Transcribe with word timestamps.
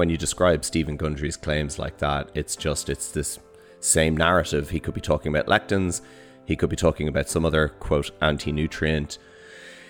when 0.00 0.08
you 0.08 0.16
describe 0.16 0.64
Steven 0.64 0.96
Gundry's 0.96 1.36
claims 1.36 1.78
like 1.78 1.98
that, 1.98 2.30
it's 2.34 2.56
just 2.56 2.88
it's 2.88 3.12
this 3.12 3.38
same 3.80 4.16
narrative. 4.16 4.70
He 4.70 4.80
could 4.80 4.94
be 4.94 5.00
talking 5.02 5.28
about 5.28 5.44
lectins, 5.46 6.00
he 6.46 6.56
could 6.56 6.70
be 6.70 6.74
talking 6.74 7.06
about 7.06 7.28
some 7.28 7.44
other 7.44 7.68
quote 7.68 8.10
anti 8.22 8.50
nutrient. 8.50 9.18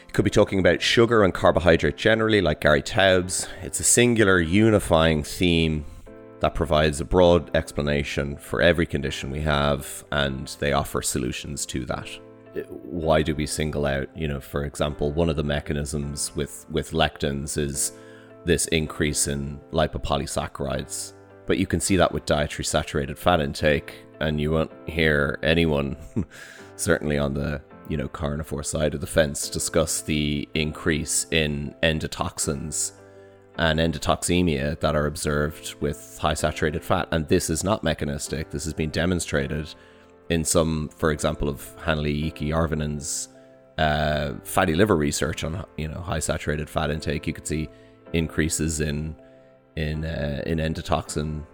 He 0.07 0.11
could 0.11 0.25
be 0.25 0.31
talking 0.31 0.59
about 0.59 0.83
sugar 0.83 1.23
and 1.23 1.33
carbohydrate 1.33 1.97
generally, 1.97 2.41
like 2.41 2.61
Gary 2.61 2.83
Taubes. 2.83 3.47
It's 3.63 3.79
a 3.79 3.85
singular 3.85 4.41
unifying 4.41 5.23
theme 5.23 5.85
that 6.41 6.57
provides 6.57 7.01
a 7.01 7.05
broad 7.05 7.55
explanation 7.55 8.37
for 8.37 8.61
every 8.61 8.87
condition 8.87 9.31
we 9.31 9.43
have, 9.43 10.05
and 10.11 10.49
they 10.59 10.73
offer 10.73 11.03
solutions 11.03 11.65
to 11.67 11.85
that 11.85 12.09
why 12.83 13.23
do 13.23 13.33
we 13.33 13.47
single 13.47 13.87
out 13.87 14.09
you 14.17 14.27
know 14.27 14.41
for 14.41 14.65
example 14.65 15.13
one 15.13 15.29
of 15.31 15.37
the 15.37 15.45
mechanisms 15.45 16.33
with 16.35 16.67
with 16.69 16.91
lectins 16.91 17.57
is 17.57 17.93
this 18.45 18.67
increase 18.69 19.29
in 19.29 19.61
lipopolysaccharides 19.73 21.15
but 21.47 21.59
you 21.59 21.67
can 21.67 21.81
see 21.81 21.97
that 21.97 22.13
with 22.13 22.25
dietary 22.27 22.65
saturated 22.65 23.19
fat 23.19 23.41
intake 23.41 23.95
and 24.21 24.41
you 24.41 24.51
won't 24.51 24.73
hear 24.87 25.39
anyone 25.43 25.97
certainly 26.77 27.19
on 27.19 27.35
the 27.35 27.61
you 27.89 27.97
know 27.97 28.09
carnivore 28.09 28.63
side 28.63 28.95
of 28.95 29.01
the 29.01 29.07
fence 29.07 29.49
discuss 29.49 30.03
the 30.03 30.49
increase 30.55 31.27
in 31.31 31.75
endotoxins 31.83 32.93
and 33.61 33.79
endotoxemia 33.79 34.81
that 34.81 34.97
are 34.97 35.07
observed 35.07 35.75
with 35.81 36.19
high 36.19 36.35
saturated 36.35 36.83
fat. 36.83 37.07
And 37.11 37.29
this 37.29 37.51
is 37.51 37.63
not 37.63 37.85
mechanistic. 37.85 38.51
This 38.51 38.65
has 38.65 38.73
been 38.73 38.89
demonstrated 38.89 39.75
in 40.31 40.45
some, 40.45 40.89
for 40.97 41.11
example, 41.11 41.49
of 41.49 41.77
Hannele 41.85 42.33
Järvinen's 42.33 43.29
uh, 43.77 44.35
fatty 44.45 44.75
liver 44.75 44.97
research 44.97 45.45
on 45.45 45.65
you 45.77 45.89
know 45.89 46.01
high 46.01 46.19
saturated 46.19 46.69
fat 46.69 46.91
intake, 46.91 47.27
you 47.27 47.33
could 47.33 47.47
see 47.47 47.69
increases 48.13 48.81
in 48.81 49.17
in 49.77 50.05
uh, 50.05 50.43
in 50.47 50.59
endotoxin 50.59 51.45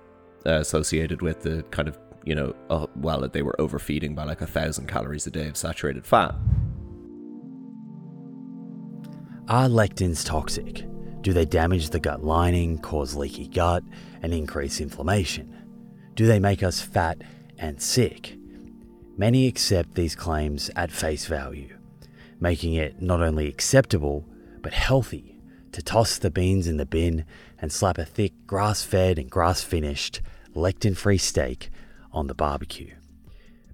associated 0.45 1.23
with 1.23 1.42
the 1.42 1.62
kind 1.70 1.88
of 1.88 1.98
you 2.24 2.34
know 2.34 2.54
uh, 2.71 2.87
well 2.96 3.26
they 3.29 3.43
were 3.43 3.59
overfeeding 3.60 4.15
by 4.15 4.24
like 4.24 4.40
a 4.40 4.46
thousand 4.46 4.87
calories 4.87 5.26
a 5.26 5.30
day 5.30 5.48
of 5.48 5.57
saturated 5.57 6.07
fat. 6.07 6.35
Are 9.48 9.68
lectins 9.68 10.26
toxic? 10.26 10.85
Do 11.21 11.32
they 11.32 11.45
damage 11.45 11.90
the 11.90 12.01
gut 12.01 12.24
lining, 12.24 12.79
cause 12.79 13.15
leaky 13.15 13.48
gut, 13.48 13.85
and 14.23 14.32
increase 14.35 14.80
inflammation? 14.80 15.52
Do 16.15 16.26
they 16.26 16.41
make 16.41 16.63
us 16.63 16.80
fat 16.80 17.23
and 17.59 17.80
sick? 17.80 18.37
Many 19.16 19.46
accept 19.46 19.95
these 19.95 20.15
claims 20.15 20.70
at 20.76 20.91
face 20.91 21.26
value, 21.26 21.76
making 22.41 22.74
it 22.74 23.01
not 23.01 23.23
only 23.23 23.48
acceptable, 23.48 24.29
but 24.63 24.73
healthy 24.73 25.35
to 25.77 25.82
toss 25.82 26.16
the 26.16 26.30
beans 26.30 26.66
in 26.66 26.79
the 26.79 26.87
bin 26.87 27.27
and 27.59 27.71
slap 27.71 27.99
a 27.99 28.05
thick 28.07 28.32
grass 28.46 28.82
fed 28.82 29.19
and 29.19 29.30
grass 29.30 29.63
finished, 29.63 30.23
lectin 30.55 30.96
free 30.96 31.19
steak 31.19 31.69
on 32.15 32.29
the 32.29 32.35
barbecue. 32.35 32.95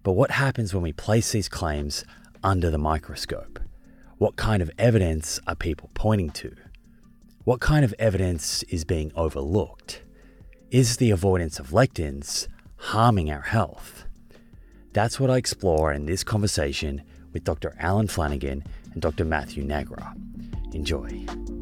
But 0.03 0.15
what 0.15 0.33
happens 0.33 0.75
when 0.75 0.83
we 0.83 0.93
place 0.93 1.31
these 1.31 1.49
claims 1.49 2.05
under 2.43 2.71
the 2.71 2.77
microscope? 2.77 3.61
What 4.19 4.35
kind 4.35 4.61
of 4.65 4.71
evidence 4.79 5.39
are 5.47 5.55
people 5.55 5.91
pointing 5.95 6.31
to? 6.31 6.53
What 7.45 7.61
kind 7.61 7.85
of 7.85 7.95
evidence 8.01 8.65
is 8.65 8.85
being 8.85 9.13
overlooked? 9.15 10.03
Is 10.73 10.97
the 10.97 11.13
avoidance 11.13 11.61
of 11.61 11.69
lectins 11.69 12.49
harming 12.79 13.31
our 13.31 13.43
health? 13.43 14.07
That's 14.93 15.21
what 15.21 15.31
I 15.31 15.37
explore 15.37 15.93
in 15.93 16.07
this 16.07 16.25
conversation 16.25 17.03
with 17.33 17.45
Dr. 17.45 17.77
Alan 17.79 18.09
Flanagan 18.09 18.65
and 18.93 19.01
Dr. 19.01 19.25
Matthew 19.25 19.65
Nagra. 19.65 20.17
Enjoy. 20.75 21.62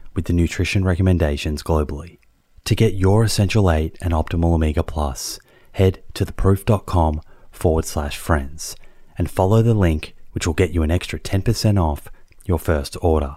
with 0.13 0.25
the 0.25 0.33
nutrition 0.33 0.83
recommendations 0.83 1.63
globally. 1.63 2.19
To 2.65 2.75
get 2.75 2.93
your 2.93 3.23
Essential 3.23 3.71
8 3.71 3.97
and 4.01 4.13
Optimal 4.13 4.53
Omega 4.53 4.83
Plus, 4.83 5.39
head 5.73 6.03
to 6.13 6.25
theproof.com 6.25 7.21
forward 7.51 7.85
slash 7.85 8.17
friends 8.17 8.75
and 9.17 9.29
follow 9.29 9.61
the 9.61 9.73
link 9.73 10.15
which 10.31 10.47
will 10.47 10.53
get 10.53 10.71
you 10.71 10.83
an 10.83 10.91
extra 10.91 11.19
10% 11.19 11.81
off 11.81 12.07
your 12.45 12.59
first 12.59 12.97
order. 13.01 13.35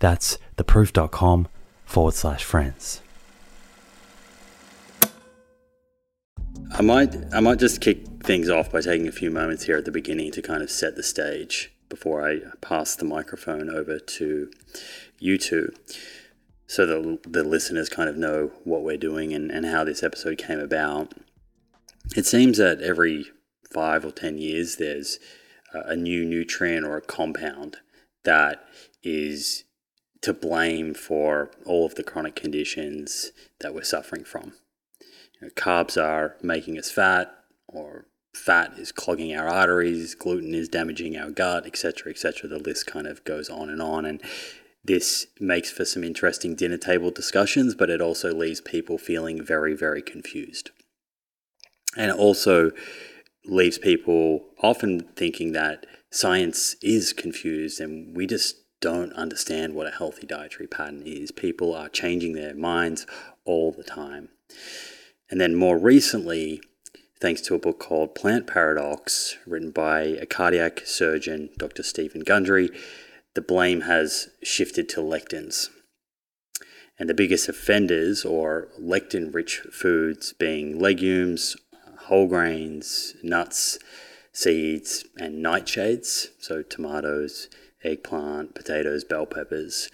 That's 0.00 0.38
theproof.com 0.56 1.48
forward 1.84 2.14
slash 2.14 2.44
friends. 2.44 3.00
I 6.72 6.82
might 6.82 7.14
I 7.32 7.40
might 7.40 7.58
just 7.58 7.80
kick 7.80 8.04
things 8.24 8.48
off 8.48 8.72
by 8.72 8.80
taking 8.80 9.06
a 9.06 9.12
few 9.12 9.30
moments 9.30 9.64
here 9.64 9.76
at 9.76 9.84
the 9.84 9.92
beginning 9.92 10.32
to 10.32 10.42
kind 10.42 10.62
of 10.62 10.70
set 10.70 10.96
the 10.96 11.02
stage 11.02 11.72
before 11.88 12.28
I 12.28 12.40
pass 12.60 12.96
the 12.96 13.04
microphone 13.04 13.70
over 13.70 13.98
to 13.98 14.50
you 15.24 15.38
two. 15.38 15.72
so 16.66 16.84
the, 16.84 17.18
the 17.26 17.42
listeners 17.42 17.88
kind 17.88 18.10
of 18.10 18.16
know 18.16 18.52
what 18.64 18.82
we're 18.82 18.98
doing 18.98 19.32
and, 19.32 19.50
and 19.50 19.64
how 19.64 19.82
this 19.82 20.02
episode 20.02 20.36
came 20.36 20.60
about. 20.60 21.14
It 22.14 22.26
seems 22.26 22.58
that 22.58 22.82
every 22.82 23.26
five 23.72 24.04
or 24.04 24.10
10 24.10 24.36
years, 24.36 24.76
there's 24.76 25.18
a 25.72 25.96
new 25.96 26.24
nutrient 26.24 26.84
or 26.84 26.98
a 26.98 27.00
compound 27.00 27.78
that 28.24 28.64
is 29.02 29.64
to 30.20 30.34
blame 30.34 30.94
for 30.94 31.50
all 31.64 31.86
of 31.86 31.94
the 31.94 32.04
chronic 32.04 32.36
conditions 32.36 33.32
that 33.60 33.74
we're 33.74 33.82
suffering 33.82 34.24
from. 34.24 34.52
You 35.40 35.42
know, 35.42 35.48
carbs 35.48 36.00
are 36.00 36.36
making 36.42 36.78
us 36.78 36.90
fat, 36.90 37.34
or 37.66 38.06
fat 38.34 38.74
is 38.78 38.92
clogging 38.92 39.34
our 39.34 39.48
arteries, 39.48 40.14
gluten 40.14 40.54
is 40.54 40.68
damaging 40.68 41.16
our 41.16 41.30
gut, 41.30 41.66
etc., 41.66 42.10
etc. 42.10 42.48
The 42.48 42.58
list 42.58 42.86
kind 42.86 43.06
of 43.06 43.24
goes 43.24 43.48
on 43.48 43.70
and 43.70 43.82
on. 43.82 44.04
And 44.04 44.22
this 44.84 45.26
makes 45.40 45.70
for 45.70 45.84
some 45.84 46.04
interesting 46.04 46.54
dinner 46.54 46.76
table 46.76 47.10
discussions, 47.10 47.74
but 47.74 47.90
it 47.90 48.00
also 48.00 48.34
leaves 48.34 48.60
people 48.60 48.98
feeling 48.98 49.42
very, 49.42 49.74
very 49.74 50.02
confused. 50.02 50.70
And 51.96 52.10
it 52.10 52.16
also 52.16 52.70
leaves 53.46 53.78
people 53.78 54.44
often 54.62 55.00
thinking 55.16 55.52
that 55.52 55.86
science 56.10 56.76
is 56.82 57.12
confused 57.12 57.80
and 57.80 58.16
we 58.16 58.26
just 58.26 58.56
don't 58.80 59.12
understand 59.14 59.74
what 59.74 59.86
a 59.86 59.96
healthy 59.96 60.26
dietary 60.26 60.66
pattern 60.66 61.02
is. 61.06 61.30
People 61.30 61.74
are 61.74 61.88
changing 61.88 62.34
their 62.34 62.54
minds 62.54 63.06
all 63.44 63.72
the 63.72 63.82
time. 63.82 64.28
And 65.30 65.40
then 65.40 65.54
more 65.54 65.78
recently, 65.78 66.60
thanks 67.20 67.40
to 67.42 67.54
a 67.54 67.58
book 67.58 67.78
called 67.78 68.14
Plant 68.14 68.46
Paradox, 68.46 69.36
written 69.46 69.70
by 69.70 70.02
a 70.02 70.26
cardiac 70.26 70.82
surgeon, 70.84 71.48
Dr. 71.56 71.82
Steven 71.82 72.20
Gundry, 72.20 72.68
the 73.34 73.40
blame 73.40 73.82
has 73.82 74.28
shifted 74.42 74.88
to 74.90 75.00
lectins. 75.00 75.68
And 76.98 77.08
the 77.08 77.14
biggest 77.14 77.48
offenders, 77.48 78.24
or 78.24 78.68
lectin 78.80 79.34
rich 79.34 79.58
foods, 79.72 80.32
being 80.32 80.78
legumes, 80.78 81.56
whole 82.02 82.28
grains, 82.28 83.14
nuts, 83.22 83.78
seeds, 84.32 85.04
and 85.16 85.44
nightshades, 85.44 86.28
so 86.38 86.62
tomatoes, 86.62 87.48
eggplant, 87.82 88.54
potatoes, 88.54 89.04
bell 89.04 89.26
peppers. 89.26 89.88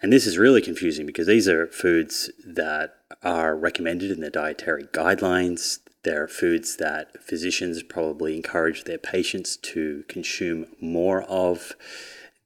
And 0.00 0.12
this 0.12 0.26
is 0.26 0.38
really 0.38 0.60
confusing 0.60 1.06
because 1.06 1.26
these 1.26 1.48
are 1.48 1.66
foods 1.66 2.30
that 2.46 2.94
are 3.22 3.56
recommended 3.56 4.10
in 4.10 4.20
the 4.20 4.30
dietary 4.30 4.84
guidelines. 4.84 5.78
They're 6.02 6.28
foods 6.28 6.76
that 6.76 7.22
physicians 7.22 7.82
probably 7.82 8.36
encourage 8.36 8.84
their 8.84 8.98
patients 8.98 9.56
to 9.58 10.04
consume 10.08 10.66
more 10.80 11.22
of. 11.22 11.74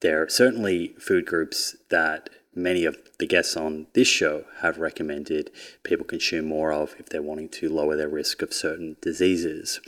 They're 0.01 0.29
certainly 0.29 0.95
food 0.99 1.25
groups 1.25 1.75
that 1.89 2.29
many 2.55 2.85
of 2.85 2.97
the 3.19 3.27
guests 3.27 3.55
on 3.57 3.87
this 3.93 4.07
show 4.07 4.45
have 4.61 4.77
recommended 4.77 5.51
people 5.83 6.05
consume 6.05 6.45
more 6.45 6.71
of 6.71 6.95
if 6.97 7.07
they're 7.07 7.21
wanting 7.21 7.49
to 7.49 7.69
lower 7.69 7.95
their 7.95 8.09
risk 8.09 8.41
of 8.41 8.53
certain 8.53 8.95
diseases. 9.01 9.79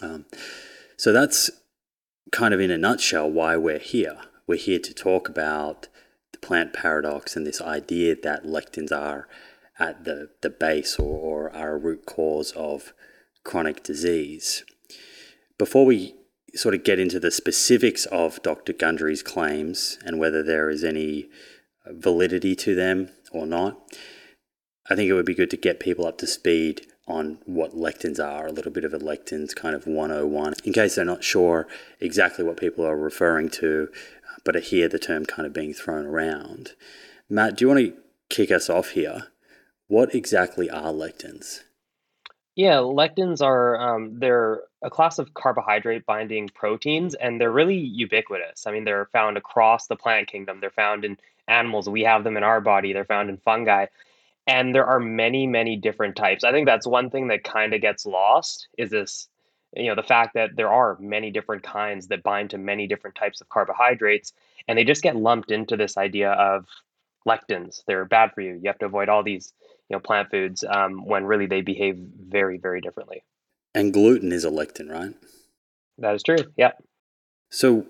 Um, 0.00 0.26
so 0.96 1.12
that's 1.12 1.50
kind 2.30 2.54
of 2.54 2.60
in 2.60 2.70
a 2.70 2.78
nutshell 2.78 3.30
why 3.30 3.56
we're 3.56 3.78
here. 3.78 4.18
We're 4.46 4.58
here 4.58 4.78
to 4.80 4.94
talk 4.94 5.28
about 5.28 5.88
the 6.32 6.38
plant 6.38 6.72
paradox 6.72 7.36
and 7.36 7.46
this 7.46 7.60
idea 7.60 8.16
that 8.22 8.44
lectins 8.44 8.92
are 8.92 9.28
at 9.78 10.04
the, 10.04 10.30
the 10.40 10.50
base 10.50 10.98
or, 10.98 11.18
or 11.48 11.54
are 11.54 11.74
a 11.74 11.78
root 11.78 12.06
cause 12.06 12.52
of 12.52 12.92
chronic 13.44 13.82
disease. 13.82 14.64
Before 15.58 15.84
we 15.84 16.14
sort 16.54 16.74
of 16.74 16.84
get 16.84 16.98
into 16.98 17.18
the 17.18 17.30
specifics 17.30 18.06
of 18.06 18.42
Dr. 18.42 18.72
Gundry's 18.72 19.22
claims 19.22 19.98
and 20.04 20.18
whether 20.18 20.42
there 20.42 20.68
is 20.70 20.84
any 20.84 21.28
validity 21.86 22.54
to 22.56 22.74
them 22.74 23.10
or 23.32 23.46
not, 23.46 23.80
I 24.88 24.94
think 24.94 25.08
it 25.08 25.14
would 25.14 25.26
be 25.26 25.34
good 25.34 25.50
to 25.50 25.56
get 25.56 25.80
people 25.80 26.06
up 26.06 26.18
to 26.18 26.26
speed 26.26 26.86
on 27.06 27.38
what 27.46 27.72
lectins 27.72 28.20
are, 28.22 28.46
a 28.46 28.52
little 28.52 28.70
bit 28.70 28.84
of 28.84 28.94
a 28.94 28.98
lectins 28.98 29.54
kind 29.54 29.74
of 29.74 29.86
101, 29.86 30.54
in 30.64 30.72
case 30.72 30.94
they're 30.94 31.04
not 31.04 31.24
sure 31.24 31.66
exactly 32.00 32.44
what 32.44 32.56
people 32.56 32.86
are 32.86 32.96
referring 32.96 33.48
to, 33.48 33.88
but 34.44 34.56
I 34.56 34.60
hear 34.60 34.88
the 34.88 34.98
term 34.98 35.26
kind 35.26 35.46
of 35.46 35.52
being 35.52 35.74
thrown 35.74 36.06
around. 36.06 36.72
Matt, 37.28 37.56
do 37.56 37.64
you 37.64 37.68
want 37.68 37.80
to 37.80 37.94
kick 38.28 38.50
us 38.50 38.70
off 38.70 38.90
here? 38.90 39.28
What 39.88 40.14
exactly 40.14 40.70
are 40.70 40.92
lectins? 40.92 41.60
Yeah, 42.54 42.76
lectins 42.76 43.40
are 43.40 43.80
um, 43.80 44.18
they're 44.18 44.62
a 44.82 44.90
class 44.90 45.18
of 45.18 45.32
carbohydrate 45.34 46.04
binding 46.04 46.48
proteins, 46.50 47.14
and 47.14 47.40
they're 47.40 47.50
really 47.50 47.78
ubiquitous. 47.78 48.66
I 48.66 48.72
mean, 48.72 48.84
they're 48.84 49.06
found 49.06 49.38
across 49.38 49.86
the 49.86 49.96
plant 49.96 50.28
kingdom. 50.28 50.60
They're 50.60 50.70
found 50.70 51.04
in 51.04 51.16
animals. 51.48 51.88
We 51.88 52.02
have 52.02 52.24
them 52.24 52.36
in 52.36 52.42
our 52.42 52.60
body. 52.60 52.92
They're 52.92 53.06
found 53.06 53.30
in 53.30 53.38
fungi, 53.38 53.86
and 54.46 54.74
there 54.74 54.86
are 54.86 55.00
many, 55.00 55.46
many 55.46 55.76
different 55.76 56.16
types. 56.16 56.44
I 56.44 56.52
think 56.52 56.66
that's 56.66 56.86
one 56.86 57.10
thing 57.10 57.28
that 57.28 57.44
kind 57.44 57.72
of 57.74 57.80
gets 57.80 58.04
lost 58.04 58.68
is 58.76 58.90
this, 58.90 59.28
you 59.74 59.86
know, 59.86 59.94
the 59.94 60.02
fact 60.02 60.34
that 60.34 60.54
there 60.56 60.70
are 60.72 60.98
many 61.00 61.30
different 61.30 61.62
kinds 61.62 62.08
that 62.08 62.22
bind 62.22 62.50
to 62.50 62.58
many 62.58 62.86
different 62.86 63.16
types 63.16 63.40
of 63.40 63.48
carbohydrates, 63.48 64.34
and 64.68 64.78
they 64.78 64.84
just 64.84 65.02
get 65.02 65.16
lumped 65.16 65.50
into 65.50 65.76
this 65.76 65.96
idea 65.96 66.32
of 66.32 66.66
lectins. 67.26 67.82
They're 67.86 68.04
bad 68.04 68.32
for 68.34 68.42
you. 68.42 68.54
You 68.54 68.66
have 68.68 68.78
to 68.80 68.86
avoid 68.86 69.08
all 69.08 69.22
these 69.22 69.52
you 69.92 69.98
know 69.98 70.00
plant 70.00 70.30
foods 70.30 70.64
um, 70.68 71.04
when 71.04 71.24
really 71.24 71.46
they 71.46 71.60
behave 71.60 71.98
very 71.98 72.56
very 72.56 72.80
differently. 72.80 73.22
And 73.74 73.92
gluten 73.92 74.32
is 74.32 74.44
a 74.44 74.50
lectin, 74.50 74.90
right? 74.90 75.14
That 75.98 76.14
is 76.14 76.22
true. 76.22 76.38
Yeah. 76.56 76.72
So, 77.50 77.86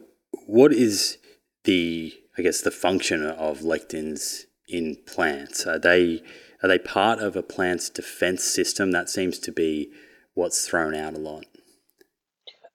what 0.46 0.72
is 0.72 1.18
the 1.64 2.12
I 2.36 2.42
guess 2.42 2.60
the 2.60 2.72
function 2.72 3.24
of 3.24 3.60
lectins 3.60 4.46
in 4.68 4.96
plants? 5.06 5.64
Are 5.64 5.78
they 5.78 6.22
are 6.62 6.68
they 6.68 6.78
part 6.78 7.20
of 7.20 7.36
a 7.36 7.42
plant's 7.42 7.88
defense 7.88 8.42
system? 8.42 8.90
That 8.90 9.08
seems 9.08 9.38
to 9.38 9.52
be 9.52 9.92
what's 10.34 10.66
thrown 10.66 10.96
out 10.96 11.14
a 11.14 11.18
lot. 11.18 11.44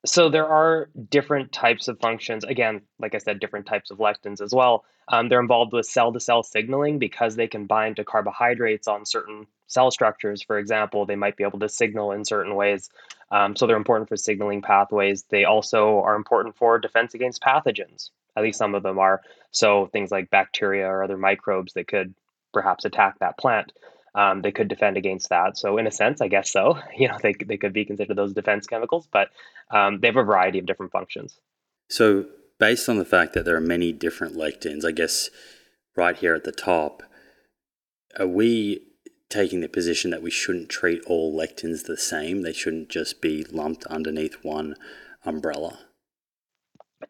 So 0.08 0.30
there 0.30 0.48
are 0.48 0.90
different 1.10 1.52
types 1.52 1.90
of 1.90 2.00
functions. 2.00 2.46
Again, 2.46 2.82
like 2.98 3.14
I 3.14 3.18
said, 3.18 3.42
different 3.42 3.66
types 3.66 3.92
of 3.92 3.98
lectins 3.98 4.40
as 4.42 4.54
well. 4.54 4.86
Um, 5.10 5.28
they're 5.28 5.42
involved 5.42 5.74
with 5.74 5.86
cell 5.86 6.14
to 6.14 6.20
cell 6.20 6.44
signaling 6.44 6.98
because 6.98 7.36
they 7.36 7.48
can 7.48 7.66
bind 7.66 7.98
to 7.98 8.06
carbohydrates 8.06 8.88
on 8.88 9.06
certain 9.06 9.48
cell 9.68 9.92
structures. 9.92 10.42
For 10.42 10.60
example, 10.60 11.06
they 11.06 11.18
might 11.18 11.36
be 11.36 11.44
able 11.44 11.60
to 11.60 11.68
signal 11.68 12.14
in 12.14 12.24
certain 12.24 12.56
ways. 12.56 12.90
Um, 13.32 13.58
so 13.58 13.68
they're 13.68 13.76
important 13.76 14.08
for 14.08 14.16
signaling 14.16 14.62
pathways. 14.62 15.24
They 15.24 15.44
also 15.44 16.00
are 16.00 16.16
important 16.16 16.56
for 16.56 16.80
defense 16.80 17.14
against 17.14 17.42
pathogens. 17.42 18.10
At 18.38 18.44
least 18.44 18.60
some 18.60 18.76
of 18.76 18.84
them 18.84 19.00
are. 19.00 19.22
So 19.52 19.88
things 19.88 20.10
like 20.10 20.30
bacteria 20.30 20.88
or 20.88 21.04
other 21.04 21.18
microbes 21.18 21.74
that 21.74 21.90
could 21.90 22.14
perhaps 22.54 22.86
attack 22.86 23.20
that 23.20 23.38
plant 23.38 23.74
um, 24.18 24.42
they 24.42 24.52
could 24.52 24.68
defend 24.68 24.98
against 24.98 25.30
that. 25.30 25.58
So 25.58 25.78
in 25.78 25.86
a 25.86 25.92
sense, 25.92 26.22
I 26.22 26.28
guess 26.28 26.52
so. 26.52 26.80
You 26.98 27.08
know, 27.08 27.18
they 27.22 27.34
they 27.34 27.58
could 27.58 27.74
be 27.74 27.86
considered 27.86 28.18
those 28.18 28.34
defense 28.34 28.66
chemicals, 28.66 29.08
but 29.12 29.30
um, 29.72 30.00
they 30.02 30.08
have 30.08 30.18
a 30.18 30.24
variety 30.24 30.58
of 30.58 30.66
different 30.66 30.92
functions. 30.92 31.40
So 31.90 32.26
based 32.60 32.90
on 32.90 32.98
the 32.98 33.06
fact 33.06 33.34
that 33.34 33.46
there 33.46 33.56
are 33.56 33.62
many 33.62 33.94
different 33.94 34.36
lectins, 34.36 34.84
I 34.84 34.92
guess 34.92 35.30
right 35.96 36.18
here 36.18 36.34
at 36.34 36.44
the 36.44 36.52
top, 36.52 37.04
are 38.20 38.28
we 38.28 38.82
taking 39.30 39.62
the 39.62 39.70
position 39.70 40.10
that 40.10 40.24
we 40.24 40.32
shouldn't 40.32 40.70
treat 40.70 41.04
all 41.06 41.38
lectins 41.38 41.86
the 41.86 41.98
same? 41.98 42.42
They 42.42 42.54
shouldn't 42.54 42.90
just 42.90 43.22
be 43.22 43.46
lumped 43.52 43.86
underneath 43.86 44.38
one 44.42 44.76
umbrella. 45.24 45.78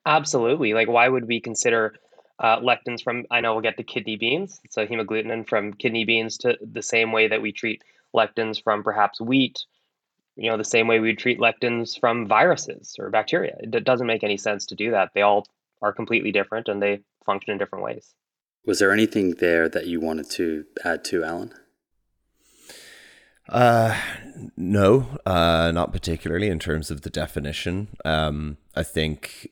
Absolutely. 0.05 0.73
Like, 0.73 0.89
why 0.89 1.07
would 1.07 1.27
we 1.27 1.39
consider 1.39 1.93
uh, 2.39 2.59
lectins 2.59 3.03
from, 3.03 3.25
I 3.31 3.41
know 3.41 3.53
we'll 3.53 3.61
get 3.61 3.77
to 3.77 3.83
kidney 3.83 4.15
beans, 4.15 4.59
so 4.69 4.85
hemagglutinin 4.85 5.47
from 5.47 5.73
kidney 5.73 6.05
beans 6.05 6.37
to 6.39 6.57
the 6.61 6.81
same 6.81 7.11
way 7.11 7.27
that 7.27 7.41
we 7.41 7.51
treat 7.51 7.83
lectins 8.15 8.61
from 8.61 8.83
perhaps 8.83 9.19
wheat, 9.19 9.65
you 10.35 10.49
know, 10.49 10.57
the 10.57 10.63
same 10.63 10.87
way 10.87 10.99
we 10.99 11.15
treat 11.15 11.39
lectins 11.39 11.99
from 11.99 12.27
viruses 12.27 12.95
or 12.99 13.09
bacteria. 13.09 13.55
It 13.59 13.83
doesn't 13.83 14.07
make 14.07 14.23
any 14.23 14.37
sense 14.37 14.65
to 14.67 14.75
do 14.75 14.91
that. 14.91 15.11
They 15.15 15.23
all 15.23 15.47
are 15.81 15.93
completely 15.93 16.31
different 16.31 16.67
and 16.67 16.81
they 16.81 17.01
function 17.25 17.51
in 17.51 17.57
different 17.57 17.83
ways. 17.83 18.13
Was 18.65 18.79
there 18.79 18.91
anything 18.91 19.35
there 19.35 19.69
that 19.69 19.87
you 19.87 19.99
wanted 19.99 20.29
to 20.31 20.65
add 20.83 21.03
to, 21.05 21.23
Alan? 21.23 21.53
Uh, 23.49 23.97
no, 24.57 25.19
uh, 25.25 25.71
not 25.73 25.93
particularly 25.93 26.49
in 26.49 26.59
terms 26.59 26.91
of 26.91 27.01
the 27.01 27.09
definition. 27.09 27.87
Um, 28.03 28.57
I 28.75 28.83
think 28.83 29.49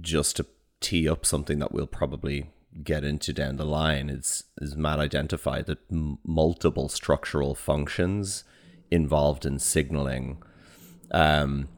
just 0.00 0.36
to 0.36 0.46
tee 0.80 1.08
up 1.08 1.26
something 1.26 1.58
that 1.58 1.72
we'll 1.72 1.86
probably 1.86 2.50
get 2.84 3.04
into 3.04 3.32
down 3.32 3.56
the 3.56 3.64
line 3.64 4.08
is 4.08 4.44
is 4.60 4.76
Matt 4.76 5.00
identified 5.00 5.66
that 5.66 5.78
m- 5.90 6.18
multiple 6.24 6.88
structural 6.88 7.54
functions 7.54 8.44
involved 8.90 9.44
in 9.44 9.58
signaling 9.58 10.42
um, 11.10 11.68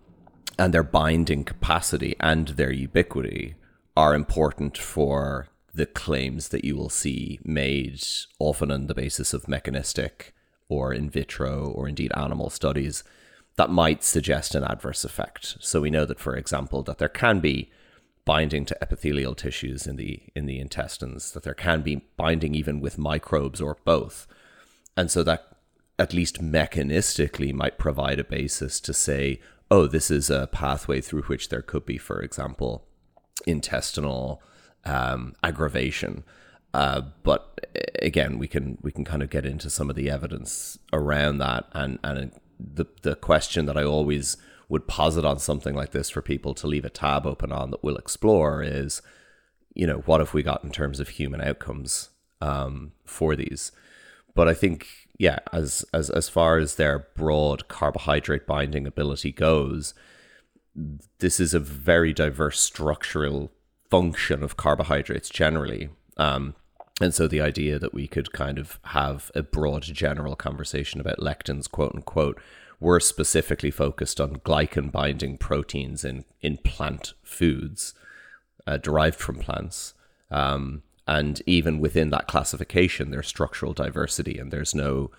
and 0.58 0.74
their 0.74 0.82
binding 0.82 1.44
capacity 1.44 2.16
and 2.20 2.48
their 2.48 2.72
ubiquity 2.72 3.54
are 3.96 4.14
important 4.14 4.76
for 4.76 5.48
the 5.72 5.86
claims 5.86 6.48
that 6.48 6.64
you 6.64 6.76
will 6.76 6.90
see 6.90 7.38
made 7.44 8.02
often 8.38 8.70
on 8.70 8.86
the 8.86 8.94
basis 8.94 9.32
of 9.32 9.48
mechanistic 9.48 10.34
or 10.68 10.92
in 10.92 11.08
vitro 11.08 11.66
or 11.68 11.88
indeed 11.88 12.12
animal 12.16 12.50
studies 12.50 13.04
that 13.56 13.70
might 13.70 14.02
suggest 14.02 14.54
an 14.54 14.64
adverse 14.64 15.04
effect. 15.04 15.56
So 15.60 15.80
we 15.80 15.90
know 15.90 16.06
that, 16.06 16.20
for 16.20 16.36
example, 16.36 16.82
that 16.84 16.98
there 16.98 17.08
can 17.08 17.40
be 17.40 17.70
binding 18.30 18.64
to 18.64 18.78
epithelial 18.80 19.34
tissues 19.34 19.88
in 19.88 19.96
the 19.96 20.22
in 20.36 20.46
the 20.46 20.60
intestines, 20.60 21.32
that 21.32 21.42
there 21.42 21.62
can 21.66 21.82
be 21.82 22.06
binding 22.16 22.54
even 22.54 22.80
with 22.80 22.96
microbes 22.96 23.60
or 23.60 23.76
both. 23.84 24.28
And 24.96 25.10
so 25.10 25.24
that 25.24 25.56
at 25.98 26.14
least 26.14 26.40
mechanistically 26.40 27.52
might 27.52 27.76
provide 27.76 28.20
a 28.20 28.30
basis 28.38 28.78
to 28.82 28.94
say, 28.94 29.40
oh, 29.68 29.88
this 29.88 30.12
is 30.12 30.30
a 30.30 30.46
pathway 30.46 31.00
through 31.00 31.22
which 31.22 31.48
there 31.48 31.60
could 31.60 31.84
be, 31.84 31.98
for 31.98 32.22
example, 32.22 32.86
intestinal 33.48 34.40
um, 34.84 35.34
aggravation. 35.42 36.22
Uh, 36.72 37.00
but 37.24 37.66
again, 38.00 38.38
we 38.38 38.46
can 38.46 38.78
we 38.80 38.92
can 38.92 39.04
kind 39.04 39.24
of 39.24 39.30
get 39.30 39.44
into 39.44 39.68
some 39.68 39.90
of 39.90 39.96
the 39.96 40.08
evidence 40.08 40.78
around 40.92 41.38
that, 41.38 41.64
and 41.72 41.98
and 42.04 42.30
the 42.60 42.86
the 43.02 43.16
question 43.16 43.66
that 43.66 43.76
I 43.76 43.82
always 43.82 44.36
would 44.70 44.86
posit 44.86 45.24
on 45.24 45.38
something 45.38 45.74
like 45.74 45.90
this 45.90 46.08
for 46.08 46.22
people 46.22 46.54
to 46.54 46.66
leave 46.68 46.84
a 46.84 46.90
tab 46.90 47.26
open 47.26 47.50
on 47.50 47.72
that 47.72 47.82
we'll 47.82 47.96
explore 47.96 48.62
is, 48.62 49.02
you 49.74 49.84
know, 49.84 49.98
what 50.06 50.20
have 50.20 50.32
we 50.32 50.44
got 50.44 50.62
in 50.64 50.70
terms 50.70 51.00
of 51.00 51.08
human 51.08 51.40
outcomes 51.42 52.10
um, 52.40 52.92
for 53.04 53.34
these? 53.34 53.72
But 54.32 54.48
I 54.48 54.54
think, 54.54 54.86
yeah, 55.18 55.40
as 55.52 55.84
as 55.92 56.08
as 56.08 56.28
far 56.28 56.58
as 56.58 56.76
their 56.76 57.00
broad 57.16 57.66
carbohydrate 57.66 58.46
binding 58.46 58.86
ability 58.86 59.32
goes, 59.32 59.92
this 61.18 61.40
is 61.40 61.52
a 61.52 61.58
very 61.58 62.12
diverse 62.12 62.60
structural 62.60 63.50
function 63.90 64.44
of 64.44 64.56
carbohydrates 64.56 65.28
generally. 65.28 65.90
Um, 66.16 66.54
and 67.00 67.12
so 67.12 67.26
the 67.26 67.40
idea 67.40 67.80
that 67.80 67.92
we 67.92 68.06
could 68.06 68.32
kind 68.32 68.56
of 68.56 68.78
have 68.84 69.32
a 69.34 69.42
broad 69.42 69.82
general 69.82 70.36
conversation 70.36 71.00
about 71.00 71.18
lectins, 71.18 71.68
quote 71.68 71.92
unquote, 71.94 72.40
were 72.80 72.98
specifically 72.98 73.70
focused 73.70 74.20
on 74.20 74.36
glycan 74.36 74.90
binding 74.90 75.36
proteins 75.36 76.04
in, 76.04 76.24
in 76.40 76.56
plant 76.58 77.12
foods 77.22 77.94
uh, 78.66 78.78
derived 78.78 79.20
from 79.20 79.36
plants. 79.38 79.94
Um, 80.30 80.82
and 81.06 81.42
even 81.46 81.78
within 81.78 82.10
that 82.10 82.26
classification, 82.26 83.10
there's 83.10 83.28
structural 83.28 83.72
diversity 83.72 84.38
and 84.38 84.50
there's 84.50 84.74
no 84.74 85.10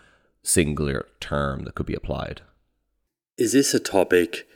singular 0.44 1.08
term 1.20 1.65
that 1.65 1.75
could 1.75 1.86
be 1.86 1.94
applied. 1.94 2.41
Is 3.38 3.51
this 3.51 3.74
a 3.74 3.80
topic 3.80 4.48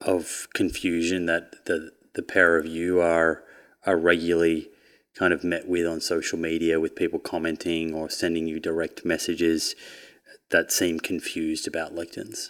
of 0.00 0.48
confusion 0.54 1.26
that 1.26 1.66
the, 1.66 1.92
the 2.14 2.22
pair 2.22 2.56
of 2.56 2.66
you 2.66 3.00
are, 3.00 3.42
are 3.84 3.96
regularly 3.96 4.68
kind 5.14 5.32
of 5.32 5.44
met 5.44 5.68
with 5.68 5.86
on 5.86 6.00
social 6.00 6.38
media 6.38 6.80
with 6.80 6.96
people 6.96 7.18
commenting 7.18 7.94
or 7.94 8.10
sending 8.10 8.46
you 8.46 8.58
direct 8.58 9.04
messages 9.04 9.74
that 10.50 10.72
seem 10.72 11.00
confused 11.00 11.66
about 11.66 11.94
lectins? 11.94 12.48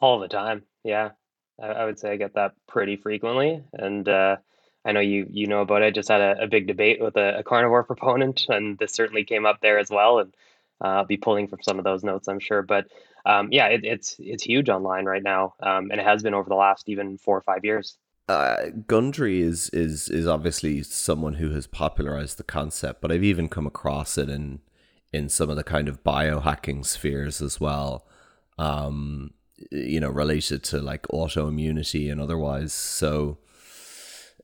All 0.00 0.18
the 0.18 0.28
time, 0.28 0.62
yeah. 0.84 1.10
I, 1.60 1.68
I 1.68 1.84
would 1.84 1.98
say 1.98 2.12
I 2.12 2.16
get 2.16 2.34
that 2.34 2.52
pretty 2.66 2.96
frequently, 2.96 3.62
and 3.72 4.08
uh, 4.08 4.36
I 4.84 4.92
know 4.92 5.00
you 5.00 5.26
you 5.30 5.46
know 5.46 5.62
about 5.62 5.82
it. 5.82 5.86
I 5.86 5.90
just 5.90 6.08
had 6.08 6.20
a, 6.20 6.42
a 6.42 6.46
big 6.46 6.66
debate 6.66 7.00
with 7.00 7.16
a, 7.16 7.38
a, 7.38 7.42
carnivore 7.42 7.84
proponent, 7.84 8.46
and 8.48 8.78
this 8.78 8.92
certainly 8.92 9.24
came 9.24 9.46
up 9.46 9.60
there 9.60 9.78
as 9.78 9.90
well. 9.90 10.18
And 10.18 10.34
uh, 10.82 10.88
I'll 10.88 11.04
be 11.06 11.16
pulling 11.16 11.48
from 11.48 11.62
some 11.62 11.78
of 11.78 11.84
those 11.84 12.02
notes, 12.02 12.28
I'm 12.28 12.40
sure. 12.40 12.62
But 12.62 12.86
um, 13.24 13.48
yeah, 13.52 13.66
it, 13.66 13.84
it's 13.84 14.16
it's 14.18 14.42
huge 14.42 14.68
online 14.68 15.04
right 15.04 15.22
now, 15.22 15.54
um, 15.60 15.90
and 15.90 16.00
it 16.00 16.06
has 16.06 16.22
been 16.22 16.34
over 16.34 16.48
the 16.48 16.56
last 16.56 16.88
even 16.88 17.18
four 17.18 17.36
or 17.36 17.42
five 17.42 17.64
years 17.64 17.96
uh, 18.28 18.70
Gundry 18.86 19.40
is 19.40 19.68
is 19.70 20.08
is 20.08 20.26
obviously 20.26 20.82
someone 20.82 21.34
who 21.34 21.50
has 21.50 21.66
popularized 21.66 22.38
the 22.38 22.44
concept, 22.44 23.00
but 23.00 23.10
I've 23.10 23.24
even 23.24 23.48
come 23.48 23.66
across 23.66 24.16
it 24.16 24.28
in 24.28 24.60
in 25.12 25.28
some 25.28 25.50
of 25.50 25.56
the 25.56 25.64
kind 25.64 25.88
of 25.88 26.02
biohacking 26.02 26.84
spheres 26.84 27.40
as 27.42 27.60
well. 27.60 28.06
Um, 28.58 29.34
you 29.70 30.00
know, 30.00 30.08
related 30.08 30.64
to 30.64 30.80
like 30.80 31.02
autoimmunity 31.08 32.10
and 32.10 32.20
otherwise. 32.20 32.72
So, 32.72 33.38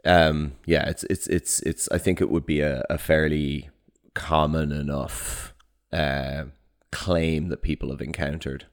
um, 0.04 0.52
yeah, 0.66 0.88
it's 0.88 1.04
it's 1.04 1.26
it's 1.26 1.60
it's. 1.60 1.88
I 1.90 1.98
think 1.98 2.20
it 2.20 2.30
would 2.30 2.46
be 2.46 2.60
a, 2.60 2.84
a 2.88 2.98
fairly 2.98 3.70
common 4.14 4.72
enough 4.72 5.54
uh, 5.92 6.44
claim 6.92 7.48
that 7.48 7.62
people 7.62 7.90
have 7.90 8.00
encountered. 8.00 8.66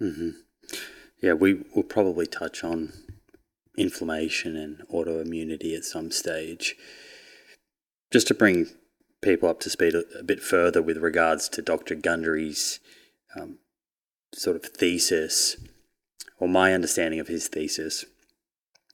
Mm-hmm. 0.00 0.30
Yeah, 1.22 1.32
we 1.32 1.62
will 1.74 1.82
probably 1.82 2.26
touch 2.26 2.62
on 2.62 2.92
inflammation 3.78 4.56
and 4.56 4.82
autoimmunity 4.88 5.76
at 5.76 5.84
some 5.84 6.10
stage. 6.10 6.76
Just 8.10 8.28
to 8.28 8.34
bring 8.34 8.66
people 9.26 9.48
up 9.48 9.60
to 9.60 9.70
speed 9.70 9.94
a, 9.94 10.04
a 10.18 10.22
bit 10.22 10.40
further 10.40 10.80
with 10.80 10.98
regards 10.98 11.48
to 11.50 11.60
Dr. 11.60 11.96
Gundry's 11.96 12.78
um, 13.38 13.58
sort 14.32 14.56
of 14.56 14.64
thesis, 14.64 15.56
or 16.38 16.48
my 16.48 16.72
understanding 16.72 17.20
of 17.20 17.28
his 17.28 17.48
thesis, 17.48 18.04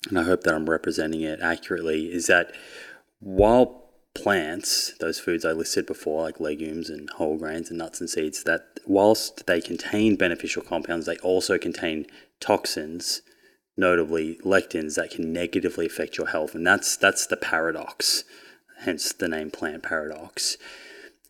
and 0.08 0.18
I 0.18 0.22
hope 0.22 0.42
that 0.42 0.54
I'm 0.54 0.68
representing 0.68 1.20
it 1.20 1.40
accurately, 1.40 2.12
is 2.12 2.26
that 2.26 2.52
while 3.20 3.90
plants, 4.14 4.94
those 4.98 5.20
foods 5.20 5.44
I 5.44 5.52
listed 5.52 5.86
before, 5.86 6.22
like 6.22 6.40
legumes 6.40 6.90
and 6.90 7.08
whole 7.10 7.36
grains 7.36 7.68
and 7.68 7.78
nuts 7.78 8.00
and 8.00 8.08
seeds, 8.08 8.42
that 8.44 8.80
whilst 8.86 9.46
they 9.46 9.60
contain 9.60 10.16
beneficial 10.16 10.62
compounds, 10.62 11.06
they 11.06 11.18
also 11.18 11.58
contain 11.58 12.06
toxins 12.40 13.22
notably 13.76 14.36
lectins 14.44 14.96
that 14.96 15.10
can 15.10 15.32
negatively 15.32 15.86
affect 15.86 16.18
your 16.18 16.26
health 16.26 16.54
and 16.54 16.66
that's 16.66 16.94
that's 16.96 17.26
the 17.26 17.38
paradox 17.38 18.22
hence 18.84 19.12
the 19.12 19.28
name 19.28 19.50
plant 19.50 19.82
paradox. 19.82 20.56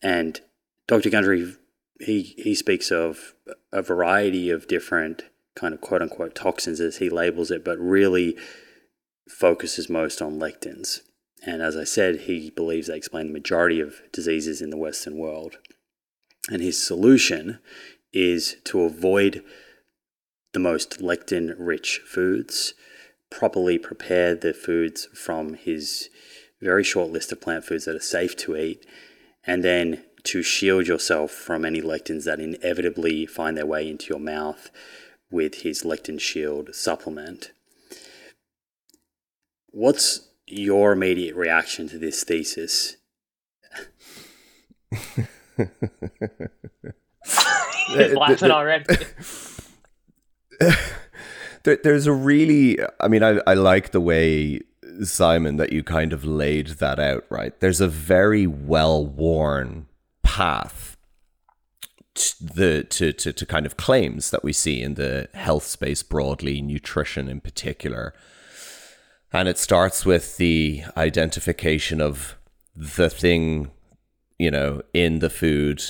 And 0.02 0.40
dr 0.86 1.08
gundry 1.10 1.54
he 2.00 2.34
he 2.36 2.54
speaks 2.54 2.90
of 2.90 3.34
a 3.72 3.82
variety 3.82 4.50
of 4.50 4.66
different 4.66 5.24
kind 5.54 5.74
of 5.74 5.80
quote 5.80 6.02
unquote 6.02 6.34
toxins 6.34 6.80
as 6.80 6.96
he 6.96 7.08
labels 7.08 7.50
it 7.50 7.64
but 7.64 7.78
really 7.78 8.36
focuses 9.28 9.88
most 9.88 10.20
on 10.20 10.38
lectins. 10.38 11.00
And 11.44 11.62
as 11.62 11.76
i 11.76 11.84
said 11.84 12.22
he 12.22 12.50
believes 12.50 12.88
they 12.88 12.96
explain 12.96 13.28
the 13.28 13.32
majority 13.32 13.80
of 13.80 14.02
diseases 14.12 14.60
in 14.60 14.70
the 14.70 14.76
western 14.76 15.16
world. 15.16 15.58
And 16.50 16.60
his 16.60 16.84
solution 16.84 17.60
is 18.12 18.56
to 18.64 18.82
avoid 18.82 19.44
the 20.52 20.58
most 20.58 21.00
lectin 21.00 21.54
rich 21.58 22.00
foods, 22.04 22.74
properly 23.30 23.78
prepare 23.78 24.34
the 24.34 24.52
foods 24.52 25.08
from 25.14 25.54
his 25.54 26.10
very 26.62 26.84
short 26.84 27.10
list 27.10 27.32
of 27.32 27.40
plant 27.40 27.64
foods 27.64 27.84
that 27.84 27.96
are 27.96 28.00
safe 28.00 28.36
to 28.36 28.56
eat, 28.56 28.86
and 29.44 29.64
then 29.64 30.04
to 30.24 30.42
shield 30.42 30.86
yourself 30.86 31.32
from 31.32 31.64
any 31.64 31.82
lectins 31.82 32.24
that 32.24 32.38
inevitably 32.38 33.26
find 33.26 33.56
their 33.56 33.66
way 33.66 33.88
into 33.88 34.06
your 34.06 34.20
mouth 34.20 34.70
with 35.30 35.62
his 35.62 35.82
lectin 35.82 36.20
shield 36.20 36.74
supplement. 36.74 37.52
What's 39.70 40.28
your 40.46 40.92
immediate 40.92 41.34
reaction 41.34 41.88
to 41.88 41.98
this 41.98 42.22
thesis? 42.22 42.96
He's 47.88 48.14
laughing 48.14 48.50
already. 48.50 48.84
there, 51.62 51.78
there's 51.82 52.06
a 52.06 52.12
really, 52.12 52.78
I 53.00 53.08
mean, 53.08 53.22
I, 53.22 53.40
I 53.46 53.54
like 53.54 53.92
the 53.92 54.00
way 54.00 54.60
Simon 55.04 55.56
that 55.56 55.72
you 55.72 55.82
kind 55.82 56.12
of 56.12 56.24
laid 56.24 56.68
that 56.78 56.98
out, 56.98 57.24
right? 57.30 57.58
There's 57.60 57.80
a 57.80 57.88
very 57.88 58.46
well 58.46 59.04
worn 59.04 59.86
path 60.22 60.96
to 62.14 62.44
the 62.44 62.84
to, 62.84 63.12
to 63.12 63.32
to 63.32 63.46
kind 63.46 63.66
of 63.66 63.76
claims 63.76 64.30
that 64.30 64.44
we 64.44 64.52
see 64.52 64.82
in 64.82 64.94
the 64.94 65.28
health 65.34 65.64
space 65.64 66.02
broadly, 66.02 66.60
nutrition 66.60 67.28
in 67.28 67.40
particular. 67.40 68.14
And 69.32 69.48
it 69.48 69.58
starts 69.58 70.04
with 70.04 70.36
the 70.36 70.82
identification 70.96 72.00
of 72.00 72.36
the 72.76 73.08
thing, 73.08 73.70
you 74.38 74.50
know, 74.50 74.82
in 74.92 75.20
the 75.20 75.30
food 75.30 75.82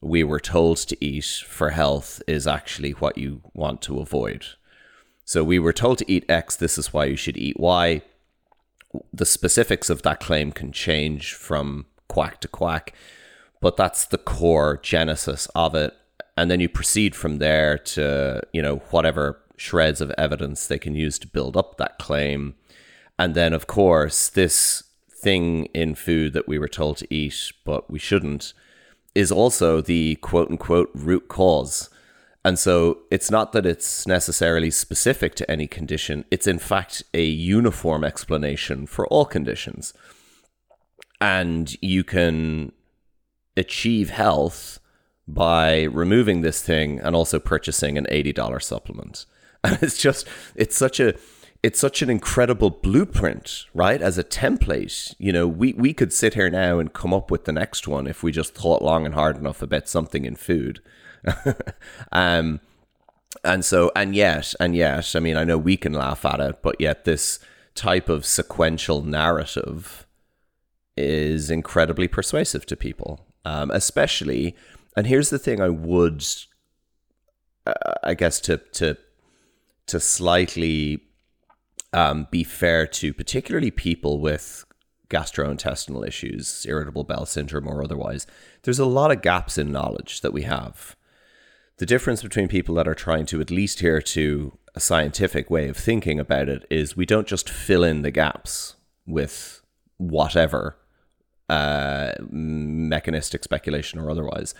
we 0.00 0.24
were 0.24 0.40
told 0.40 0.78
to 0.78 1.04
eat 1.04 1.44
for 1.46 1.70
health 1.70 2.22
is 2.26 2.46
actually 2.46 2.92
what 2.92 3.18
you 3.18 3.42
want 3.54 3.82
to 3.82 4.00
avoid. 4.00 4.46
So 5.24 5.44
we 5.44 5.58
were 5.58 5.72
told 5.72 5.98
to 5.98 6.10
eat 6.10 6.24
X, 6.28 6.56
this 6.56 6.78
is 6.78 6.92
why 6.92 7.04
you 7.04 7.16
should 7.16 7.36
eat 7.36 7.60
Y. 7.60 8.02
The 9.12 9.26
specifics 9.26 9.90
of 9.90 10.02
that 10.02 10.20
claim 10.20 10.52
can 10.52 10.72
change 10.72 11.34
from 11.34 11.86
quack 12.08 12.40
to 12.40 12.48
quack, 12.48 12.92
but 13.60 13.76
that's 13.76 14.04
the 14.06 14.18
core 14.18 14.78
genesis 14.82 15.46
of 15.54 15.74
it. 15.74 15.94
And 16.36 16.50
then 16.50 16.60
you 16.60 16.68
proceed 16.68 17.14
from 17.14 17.38
there 17.38 17.78
to, 17.78 18.42
you 18.52 18.62
know, 18.62 18.76
whatever 18.90 19.40
shreds 19.56 20.00
of 20.00 20.10
evidence 20.16 20.66
they 20.66 20.78
can 20.78 20.94
use 20.94 21.18
to 21.18 21.28
build 21.28 21.56
up 21.56 21.76
that 21.76 21.98
claim. 21.98 22.54
And 23.18 23.34
then, 23.34 23.52
of 23.52 23.66
course, 23.66 24.28
this 24.28 24.84
thing 25.10 25.66
in 25.66 25.94
food 25.94 26.32
that 26.32 26.48
we 26.48 26.58
were 26.58 26.68
told 26.68 26.96
to 26.96 27.14
eat, 27.14 27.52
but 27.64 27.90
we 27.90 27.98
shouldn't, 27.98 28.54
is 29.14 29.30
also 29.30 29.82
the 29.82 30.14
quote 30.16 30.50
unquote 30.50 30.90
root 30.94 31.28
cause. 31.28 31.89
And 32.44 32.58
so 32.58 33.00
it's 33.10 33.30
not 33.30 33.52
that 33.52 33.66
it's 33.66 34.06
necessarily 34.06 34.70
specific 34.70 35.34
to 35.36 35.50
any 35.50 35.66
condition, 35.66 36.24
it's 36.30 36.46
in 36.46 36.58
fact 36.58 37.02
a 37.12 37.24
uniform 37.24 38.04
explanation 38.04 38.86
for 38.86 39.06
all 39.08 39.26
conditions. 39.26 39.92
And 41.20 41.76
you 41.82 42.02
can 42.02 42.72
achieve 43.56 44.08
health 44.08 44.78
by 45.28 45.82
removing 45.82 46.40
this 46.40 46.62
thing 46.62 46.98
and 47.00 47.14
also 47.14 47.38
purchasing 47.38 47.98
an 47.98 48.06
$80 48.10 48.62
supplement. 48.62 49.26
And 49.62 49.78
it's 49.82 49.98
just, 49.98 50.26
it's 50.54 50.74
such 50.74 51.00
a, 51.00 51.14
it's 51.62 51.78
such 51.78 52.00
an 52.00 52.08
incredible 52.08 52.70
blueprint, 52.70 53.66
right? 53.74 54.00
As 54.00 54.16
a 54.16 54.24
template, 54.24 55.14
you 55.18 55.32
know, 55.32 55.46
we, 55.46 55.74
we 55.74 55.92
could 55.92 56.12
sit 56.12 56.34
here 56.34 56.48
now 56.48 56.78
and 56.78 56.92
come 56.92 57.12
up 57.12 57.30
with 57.30 57.44
the 57.44 57.52
next 57.52 57.86
one 57.86 58.06
if 58.06 58.22
we 58.22 58.32
just 58.32 58.54
thought 58.54 58.82
long 58.82 59.04
and 59.04 59.14
hard 59.14 59.36
enough 59.36 59.60
about 59.60 59.88
something 59.88 60.24
in 60.24 60.36
food. 60.36 60.80
um, 62.12 62.60
and 63.44 63.64
so, 63.64 63.92
and 63.94 64.14
yet, 64.16 64.54
and 64.58 64.74
yet, 64.74 65.14
I 65.14 65.20
mean, 65.20 65.36
I 65.36 65.44
know 65.44 65.58
we 65.58 65.76
can 65.76 65.92
laugh 65.92 66.24
at 66.24 66.40
it, 66.40 66.62
but 66.62 66.80
yet 66.80 67.04
this 67.04 67.38
type 67.74 68.08
of 68.08 68.24
sequential 68.24 69.02
narrative 69.02 70.06
is 70.96 71.50
incredibly 71.50 72.08
persuasive 72.08 72.66
to 72.66 72.76
people, 72.76 73.26
um, 73.44 73.70
especially. 73.70 74.56
And 74.96 75.06
here's 75.06 75.30
the 75.30 75.38
thing: 75.38 75.60
I 75.60 75.68
would, 75.68 76.24
uh, 77.66 77.72
I 78.02 78.14
guess, 78.14 78.40
to 78.40 78.58
to 78.72 78.96
to 79.86 80.00
slightly 80.00 81.09
um, 81.92 82.28
be 82.30 82.44
fair 82.44 82.86
to 82.86 83.12
particularly 83.12 83.70
people 83.70 84.20
with 84.20 84.64
gastrointestinal 85.08 86.06
issues, 86.06 86.64
irritable 86.68 87.04
bowel 87.04 87.26
syndrome, 87.26 87.68
or 87.68 87.82
otherwise. 87.82 88.26
There's 88.62 88.78
a 88.78 88.86
lot 88.86 89.10
of 89.10 89.22
gaps 89.22 89.58
in 89.58 89.72
knowledge 89.72 90.20
that 90.20 90.32
we 90.32 90.42
have. 90.42 90.96
The 91.78 91.86
difference 91.86 92.22
between 92.22 92.48
people 92.48 92.74
that 92.76 92.86
are 92.86 92.94
trying 92.94 93.26
to 93.26 93.40
at 93.40 93.50
least 93.50 93.78
adhere 93.78 94.00
to 94.02 94.56
a 94.74 94.80
scientific 94.80 95.50
way 95.50 95.68
of 95.68 95.76
thinking 95.76 96.20
about 96.20 96.48
it 96.48 96.64
is 96.70 96.96
we 96.96 97.06
don't 97.06 97.26
just 97.26 97.50
fill 97.50 97.82
in 97.82 98.02
the 98.02 98.10
gaps 98.10 98.76
with 99.06 99.60
whatever 99.96 100.76
uh, 101.48 102.12
mechanistic 102.30 103.42
speculation 103.42 103.98
or 103.98 104.10
otherwise. 104.10 104.54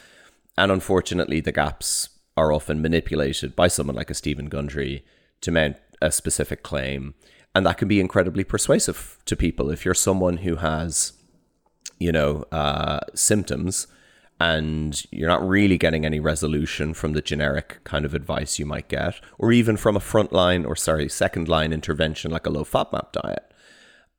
And 0.58 0.72
unfortunately, 0.72 1.40
the 1.40 1.52
gaps 1.52 2.08
are 2.36 2.52
often 2.52 2.82
manipulated 2.82 3.54
by 3.54 3.68
someone 3.68 3.96
like 3.96 4.10
a 4.10 4.14
Steven 4.14 4.46
Gundry 4.46 5.04
to 5.42 5.52
mount 5.52 5.76
a 6.00 6.10
specific 6.10 6.62
claim. 6.62 7.14
And 7.54 7.66
that 7.66 7.78
can 7.78 7.88
be 7.88 8.00
incredibly 8.00 8.44
persuasive 8.44 9.18
to 9.24 9.36
people. 9.36 9.70
If 9.70 9.84
you're 9.84 9.94
someone 9.94 10.38
who 10.38 10.56
has, 10.56 11.12
you 11.98 12.12
know, 12.12 12.44
uh, 12.52 13.00
symptoms 13.14 13.86
and 14.38 15.04
you're 15.10 15.28
not 15.28 15.46
really 15.46 15.76
getting 15.76 16.06
any 16.06 16.20
resolution 16.20 16.94
from 16.94 17.12
the 17.12 17.20
generic 17.20 17.80
kind 17.84 18.04
of 18.04 18.14
advice 18.14 18.58
you 18.58 18.64
might 18.64 18.88
get, 18.88 19.20
or 19.36 19.52
even 19.52 19.76
from 19.76 19.96
a 19.96 20.00
frontline 20.00 20.66
or 20.66 20.74
sorry, 20.76 21.08
second 21.08 21.48
line 21.48 21.72
intervention 21.72 22.30
like 22.30 22.46
a 22.46 22.50
low 22.50 22.64
FODMAP 22.64 23.12
diet. 23.12 23.52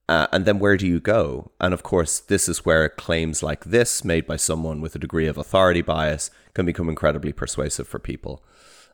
Uh, 0.08 0.28
and 0.34 0.46
then 0.46 0.60
where 0.60 0.76
do 0.76 0.86
you 0.86 1.00
go? 1.00 1.52
And 1.62 1.74
of 1.74 1.84
course, 1.84 2.20
this 2.20 2.50
is 2.50 2.66
where 2.66 2.90
claims 2.90 3.42
like 3.42 3.64
this, 3.64 4.04
made 4.04 4.28
by 4.28 4.36
someone 4.36 4.82
with 4.82 4.94
a 4.94 5.00
degree 5.00 5.26
of 5.26 5.38
authority 5.38 5.82
bias, 5.82 6.30
can 6.54 6.66
become 6.66 6.90
incredibly 6.90 7.32
persuasive 7.32 7.88
for 7.88 7.98
people. 7.98 8.44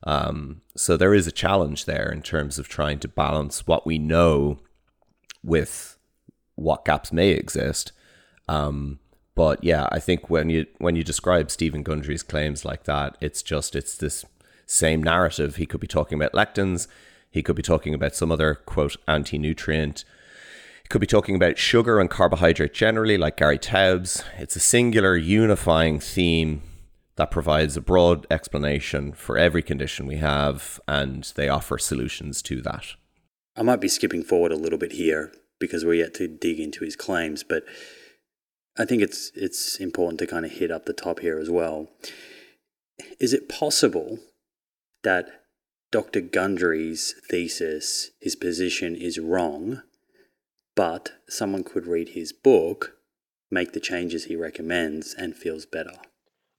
Um, 0.03 0.61
so 0.75 0.95
there 0.95 1.13
is 1.13 1.27
a 1.27 1.31
challenge 1.31 1.85
there 1.85 2.11
in 2.11 2.21
terms 2.21 2.59
of 2.59 2.67
trying 2.67 2.99
to 2.99 3.07
balance 3.07 3.65
what 3.65 3.85
we 3.85 3.97
know 3.97 4.59
with 5.43 5.97
what 6.55 6.85
gaps 6.85 7.11
may 7.11 7.29
exist. 7.29 7.91
Um, 8.47 8.99
but 9.35 9.63
yeah, 9.63 9.87
I 9.91 9.99
think 9.99 10.29
when 10.29 10.49
you 10.49 10.65
when 10.79 10.95
you 10.95 11.03
describe 11.03 11.51
Steven 11.51 11.83
Gundry's 11.83 12.23
claims 12.23 12.65
like 12.65 12.83
that, 12.85 13.17
it's 13.21 13.43
just 13.43 13.75
it's 13.75 13.95
this 13.95 14.25
same 14.65 15.01
narrative. 15.03 15.55
He 15.55 15.65
could 15.65 15.79
be 15.79 15.87
talking 15.87 16.19
about 16.19 16.33
lectins. 16.33 16.87
He 17.29 17.43
could 17.43 17.55
be 17.55 17.61
talking 17.61 17.93
about 17.93 18.15
some 18.15 18.31
other 18.31 18.55
quote 18.55 18.97
anti 19.07 19.37
nutrient. 19.37 20.05
He 20.83 20.87
could 20.89 21.01
be 21.01 21.07
talking 21.07 21.35
about 21.35 21.57
sugar 21.57 21.99
and 21.99 22.09
carbohydrate 22.09 22.73
generally, 22.73 23.17
like 23.17 23.37
Gary 23.37 23.59
Taubes. 23.59 24.23
It's 24.37 24.55
a 24.55 24.59
singular 24.59 25.15
unifying 25.15 25.99
theme 25.99 26.63
that 27.17 27.31
provides 27.31 27.75
a 27.75 27.81
broad 27.81 28.25
explanation 28.31 29.11
for 29.11 29.37
every 29.37 29.61
condition 29.61 30.07
we 30.07 30.17
have, 30.17 30.79
and 30.87 31.31
they 31.35 31.49
offer 31.49 31.77
solutions 31.77 32.41
to 32.43 32.61
that. 32.61 32.95
I 33.55 33.63
might 33.63 33.81
be 33.81 33.87
skipping 33.87 34.23
forward 34.23 34.51
a 34.51 34.55
little 34.55 34.77
bit 34.77 34.93
here 34.93 35.33
because 35.59 35.83
we're 35.83 35.95
yet 35.95 36.13
to 36.15 36.27
dig 36.27 36.59
into 36.59 36.85
his 36.85 36.95
claims, 36.95 37.43
but 37.43 37.63
I 38.77 38.85
think 38.85 39.01
it's 39.01 39.31
it's 39.35 39.77
important 39.77 40.19
to 40.19 40.27
kind 40.27 40.45
of 40.45 40.51
hit 40.51 40.71
up 40.71 40.85
the 40.85 40.93
top 40.93 41.19
here 41.19 41.39
as 41.39 41.49
well. 41.49 41.89
Is 43.19 43.33
it 43.33 43.49
possible 43.49 44.19
that 45.03 45.27
Dr. 45.91 46.21
Gundry's 46.21 47.15
thesis, 47.29 48.11
his 48.19 48.35
position 48.35 48.95
is 48.95 49.19
wrong, 49.19 49.81
but 50.75 51.13
someone 51.27 51.63
could 51.63 51.87
read 51.87 52.09
his 52.09 52.31
book, 52.31 52.97
make 53.49 53.73
the 53.73 53.79
changes 53.79 54.25
he 54.25 54.35
recommends, 54.35 55.15
and 55.15 55.35
feels 55.35 55.65
better? 55.65 55.93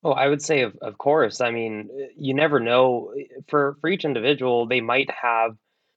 Oh, 0.04 0.12
I 0.12 0.28
would 0.28 0.42
say 0.42 0.62
of 0.62 0.76
of 0.80 0.98
course. 0.98 1.40
I 1.40 1.50
mean, 1.50 1.90
eh, 2.00 2.06
you 2.16 2.34
never 2.34 2.60
know. 2.60 3.12
Eh, 3.18 3.24
for 3.48 3.76
for 3.80 3.88
each 3.90 4.04
individual, 4.04 4.66
they 4.66 4.80
might 4.80 5.10
have 5.10 5.56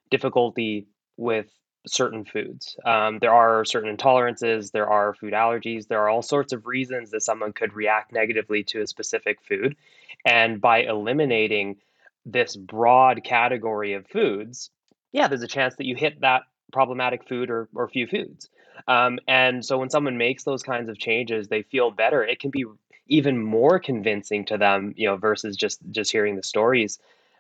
difficulty 0.09 0.87
with 1.17 1.47
certain 1.87 2.25
foods. 2.25 2.77
Um, 2.85 3.19
there 3.19 3.33
are 3.33 3.65
certain 3.65 3.95
intolerances, 3.95 4.71
there 4.71 4.87
are 4.89 5.15
food 5.15 5.33
allergies, 5.33 5.87
there 5.87 5.99
are 6.01 6.09
all 6.09 6.21
sorts 6.21 6.53
of 6.53 6.67
reasons 6.67 7.09
that 7.11 7.21
someone 7.21 7.53
could 7.53 7.73
react 7.73 8.11
negatively 8.13 8.63
to 8.65 8.81
a 8.81 8.87
specific 8.87 9.39
food. 9.47 9.75
And 10.25 10.61
by 10.61 10.83
eliminating 10.83 11.77
this 12.25 12.55
broad 12.55 13.23
category 13.23 13.93
of 13.93 14.05
foods, 14.07 14.69
yeah, 15.11 15.27
there's 15.27 15.41
a 15.41 15.47
chance 15.47 15.75
that 15.77 15.85
you 15.87 15.95
hit 15.95 16.21
that 16.21 16.43
problematic 16.71 17.27
food 17.27 17.49
or, 17.49 17.67
or 17.73 17.87
few 17.89 18.05
foods. 18.07 18.49
Um, 18.87 19.17
and 19.27 19.65
so 19.65 19.77
when 19.79 19.89
someone 19.89 20.17
makes 20.17 20.43
those 20.43 20.61
kinds 20.63 20.87
of 20.87 20.99
changes, 20.99 21.47
they 21.47 21.63
feel 21.63 21.89
better. 21.89 22.23
It 22.23 22.39
can 22.39 22.51
be 22.51 22.65
even 23.11 23.43
more 23.43 23.77
convincing 23.77 24.45
to 24.45 24.57
them, 24.57 24.93
you 24.95 25.05
know, 25.05 25.17
versus 25.17 25.55
just 25.55 25.79
just 25.91 26.11
hearing 26.11 26.37
the 26.37 26.43
stories. 26.43 26.97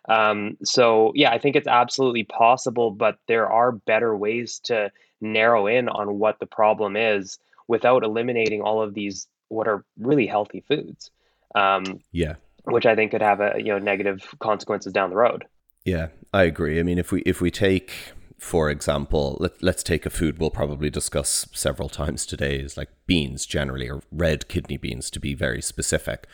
Um, 0.09 0.57
so 0.63 1.11
yeah, 1.15 1.31
I 1.31 1.39
think 1.39 1.55
it's 1.55 1.67
absolutely 1.67 2.25
possible, 2.25 2.91
but 2.91 3.17
there 3.27 3.49
are 3.49 3.71
better 3.71 4.15
ways 4.15 4.59
to 4.65 4.91
narrow 5.21 5.67
in 5.67 5.87
on 5.87 6.19
what 6.19 6.39
the 6.39 6.45
problem 6.45 6.95
is 6.97 7.39
without 7.67 8.03
eliminating 8.03 8.61
all 8.61 8.81
of 8.81 8.93
these 8.93 9.27
what 9.47 9.67
are 9.67 9.85
really 9.97 10.27
healthy 10.27 10.63
foods. 10.67 11.09
Um, 11.55 12.01
yeah, 12.11 12.35
which 12.65 12.85
I 12.85 12.95
think 12.95 13.11
could 13.11 13.21
have 13.21 13.39
a 13.39 13.53
you 13.57 13.71
know 13.71 13.79
negative 13.79 14.35
consequences 14.39 14.91
down 14.91 15.09
the 15.09 15.15
road. 15.15 15.45
Yeah, 15.85 16.07
I 16.33 16.43
agree. 16.43 16.79
I 16.79 16.83
mean, 16.83 16.99
if 16.99 17.11
we 17.11 17.21
if 17.21 17.39
we 17.39 17.49
take 17.49 18.11
for 18.41 18.71
example, 18.71 19.37
let, 19.39 19.61
let's 19.61 19.83
take 19.83 20.03
a 20.07 20.09
food 20.09 20.39
we'll 20.39 20.49
probably 20.49 20.89
discuss 20.89 21.47
several 21.53 21.87
times 21.87 22.25
today 22.25 22.57
is 22.57 22.75
like 22.75 22.89
beans 23.05 23.45
generally, 23.45 23.87
or 23.87 24.01
red 24.11 24.47
kidney 24.47 24.77
beans 24.77 25.11
to 25.11 25.19
be 25.19 25.35
very 25.35 25.61
specific. 25.61 26.25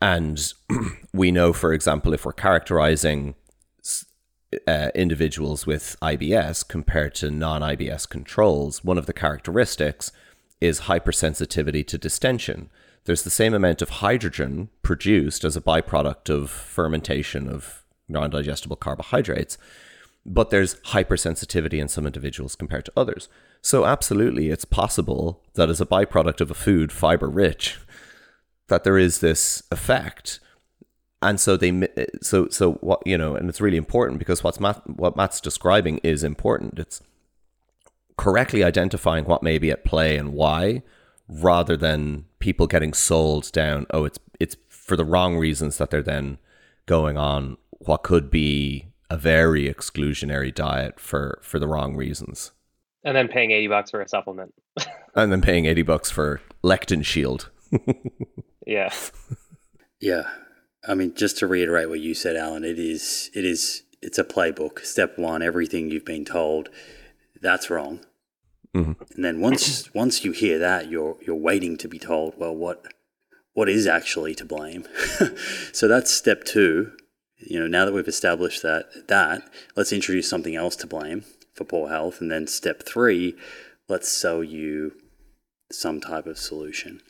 And 0.00 0.52
we 1.12 1.30
know, 1.30 1.52
for 1.52 1.74
example, 1.74 2.14
if 2.14 2.24
we're 2.24 2.32
characterizing 2.32 3.34
uh, 4.66 4.88
individuals 4.94 5.66
with 5.66 5.96
IBS 6.00 6.66
compared 6.66 7.14
to 7.16 7.30
non 7.30 7.60
IBS 7.60 8.08
controls, 8.08 8.82
one 8.82 8.96
of 8.96 9.04
the 9.04 9.12
characteristics 9.12 10.12
is 10.62 10.82
hypersensitivity 10.82 11.86
to 11.88 11.98
distension. 11.98 12.70
There's 13.04 13.22
the 13.22 13.30
same 13.30 13.52
amount 13.52 13.82
of 13.82 13.90
hydrogen 13.90 14.70
produced 14.80 15.44
as 15.44 15.58
a 15.58 15.60
byproduct 15.60 16.30
of 16.30 16.48
fermentation 16.48 17.50
of 17.50 17.84
non 18.08 18.30
digestible 18.30 18.76
carbohydrates 18.76 19.58
but 20.24 20.50
there's 20.50 20.76
hypersensitivity 20.76 21.80
in 21.80 21.88
some 21.88 22.06
individuals 22.06 22.54
compared 22.54 22.84
to 22.84 22.92
others. 22.96 23.28
So 23.60 23.84
absolutely, 23.84 24.50
it's 24.50 24.64
possible 24.64 25.42
that 25.54 25.70
as 25.70 25.80
a 25.80 25.86
byproduct 25.86 26.40
of 26.40 26.50
a 26.50 26.54
food 26.54 26.92
fiber 26.92 27.28
rich, 27.28 27.78
that 28.68 28.84
there 28.84 28.98
is 28.98 29.20
this 29.20 29.62
effect. 29.70 30.40
And 31.20 31.38
so 31.38 31.56
they, 31.56 31.88
so 32.20 32.48
so 32.48 32.72
what 32.74 33.04
you 33.06 33.16
know, 33.16 33.36
and 33.36 33.48
it's 33.48 33.60
really 33.60 33.76
important 33.76 34.18
because 34.18 34.42
what's 34.42 34.60
Matt, 34.60 34.88
what 34.88 35.16
Matt's 35.16 35.40
describing 35.40 35.98
is 35.98 36.24
important. 36.24 36.78
It's 36.78 37.02
correctly 38.16 38.64
identifying 38.64 39.24
what 39.24 39.42
may 39.42 39.58
be 39.58 39.70
at 39.70 39.84
play 39.84 40.16
and 40.16 40.32
why, 40.32 40.82
rather 41.28 41.76
than 41.76 42.26
people 42.38 42.66
getting 42.66 42.92
sold 42.92 43.52
down. 43.52 43.86
Oh, 43.90 44.04
it's 44.04 44.18
it's 44.40 44.56
for 44.68 44.96
the 44.96 45.04
wrong 45.04 45.36
reasons 45.36 45.78
that 45.78 45.90
they're 45.90 46.02
then 46.02 46.38
going 46.86 47.16
on 47.16 47.56
what 47.70 48.02
could 48.02 48.30
be 48.30 48.91
a 49.12 49.16
very 49.18 49.72
exclusionary 49.72 50.52
diet 50.54 50.98
for 50.98 51.38
for 51.42 51.58
the 51.58 51.68
wrong 51.68 51.94
reasons. 51.94 52.52
And 53.04 53.14
then 53.14 53.28
paying 53.28 53.50
80 53.50 53.66
bucks 53.66 53.90
for 53.90 54.00
a 54.00 54.08
supplement. 54.08 54.54
and 55.14 55.30
then 55.30 55.42
paying 55.42 55.66
80 55.66 55.82
bucks 55.82 56.10
for 56.10 56.40
Lectin 56.64 57.04
Shield. 57.04 57.50
yeah. 58.66 58.90
Yeah. 60.00 60.30
I 60.88 60.94
mean, 60.94 61.14
just 61.14 61.36
to 61.38 61.46
reiterate 61.46 61.90
what 61.90 62.00
you 62.00 62.14
said, 62.14 62.36
Alan, 62.36 62.64
it 62.64 62.78
is 62.78 63.30
it 63.34 63.44
is 63.44 63.82
it's 64.00 64.18
a 64.18 64.24
playbook. 64.24 64.84
Step 64.86 65.18
one, 65.18 65.42
everything 65.42 65.90
you've 65.90 66.06
been 66.06 66.24
told, 66.24 66.70
that's 67.40 67.68
wrong. 67.68 68.00
Mm-hmm. 68.74 68.92
And 69.14 69.24
then 69.24 69.40
once 69.42 69.92
once 69.92 70.24
you 70.24 70.32
hear 70.32 70.58
that, 70.58 70.88
you're 70.88 71.18
you're 71.20 71.36
waiting 71.36 71.76
to 71.78 71.88
be 71.88 71.98
told, 71.98 72.38
well, 72.38 72.56
what 72.56 72.86
what 73.52 73.68
is 73.68 73.86
actually 73.86 74.34
to 74.36 74.46
blame? 74.46 74.86
so 75.72 75.86
that's 75.86 76.10
step 76.10 76.44
two 76.44 76.92
you 77.46 77.58
know, 77.58 77.66
now 77.66 77.84
that 77.84 77.92
we've 77.92 78.08
established 78.08 78.62
that 78.62 79.08
that, 79.08 79.42
let's 79.76 79.92
introduce 79.92 80.28
something 80.28 80.56
else 80.56 80.76
to 80.76 80.86
blame 80.86 81.24
for 81.54 81.64
poor 81.64 81.88
health, 81.88 82.20
and 82.20 82.30
then 82.30 82.46
step 82.46 82.82
three, 82.82 83.34
let's 83.88 84.10
sell 84.10 84.42
you 84.42 84.92
some 85.70 86.00
type 86.00 86.26
of 86.26 86.38
solution. 86.38 87.00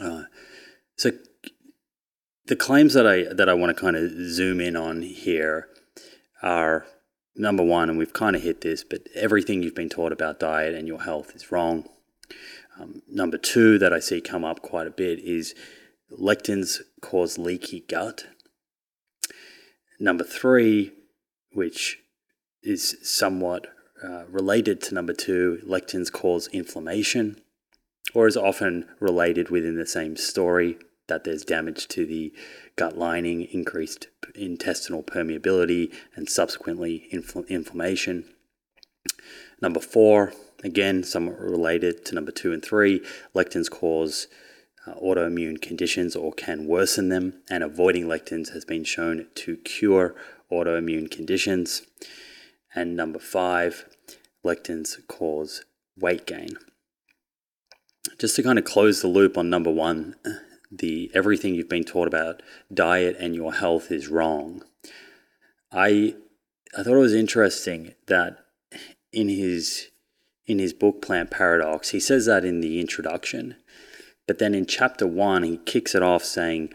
Uh, 0.00 0.24
so 0.96 1.12
the 2.46 2.56
claims 2.56 2.94
that 2.94 3.06
I 3.06 3.32
that 3.32 3.48
I 3.48 3.54
want 3.54 3.76
to 3.76 3.80
kind 3.80 3.96
of 3.96 4.10
zoom 4.30 4.60
in 4.60 4.76
on 4.76 5.02
here 5.02 5.68
are 6.42 6.86
number 7.34 7.62
one, 7.62 7.90
and 7.90 7.98
we've 7.98 8.12
kind 8.12 8.36
of 8.36 8.42
hit 8.42 8.60
this, 8.60 8.84
but 8.84 9.02
everything 9.14 9.62
you've 9.62 9.74
been 9.74 9.88
taught 9.88 10.12
about 10.12 10.40
diet 10.40 10.74
and 10.74 10.88
your 10.88 11.02
health 11.02 11.34
is 11.34 11.52
wrong. 11.52 11.88
Um, 12.78 13.02
number 13.08 13.38
two, 13.38 13.78
that 13.78 13.92
I 13.92 14.00
see 14.00 14.20
come 14.20 14.44
up 14.44 14.62
quite 14.62 14.86
a 14.86 14.90
bit, 14.90 15.18
is 15.18 15.54
lectins 16.12 16.80
cause 17.00 17.38
leaky 17.38 17.80
gut. 17.80 18.26
Number 19.98 20.24
three, 20.24 20.92
which 21.52 22.00
is 22.62 22.96
somewhat 23.02 23.68
uh, 24.04 24.24
related 24.26 24.80
to 24.82 24.94
number 24.94 25.14
two, 25.14 25.60
lectins 25.66 26.12
cause 26.12 26.48
inflammation, 26.48 27.40
or 28.14 28.26
is 28.26 28.36
often 28.36 28.86
related 29.00 29.48
within 29.48 29.76
the 29.76 29.86
same 29.86 30.16
story 30.16 30.78
that 31.08 31.24
there's 31.24 31.44
damage 31.44 31.88
to 31.88 32.04
the 32.04 32.32
gut 32.74 32.98
lining, 32.98 33.42
increased 33.42 34.08
intestinal 34.34 35.02
permeability, 35.02 35.94
and 36.14 36.28
subsequently 36.28 37.08
infl- 37.12 37.48
inflammation. 37.48 38.24
Number 39.62 39.80
four, 39.80 40.32
again, 40.62 41.04
somewhat 41.04 41.40
related 41.40 42.04
to 42.06 42.14
number 42.14 42.32
two 42.32 42.52
and 42.52 42.62
three, 42.62 43.00
lectins 43.34 43.70
cause 43.70 44.26
Uh, 44.86 44.94
autoimmune 45.02 45.60
conditions 45.60 46.14
or 46.14 46.32
can 46.32 46.66
worsen 46.66 47.08
them, 47.08 47.42
and 47.50 47.64
avoiding 47.64 48.06
lectins 48.06 48.52
has 48.52 48.64
been 48.64 48.84
shown 48.84 49.26
to 49.34 49.56
cure 49.56 50.14
autoimmune 50.50 51.10
conditions. 51.10 51.82
And 52.74 52.94
number 52.94 53.18
five, 53.18 53.86
lectins 54.44 54.96
cause 55.08 55.64
weight 55.98 56.26
gain. 56.26 56.56
Just 58.18 58.36
to 58.36 58.42
kind 58.42 58.58
of 58.58 58.64
close 58.64 59.02
the 59.02 59.08
loop 59.08 59.36
on 59.36 59.50
number 59.50 59.72
one, 59.72 60.14
the 60.70 61.10
everything 61.14 61.54
you've 61.54 61.68
been 61.68 61.84
taught 61.84 62.06
about 62.06 62.42
diet 62.72 63.16
and 63.18 63.34
your 63.34 63.54
health 63.54 63.90
is 63.90 64.08
wrong. 64.08 64.62
I 65.72 66.14
I 66.76 66.82
thought 66.82 66.94
it 66.94 66.98
was 66.98 67.14
interesting 67.14 67.94
that 68.06 68.38
in 69.12 69.28
his 69.28 69.88
in 70.46 70.58
his 70.58 70.72
book 70.72 71.02
Plant 71.02 71.30
Paradox, 71.30 71.90
he 71.90 71.98
says 71.98 72.26
that 72.26 72.44
in 72.44 72.60
the 72.60 72.78
introduction. 72.78 73.56
But 74.26 74.38
then 74.38 74.54
in 74.54 74.66
chapter 74.66 75.06
1, 75.06 75.42
he 75.44 75.58
kicks 75.58 75.94
it 75.94 76.02
off 76.02 76.24
saying 76.24 76.72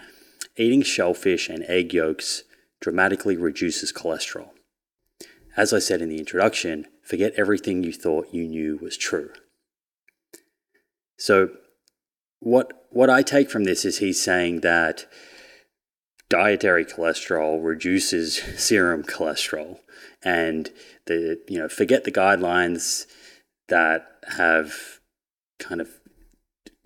eating 0.58 0.82
shellfish 0.82 1.50
and 1.50 1.64
egg 1.66 1.94
yolks 1.94 2.44
dramatically 2.80 3.38
reduces 3.38 3.92
cholesterol. 3.92 4.50
As 5.58 5.74
I 5.74 5.80
said 5.80 6.02
in 6.02 6.10
the 6.10 6.20
introduction, 6.20 6.88
forget 7.04 7.34
everything 7.36 7.84
you 7.84 7.94
thought 7.94 8.34
you 8.34 8.48
knew 8.48 8.78
was 8.82 8.98
true. 8.98 9.32
So 11.18 11.50
what 12.40 12.88
what 12.90 13.10
I 13.10 13.22
take 13.22 13.50
from 13.50 13.66
this 13.66 13.86
is 13.86 14.00
he's 14.00 14.22
saying 14.22 14.62
that 14.62 15.06
dietary 16.30 16.86
cholesterol 16.86 17.64
reduces 17.64 18.36
serum 18.58 19.04
cholesterol 19.04 19.80
and 20.24 20.70
the 21.06 21.40
you 21.48 21.60
know 21.60 21.68
forget 21.68 22.06
the 22.06 22.12
guidelines 22.12 23.06
that 23.68 24.08
have 24.38 25.00
kind 25.60 25.82
of 25.82 26.01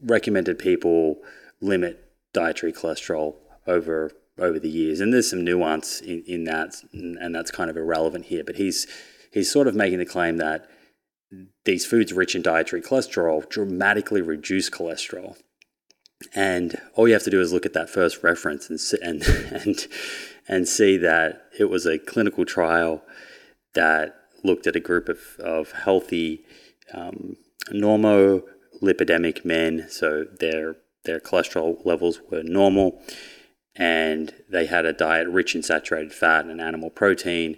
recommended 0.06 0.60
people 0.60 1.18
limit 1.62 2.04
dietary 2.34 2.74
cholesterol 2.74 3.36
over 3.68 4.12
over 4.38 4.60
the 4.60 4.70
years. 4.70 5.00
And 5.00 5.14
there's 5.14 5.30
some 5.30 5.46
nuance 5.46 6.02
in, 6.02 6.24
in 6.28 6.44
that 6.46 6.76
and 6.94 7.34
that's 7.34 7.52
kind 7.52 7.70
of 7.70 7.78
irrelevant 7.78 8.26
here 8.26 8.44
but 8.44 8.58
he's 8.58 8.88
he's 9.32 9.52
sort 9.52 9.68
of 9.68 9.76
making 9.76 10.00
the 10.00 10.06
claim 10.06 10.38
that 10.38 10.68
these 11.66 11.86
foods 11.86 12.14
rich 12.14 12.36
in 12.36 12.42
dietary 12.42 12.82
cholesterol 12.82 13.48
dramatically 13.50 14.22
reduce 14.22 14.70
cholesterol. 14.70 15.38
And 16.34 16.80
all 16.94 17.08
you 17.08 17.14
have 17.14 17.24
to 17.24 17.30
do 17.30 17.42
is 17.42 17.52
look 17.52 17.66
at 17.66 17.74
that 17.74 17.90
first 17.90 18.24
reference 18.24 18.70
and 18.70 18.80
and 19.02 19.24
and 19.52 19.88
and 20.48 20.68
see 20.68 20.98
that 20.98 21.48
it 21.58 21.66
was 21.66 21.86
a 21.86 21.98
clinical 21.98 22.46
trial 22.46 23.04
that 23.74 24.16
looked 24.44 24.68
at 24.68 24.76
a 24.76 24.80
group 24.80 25.10
of, 25.10 25.20
of 25.40 25.72
healthy 25.72 26.44
um, 26.94 27.36
normolipidemic 28.86 29.46
men, 29.46 29.88
so 29.90 30.26
their 30.40 30.76
their 31.04 31.20
cholesterol 31.20 31.86
levels 31.86 32.20
were 32.32 32.44
normal, 32.44 33.00
and 33.76 34.34
they 34.50 34.66
had 34.66 34.86
a 34.86 34.94
diet 34.94 35.28
rich 35.28 35.54
in 35.54 35.62
saturated 35.62 36.14
fat 36.14 36.46
and 36.46 36.60
animal 36.60 36.90
protein, 36.90 37.58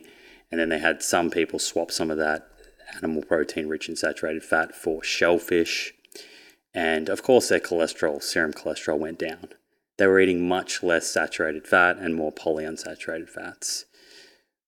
and 0.52 0.60
then 0.60 0.70
they 0.70 0.80
had 0.80 1.02
some 1.02 1.30
people 1.30 1.60
swap 1.60 1.92
some 1.92 2.12
of 2.12 2.18
that 2.18 2.48
animal 2.96 3.22
protein 3.22 3.68
rich 3.68 3.88
in 3.88 3.96
saturated 3.96 4.44
fat 4.44 4.76
for 4.76 5.04
shellfish 5.04 5.94
and 6.78 7.10
of 7.10 7.24
course, 7.24 7.50
their 7.50 7.60
cholesterol, 7.60 8.22
serum 8.22 8.54
cholesterol, 8.54 9.00
went 9.00 9.18
down. 9.18 9.50
They 9.98 10.06
were 10.06 10.20
eating 10.20 10.48
much 10.48 10.84
less 10.84 11.08
saturated 11.08 11.68
fat 11.68 11.98
and 11.98 12.14
more 12.14 12.32
polyunsaturated 12.32 13.30
fats. 13.30 13.86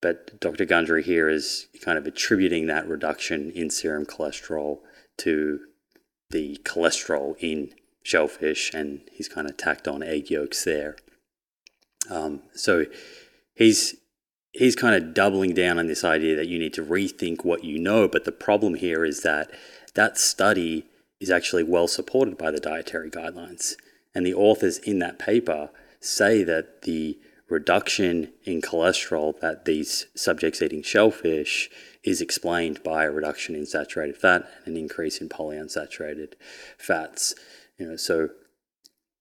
But 0.01 0.39
Dr. 0.39 0.65
Gundry 0.65 1.03
here 1.03 1.29
is 1.29 1.67
kind 1.83 1.99
of 1.99 2.07
attributing 2.07 2.65
that 2.65 2.87
reduction 2.87 3.51
in 3.51 3.69
serum 3.69 4.07
cholesterol 4.07 4.79
to 5.17 5.59
the 6.29 6.57
cholesterol 6.63 7.35
in 7.39 7.73
shellfish, 8.03 8.73
and 8.73 9.01
he's 9.11 9.27
kind 9.27 9.49
of 9.49 9.57
tacked 9.57 9.87
on 9.87 10.03
egg 10.03 10.29
yolks 10.29 10.63
there. 10.63 10.95
Um, 12.09 12.43
so 12.53 12.85
he's 13.53 13.95
he's 14.51 14.75
kind 14.75 14.95
of 14.95 15.13
doubling 15.13 15.53
down 15.53 15.77
on 15.77 15.87
this 15.87 16.03
idea 16.03 16.35
that 16.35 16.47
you 16.47 16.57
need 16.57 16.73
to 16.73 16.83
rethink 16.83 17.43
what 17.43 17.63
you 17.63 17.79
know. 17.79 18.07
But 18.07 18.25
the 18.25 18.31
problem 18.31 18.75
here 18.75 19.05
is 19.05 19.21
that 19.21 19.51
that 19.95 20.17
study 20.17 20.85
is 21.19 21.29
actually 21.29 21.63
well 21.63 21.87
supported 21.87 22.37
by 22.37 22.51
the 22.51 22.59
dietary 22.59 23.09
guidelines. 23.09 23.75
And 24.15 24.25
the 24.25 24.33
authors 24.33 24.79
in 24.79 24.99
that 24.99 25.19
paper 25.19 25.69
say 25.99 26.43
that 26.43 26.83
the 26.83 27.19
reduction 27.49 28.31
in 28.43 28.61
cholesterol 28.61 29.39
that 29.39 29.65
these 29.65 30.05
subjects 30.15 30.61
eating 30.61 30.83
shellfish 30.83 31.69
is 32.03 32.21
explained 32.21 32.81
by 32.83 33.03
a 33.03 33.11
reduction 33.11 33.55
in 33.55 33.65
saturated 33.65 34.17
fat 34.17 34.49
and 34.65 34.75
an 34.75 34.81
increase 34.81 35.19
in 35.19 35.29
polyunsaturated 35.29 36.33
fats. 36.77 37.35
You 37.77 37.89
know, 37.89 37.95
so 37.95 38.29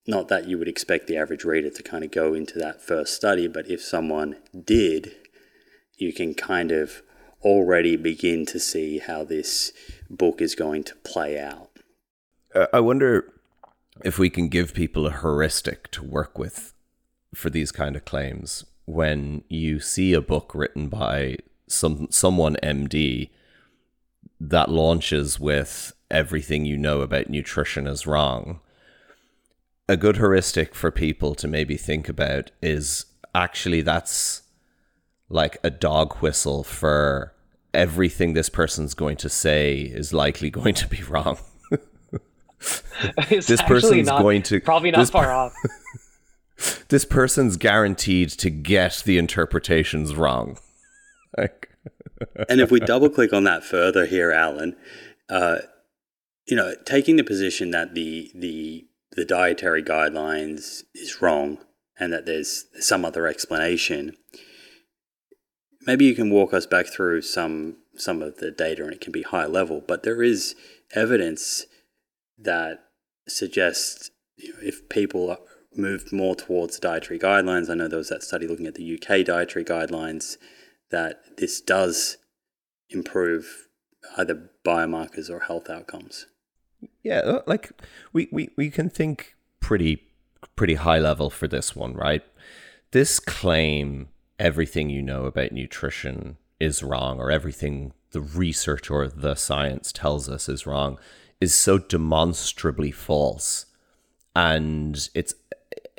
not 0.07 0.29
that 0.29 0.49
you 0.49 0.59
would 0.59 0.69
expect 0.69 1.07
the 1.07 1.17
average 1.17 1.45
reader 1.45 1.71
to 1.71 1.83
kind 1.83 2.05
of 2.05 2.11
go 2.11 2.35
into 2.35 2.59
that 2.59 2.81
first 2.81 3.15
study, 3.15 3.47
but 3.47 3.69
if 3.69 3.83
someone 3.83 4.37
did, 4.65 5.15
you 5.97 6.13
can 6.13 6.35
kind 6.35 6.73
of 6.73 7.03
already 7.43 7.97
begin 7.97 8.47
to 8.47 8.59
see 8.59 8.99
how 8.99 9.25
this 9.25 9.73
book 10.09 10.41
is 10.41 10.55
going 10.55 10.85
to 10.85 10.95
play 10.97 11.39
out. 11.39 11.71
Uh, 12.55 12.67
I 12.73 12.81
wonder 12.81 13.33
if 14.05 14.19
we 14.19 14.31
can 14.31 14.49
give 14.49 14.75
people 14.75 15.07
a 15.07 15.13
heuristic 15.13 15.91
to 15.93 16.05
work 16.05 16.39
with 16.39 16.73
for 17.35 17.51
these 17.51 17.73
kind 17.73 17.97
of 17.97 18.05
claims. 18.05 18.65
When 18.87 19.45
you 19.49 19.81
see 19.81 20.15
a 20.15 20.23
book 20.23 20.53
written 20.55 20.89
by 20.89 21.37
some 21.69 22.09
someone 22.11 22.57
MD 22.63 23.31
that 24.41 24.71
launches 24.71 25.39
with 25.39 25.93
everything 26.11 26.65
you 26.65 26.77
know 26.77 27.01
about 27.01 27.29
nutrition 27.29 27.87
is 27.87 28.07
wrong, 28.07 28.61
a 29.89 29.97
good 29.97 30.17
heuristic 30.17 30.75
for 30.75 30.91
people 30.91 31.35
to 31.35 31.49
maybe 31.49 31.77
think 31.77 32.09
about 32.09 32.51
is 32.63 33.07
actually 33.35 33.81
that's 33.81 34.43
like 35.29 35.59
a 35.63 35.71
dog 35.71 36.15
whistle 36.19 36.65
for 36.65 37.35
everything 37.75 38.33
this 38.33 38.49
person's 38.49 38.95
going 38.95 39.17
to 39.17 39.29
say 39.29 39.81
is 39.81 40.13
likely 40.13 40.51
going 40.51 40.75
to 40.75 40.89
be 40.89 41.03
wrong. 41.05 41.39
this 43.29 43.63
person's 43.63 44.07
not, 44.07 44.23
going 44.23 44.43
to 44.43 44.61
probably 44.61 44.91
not 44.91 45.09
far 45.11 45.33
off. 45.33 45.55
this 46.89 47.05
person's 47.05 47.57
guaranteed 47.57 48.31
to 48.31 48.51
get 48.51 49.03
the 49.05 49.19
interpretations 49.19 50.15
wrong. 50.15 50.59
And 52.49 52.61
if 52.61 52.71
we 52.71 52.81
double 52.81 53.09
click 53.09 53.33
on 53.33 53.45
that 53.45 53.63
further 53.63 54.07
here, 54.07 54.33
Alan, 54.33 54.77
uh, 55.29 55.59
you 56.47 56.57
know, 56.57 56.75
taking 56.85 57.17
the 57.17 57.25
position 57.25 57.71
that 57.71 57.95
the 57.95 58.31
the 58.35 58.87
the 59.13 59.25
dietary 59.25 59.83
guidelines 59.83 60.83
is 60.95 61.23
wrong 61.23 61.59
and 61.99 62.13
that 62.13 62.27
there's 62.27 62.67
some 62.81 63.05
other 63.05 63.27
explanation, 63.27 64.17
maybe 65.87 66.05
you 66.05 66.15
can 66.15 66.31
walk 66.31 66.53
us 66.53 66.67
back 66.67 66.87
through 66.87 67.23
some 67.23 67.77
some 67.97 68.23
of 68.23 68.37
the 68.39 68.51
data, 68.51 68.85
and 68.85 68.93
it 68.93 69.01
can 69.01 69.13
be 69.13 69.23
high 69.23 69.47
level, 69.47 69.83
but 69.87 70.03
there 70.03 70.23
is 70.23 70.55
evidence 70.95 71.67
that 72.39 72.85
suggests 73.27 74.11
you 74.37 74.53
know, 74.53 74.59
if 74.63 74.89
people 74.89 75.37
moved 75.75 76.13
more 76.13 76.35
towards 76.35 76.79
dietary 76.79 77.19
guidelines, 77.19 77.69
I 77.69 77.75
know 77.75 77.89
there 77.89 77.99
was 77.99 78.09
that 78.09 78.23
study 78.23 78.47
looking 78.47 78.67
at 78.67 78.75
the 78.75 78.95
UK 78.95 79.25
dietary 79.25 79.65
guidelines, 79.65 80.37
that 80.91 81.37
this 81.37 81.61
does 81.61 82.19
improve 82.91 83.69
either 84.17 84.51
biomarkers 84.65 85.31
or 85.31 85.41
health 85.41 85.69
outcomes. 85.69 86.27
Yeah, 87.03 87.19
uh, 87.19 87.43
like 87.47 87.71
we, 88.13 88.29
we, 88.31 88.51
we 88.57 88.71
can 88.71 88.89
think 88.89 89.35
pretty 89.61 90.03
pretty 90.55 90.75
high 90.75 90.99
level 90.99 91.31
for 91.31 91.49
this 91.49 91.75
one, 91.75 91.95
right? 91.95 92.23
This 92.93 93.19
claim 93.19 94.09
everything 94.39 94.89
you 94.89 95.03
know 95.03 95.25
about 95.25 95.53
nutrition 95.53 96.37
is 96.61 96.83
wrong 96.83 97.19
or 97.19 97.31
everything 97.31 97.93
the 98.13 98.21
research 98.21 98.91
or 98.91 99.09
the 99.09 99.35
science 99.35 99.93
tells 99.93 100.29
us 100.29 100.49
is 100.49 100.67
wrong 100.67 100.99
is 101.41 101.55
so 101.55 101.79
demonstrably 101.79 102.91
false 102.91 103.67
and 104.35 105.09
it's 105.15 105.35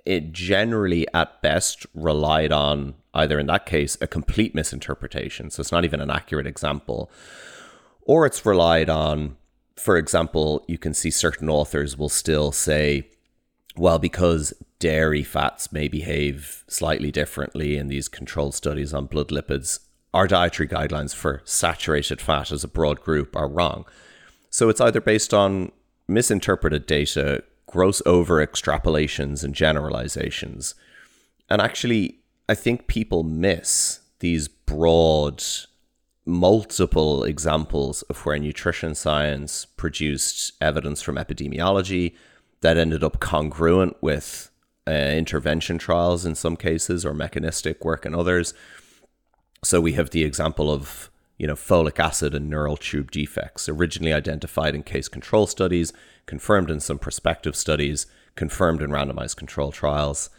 it 0.09 0.31
generally 0.33 1.05
at 1.13 1.41
best 1.41 1.85
relied 1.93 2.51
on 2.51 2.95
either 3.13 3.39
in 3.39 3.47
that 3.47 3.65
case 3.65 3.97
a 4.01 4.07
complete 4.07 4.55
misinterpretation 4.55 5.49
so 5.49 5.61
it's 5.61 5.71
not 5.71 5.85
even 5.85 6.01
an 6.01 6.09
accurate 6.09 6.47
example 6.47 7.09
or 8.01 8.25
it's 8.25 8.45
relied 8.45 8.89
on 8.89 9.35
for 9.75 9.97
example 9.97 10.63
you 10.67 10.77
can 10.77 10.93
see 10.93 11.11
certain 11.11 11.49
authors 11.49 11.97
will 11.97 12.09
still 12.09 12.51
say 12.51 13.07
well 13.77 13.99
because 13.99 14.53
dairy 14.79 15.23
fats 15.23 15.71
may 15.71 15.87
behave 15.87 16.63
slightly 16.67 17.11
differently 17.11 17.77
in 17.77 17.87
these 17.87 18.07
controlled 18.07 18.55
studies 18.55 18.93
on 18.93 19.05
blood 19.05 19.29
lipids 19.29 19.79
our 20.13 20.27
dietary 20.27 20.67
guidelines 20.67 21.13
for 21.13 21.41
saturated 21.45 22.19
fat 22.19 22.51
as 22.51 22.63
a 22.63 22.67
broad 22.67 23.01
group 23.01 23.35
are 23.35 23.47
wrong. 23.47 23.85
So 24.49 24.69
it's 24.69 24.81
either 24.81 25.01
based 25.01 25.33
on 25.33 25.71
misinterpreted 26.07 26.87
data 26.87 27.43
gross 27.69 28.01
over 28.05 28.45
extrapolations 28.45 29.43
and 29.43 29.53
generalizations. 29.53 30.75
And 31.49 31.61
actually, 31.61 32.19
I 32.47 32.55
think 32.55 32.87
people 32.87 33.23
miss 33.23 33.99
these 34.19 34.47
broad, 34.47 35.43
multiple 36.25 37.23
examples 37.23 38.01
of 38.03 38.25
where 38.25 38.37
nutrition 38.39 38.95
science 38.95 39.65
produced 39.65 40.53
evidence 40.59 41.01
from 41.01 41.15
epidemiology 41.15 42.15
that 42.61 42.77
ended 42.77 43.03
up 43.03 43.19
congruent 43.19 43.95
with 44.01 44.49
uh, 44.87 44.91
intervention 44.91 45.77
trials 45.77 46.25
in 46.25 46.35
some 46.35 46.57
cases 46.57 47.05
or 47.05 47.13
mechanistic 47.13 47.85
work 47.85 48.05
in 48.05 48.15
others. 48.15 48.53
So 49.63 49.79
we 49.79 49.93
have 49.93 50.09
the 50.09 50.23
example 50.23 50.71
of 50.71 51.09
you 51.39 51.47
know 51.47 51.55
folic 51.55 51.97
acid 51.99 52.35
and 52.35 52.47
neural 52.47 52.77
tube 52.77 53.09
defects 53.09 53.67
originally 53.67 54.13
identified 54.13 54.75
in 54.75 54.83
case 54.83 55.07
control 55.07 55.47
studies 55.47 55.91
confirmed 56.29 56.69
in 56.69 56.79
some 56.79 56.99
prospective 56.99 57.55
studies, 57.55 58.05
confirmed 58.35 58.83
in 58.83 58.91
randomized 58.91 59.35
control 59.35 59.71
trials. 59.71 60.29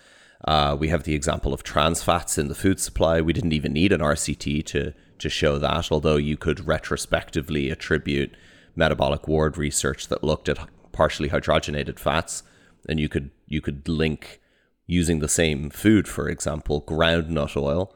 Uh, 0.44 0.76
we 0.78 0.88
have 0.88 1.02
the 1.02 1.16
example 1.16 1.52
of 1.52 1.64
trans 1.64 2.00
fats 2.00 2.38
in 2.38 2.46
the 2.46 2.54
food 2.54 2.78
supply. 2.78 3.20
We 3.20 3.32
didn't 3.32 3.52
even 3.52 3.72
need 3.72 3.92
an 3.92 4.00
RCT 4.00 4.64
to 4.66 4.94
to 5.18 5.28
show 5.28 5.58
that, 5.58 5.90
although 5.90 6.16
you 6.16 6.36
could 6.36 6.66
retrospectively 6.66 7.70
attribute 7.70 8.34
metabolic 8.76 9.26
ward 9.28 9.58
research 9.58 10.08
that 10.08 10.24
looked 10.24 10.48
at 10.48 10.66
partially 10.92 11.28
hydrogenated 11.28 11.98
fats, 11.98 12.44
and 12.88 13.00
you 13.00 13.08
could 13.08 13.30
you 13.48 13.60
could 13.60 13.88
link 13.88 14.40
using 14.86 15.18
the 15.18 15.28
same 15.28 15.70
food, 15.70 16.06
for 16.06 16.28
example, 16.28 16.80
ground 16.80 17.28
nut 17.30 17.56
oil, 17.56 17.94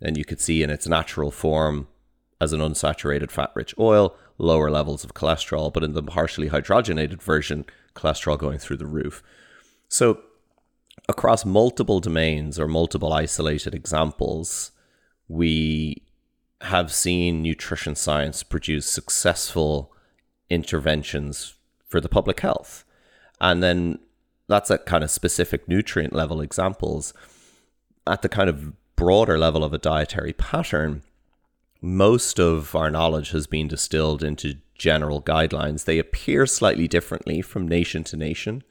and 0.00 0.16
you 0.16 0.24
could 0.24 0.40
see 0.40 0.62
in 0.62 0.70
its 0.70 0.88
natural 0.88 1.30
form 1.30 1.88
as 2.40 2.52
an 2.52 2.60
unsaturated 2.60 3.30
fat 3.30 3.50
rich 3.54 3.74
oil, 3.78 4.16
lower 4.38 4.70
levels 4.70 5.04
of 5.04 5.14
cholesterol, 5.14 5.72
but 5.72 5.84
in 5.84 5.92
the 5.92 6.02
partially 6.02 6.50
hydrogenated 6.50 7.22
version, 7.22 7.64
cholesterol 7.94 8.38
going 8.38 8.58
through 8.58 8.76
the 8.76 8.86
roof. 8.86 9.22
So, 9.88 10.20
across 11.08 11.44
multiple 11.44 12.00
domains 12.00 12.58
or 12.58 12.66
multiple 12.66 13.12
isolated 13.12 13.74
examples, 13.74 14.72
we 15.28 16.02
have 16.62 16.92
seen 16.92 17.42
nutrition 17.42 17.94
science 17.94 18.42
produce 18.42 18.86
successful 18.86 19.92
interventions 20.48 21.54
for 21.86 22.00
the 22.00 22.08
public 22.08 22.40
health. 22.40 22.84
And 23.40 23.62
then 23.62 23.98
that's 24.48 24.70
at 24.70 24.86
kind 24.86 25.04
of 25.04 25.10
specific 25.10 25.68
nutrient 25.68 26.12
level 26.12 26.40
examples. 26.40 27.12
At 28.06 28.22
the 28.22 28.28
kind 28.28 28.48
of 28.48 28.72
broader 28.96 29.38
level 29.38 29.64
of 29.64 29.72
a 29.72 29.78
dietary 29.78 30.32
pattern, 30.32 31.02
most 31.84 32.40
of 32.40 32.74
our 32.74 32.90
knowledge 32.90 33.32
has 33.32 33.46
been 33.46 33.68
distilled 33.68 34.24
into 34.24 34.56
general 34.74 35.20
guidelines. 35.20 35.84
They 35.84 35.98
appear 35.98 36.46
slightly 36.46 36.88
differently 36.88 37.42
from 37.42 37.68
nation 37.68 38.04
to 38.04 38.16
nation 38.16 38.64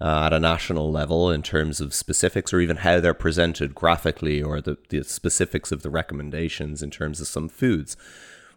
uh, 0.00 0.24
at 0.26 0.32
a 0.32 0.40
national 0.40 0.90
level 0.90 1.30
in 1.30 1.42
terms 1.44 1.80
of 1.80 1.94
specifics 1.94 2.52
or 2.52 2.58
even 2.58 2.78
how 2.78 2.98
they're 2.98 3.14
presented 3.14 3.76
graphically 3.76 4.42
or 4.42 4.60
the, 4.60 4.76
the 4.88 5.04
specifics 5.04 5.70
of 5.70 5.82
the 5.82 5.90
recommendations 5.90 6.82
in 6.82 6.90
terms 6.90 7.20
of 7.20 7.28
some 7.28 7.48
foods. 7.48 7.96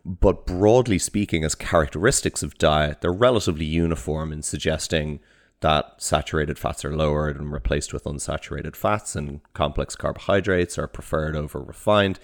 But 0.03 0.47
broadly 0.47 0.97
speaking, 0.97 1.43
as 1.43 1.53
characteristics 1.53 2.41
of 2.41 2.57
diet, 2.57 3.01
they're 3.01 3.13
relatively 3.13 3.65
uniform 3.65 4.33
in 4.33 4.41
suggesting 4.41 5.19
that 5.59 5.93
saturated 5.97 6.57
fats 6.57 6.83
are 6.83 6.95
lowered 6.95 7.39
and 7.39 7.51
replaced 7.51 7.93
with 7.93 8.03
unsaturated 8.05 8.75
fats, 8.75 9.15
and 9.15 9.41
complex 9.53 9.95
carbohydrates 9.95 10.77
are 10.77 10.87
preferred 10.87 11.35
over 11.35 11.61
refined 11.61 12.19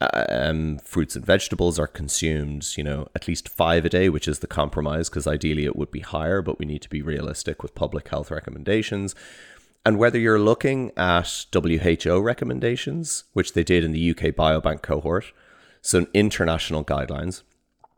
um, 0.00 0.78
fruits 0.78 1.16
and 1.16 1.24
vegetables 1.24 1.78
are 1.78 1.86
consumed, 1.86 2.66
you 2.76 2.84
know, 2.84 3.08
at 3.14 3.26
least 3.26 3.48
five 3.48 3.84
a 3.84 3.88
day, 3.88 4.08
which 4.08 4.28
is 4.28 4.40
the 4.40 4.46
compromise, 4.46 5.08
because 5.08 5.26
ideally 5.26 5.64
it 5.64 5.76
would 5.76 5.90
be 5.90 6.00
higher, 6.00 6.42
but 6.42 6.58
we 6.58 6.66
need 6.66 6.82
to 6.82 6.90
be 6.90 7.00
realistic 7.00 7.62
with 7.62 7.74
public 7.74 8.08
health 8.08 8.30
recommendations. 8.30 9.14
And 9.86 9.98
whether 9.98 10.18
you're 10.18 10.38
looking 10.38 10.92
at 10.96 11.46
WHO 11.52 12.20
recommendations, 12.20 13.24
which 13.32 13.54
they 13.54 13.64
did 13.64 13.84
in 13.84 13.92
the 13.92 14.10
UK 14.10 14.34
Biobank 14.34 14.82
cohort, 14.82 15.32
so 15.80 16.06
international 16.12 16.84
guidelines, 16.84 17.42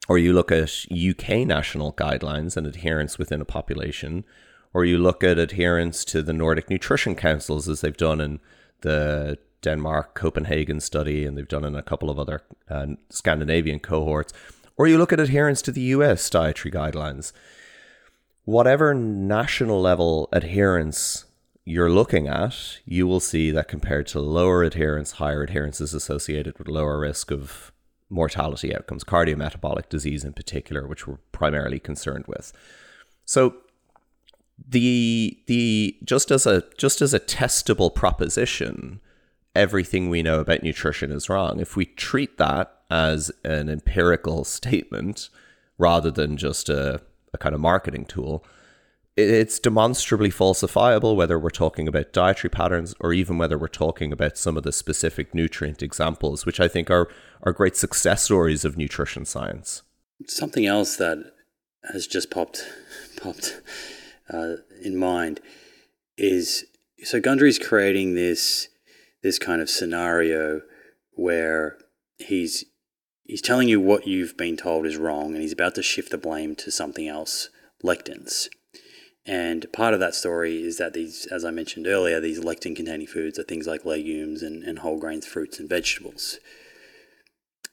or 0.08 0.18
you 0.18 0.32
look 0.32 0.52
at 0.52 0.86
UK 0.92 1.46
national 1.46 1.94
guidelines 1.94 2.56
and 2.56 2.66
adherence 2.66 3.18
within 3.18 3.40
a 3.40 3.46
population, 3.46 4.24
or 4.72 4.84
you 4.84 4.98
look 4.98 5.24
at 5.24 5.38
adherence 5.38 6.04
to 6.04 6.22
the 6.22 6.32
Nordic 6.32 6.70
Nutrition 6.70 7.14
Councils 7.14 7.68
as 7.68 7.80
they've 7.80 7.96
done 7.96 8.20
in 8.20 8.40
the 8.82 9.38
Denmark, 9.62 10.14
Copenhagen 10.14 10.80
study, 10.80 11.24
and 11.24 11.36
they've 11.36 11.48
done 11.48 11.64
in 11.64 11.74
a 11.74 11.82
couple 11.82 12.10
of 12.10 12.18
other 12.18 12.42
uh, 12.68 12.86
Scandinavian 13.10 13.80
cohorts, 13.80 14.32
or 14.76 14.86
you 14.86 14.98
look 14.98 15.12
at 15.12 15.20
adherence 15.20 15.62
to 15.62 15.72
the 15.72 15.80
US 15.80 16.28
dietary 16.30 16.70
guidelines. 16.70 17.32
Whatever 18.44 18.94
national 18.94 19.80
level 19.80 20.28
adherence 20.32 21.24
you're 21.64 21.90
looking 21.90 22.28
at, 22.28 22.78
you 22.86 23.06
will 23.06 23.20
see 23.20 23.50
that 23.50 23.68
compared 23.68 24.06
to 24.06 24.20
lower 24.20 24.62
adherence, 24.62 25.12
higher 25.12 25.42
adherence 25.42 25.80
is 25.82 25.92
associated 25.92 26.58
with 26.58 26.66
lower 26.66 26.98
risk 26.98 27.30
of 27.30 27.72
mortality 28.08 28.74
outcomes, 28.74 29.04
cardiometabolic 29.04 29.88
disease 29.90 30.24
in 30.24 30.32
particular, 30.32 30.86
which 30.86 31.06
we're 31.06 31.18
primarily 31.30 31.78
concerned 31.78 32.24
with. 32.26 32.52
So 33.26 33.56
the 34.66 35.38
the 35.46 35.96
just 36.04 36.30
as 36.30 36.46
a 36.46 36.64
just 36.78 37.02
as 37.02 37.12
a 37.14 37.20
testable 37.20 37.94
proposition, 37.94 39.00
everything 39.54 40.08
we 40.08 40.22
know 40.22 40.40
about 40.40 40.62
nutrition 40.62 41.10
is 41.10 41.28
wrong. 41.28 41.60
If 41.60 41.76
we 41.76 41.86
treat 41.86 42.38
that 42.38 42.72
as 42.90 43.30
an 43.44 43.68
empirical 43.68 44.44
statement 44.58 45.28
rather 45.78 46.10
than 46.10 46.36
just 46.36 46.68
a, 46.68 47.00
a 47.32 47.38
kind 47.38 47.54
of 47.54 47.60
marketing 47.60 48.04
tool, 48.04 48.44
it's 49.16 49.58
demonstrably 49.58 50.30
falsifiable 50.30 51.16
whether 51.16 51.40
we're 51.40 51.50
talking 51.50 51.88
about 51.88 52.12
dietary 52.12 52.50
patterns 52.50 52.94
or 53.00 53.12
even 53.12 53.36
whether 53.36 53.58
we're 53.58 53.66
talking 53.66 54.12
about 54.12 54.38
some 54.38 54.56
of 54.56 54.62
the 54.62 54.70
specific 54.70 55.34
nutrient 55.34 55.82
examples, 55.82 56.46
which 56.46 56.60
I 56.60 56.68
think 56.68 56.88
are, 56.88 57.08
are 57.42 57.52
great 57.52 57.76
success 57.76 58.22
stories 58.22 58.64
of 58.64 58.76
nutrition 58.76 59.24
science. 59.24 59.82
Something 60.26 60.66
else 60.66 60.96
that 60.96 61.32
has 61.92 62.06
just 62.06 62.30
popped 62.30 62.64
popped 63.20 63.60
uh, 64.32 64.56
in 64.82 64.96
mind 64.96 65.40
is 66.16 66.64
so 67.02 67.20
Gundry's 67.20 67.58
creating 67.58 68.14
this 68.14 68.68
this 69.22 69.38
kind 69.38 69.60
of 69.60 69.70
scenario 69.70 70.62
where 71.12 71.76
he's 72.18 72.64
he's 73.24 73.42
telling 73.42 73.68
you 73.68 73.80
what 73.80 74.06
you've 74.06 74.36
been 74.36 74.56
told 74.56 74.86
is 74.86 74.96
wrong 74.96 75.32
and 75.32 75.42
he's 75.42 75.52
about 75.52 75.74
to 75.74 75.82
shift 75.82 76.10
the 76.10 76.18
blame 76.18 76.54
to 76.56 76.70
something 76.70 77.08
else 77.08 77.50
lectins. 77.84 78.48
And 79.26 79.70
part 79.72 79.92
of 79.92 80.00
that 80.00 80.14
story 80.14 80.62
is 80.62 80.78
that 80.78 80.94
these 80.94 81.26
as 81.26 81.44
i 81.44 81.50
mentioned 81.50 81.86
earlier 81.86 82.20
these 82.20 82.40
lectin 82.40 82.74
containing 82.74 83.06
foods 83.06 83.38
are 83.38 83.44
things 83.44 83.66
like 83.66 83.84
legumes 83.84 84.42
and, 84.42 84.62
and 84.62 84.78
whole 84.78 84.98
grains 84.98 85.26
fruits 85.26 85.58
and 85.58 85.68
vegetables. 85.68 86.38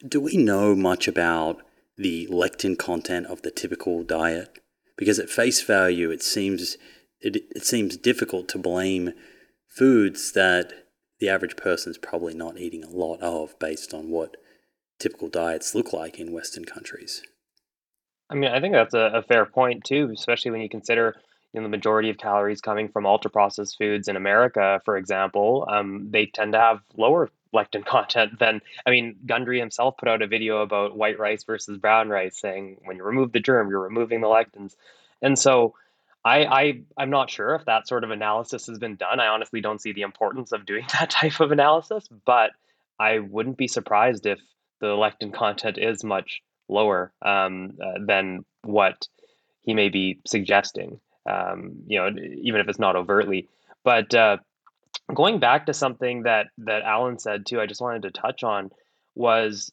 Do 0.06 0.20
we 0.20 0.36
know 0.38 0.76
much 0.76 1.08
about 1.08 1.62
the 1.98 2.28
lectin 2.28 2.78
content 2.78 3.28
of 3.28 3.42
the 3.42 3.52
typical 3.52 4.04
diet? 4.04 4.60
Because 4.98 5.20
at 5.20 5.30
face 5.30 5.62
value 5.62 6.12
it 6.12 6.22
seems 6.22 6.78
it, 7.22 7.38
it 7.56 7.66
seems 7.66 7.98
difficult 7.98 8.48
to 8.50 8.58
blame 8.58 9.14
foods 9.70 10.34
that 10.34 10.85
the 11.20 11.30
average 11.30 11.56
person 11.56 11.92
is 11.92 11.98
probably 11.98 12.34
not 12.34 12.58
eating 12.58 12.84
a 12.84 12.90
lot 12.90 13.22
of 13.22 13.58
based 13.60 13.94
on 13.94 14.10
what 14.10 14.38
typical 15.00 15.30
diets 15.30 15.76
look 15.76 15.94
like 15.94 16.20
in 16.20 16.34
Western 16.34 16.66
countries. 16.66 17.22
I 18.30 18.36
mean, 18.36 18.50
I 18.50 18.60
think 18.60 18.74
that's 18.74 18.94
a, 18.94 19.12
a 19.16 19.22
fair 19.22 19.46
point 19.46 19.84
too, 19.84 20.12
especially 20.14 20.52
when 20.52 20.62
you 20.62 20.70
consider 20.70 21.16
you 21.54 21.62
know, 21.62 21.66
the 21.66 21.70
majority 21.70 22.10
of 22.10 22.18
calories 22.18 22.60
coming 22.60 22.90
from 22.90 23.06
ultra 23.06 23.32
processed 23.32 23.78
foods 23.78 24.10
in 24.10 24.18
America, 24.18 24.82
for 24.84 24.98
example, 24.98 25.66
um, 25.72 26.08
they 26.10 26.26
tend 26.26 26.52
to 26.52 26.60
have 26.60 26.80
lower 26.98 27.30
lectin 27.54 27.86
content 27.86 28.38
than, 28.40 28.62
I 28.86 28.92
mean, 28.92 29.16
Gundry 29.26 29.60
himself 29.60 29.96
put 29.98 30.10
out 30.10 30.22
a 30.22 30.28
video 30.28 30.58
about 30.62 30.98
white 30.98 31.18
rice 31.18 31.46
versus 31.46 31.78
brown 31.78 32.10
rice, 32.10 32.38
saying 32.38 32.82
when 32.84 32.98
you 32.98 33.04
remove 33.04 33.32
the 33.32 33.40
germ, 33.40 33.70
you're 33.70 33.80
removing 33.80 34.20
the 34.20 34.28
lectins. 34.28 34.76
And 35.22 35.40
so 35.40 35.76
I, 36.26 36.46
I 36.46 36.82
I'm 36.98 37.12
not 37.12 37.30
sure 37.30 37.54
if 37.54 37.66
that 37.66 37.88
sort 37.88 38.04
of 38.04 38.10
analysis 38.10 38.66
has 38.66 38.80
been 38.80 38.96
done. 38.96 39.20
I 39.20 39.28
honestly 39.28 39.62
don't 39.62 39.80
see 39.80 39.94
the 39.94 40.02
importance 40.02 40.52
of 40.52 40.66
doing 40.66 40.86
that 41.00 41.12
type 41.12 41.40
of 41.40 41.52
analysis, 41.52 42.08
but 42.26 42.52
I 43.00 43.20
wouldn't 43.20 43.58
be 43.58 43.68
surprised 43.68 44.26
if 44.26 44.40
the 44.82 44.88
lectin 44.88 45.34
content 45.34 45.78
is 45.78 46.04
much 46.04 46.42
lower 46.68 47.14
um, 47.24 47.78
uh, 47.82 48.00
than 48.06 48.44
what 48.64 49.08
he 49.62 49.74
may 49.74 49.90
be 49.90 50.20
suggesting. 50.26 51.00
Um, 51.30 51.84
you 51.88 52.00
know, 52.00 52.10
even 52.42 52.60
if 52.62 52.68
it's 52.68 52.80
not 52.80 52.96
overtly. 52.96 53.48
But 53.84 54.14
uh, 54.14 54.38
going 55.14 55.40
back 55.40 55.68
to 55.68 55.74
something 55.74 56.24
that 56.24 56.48
that 56.60 56.82
Alan 56.82 57.20
said 57.20 57.46
too, 57.46 57.62
I 57.62 57.68
just 57.68 57.82
wanted 57.82 58.04
to 58.04 58.12
touch 58.12 58.44
on 58.44 58.72
was 59.14 59.72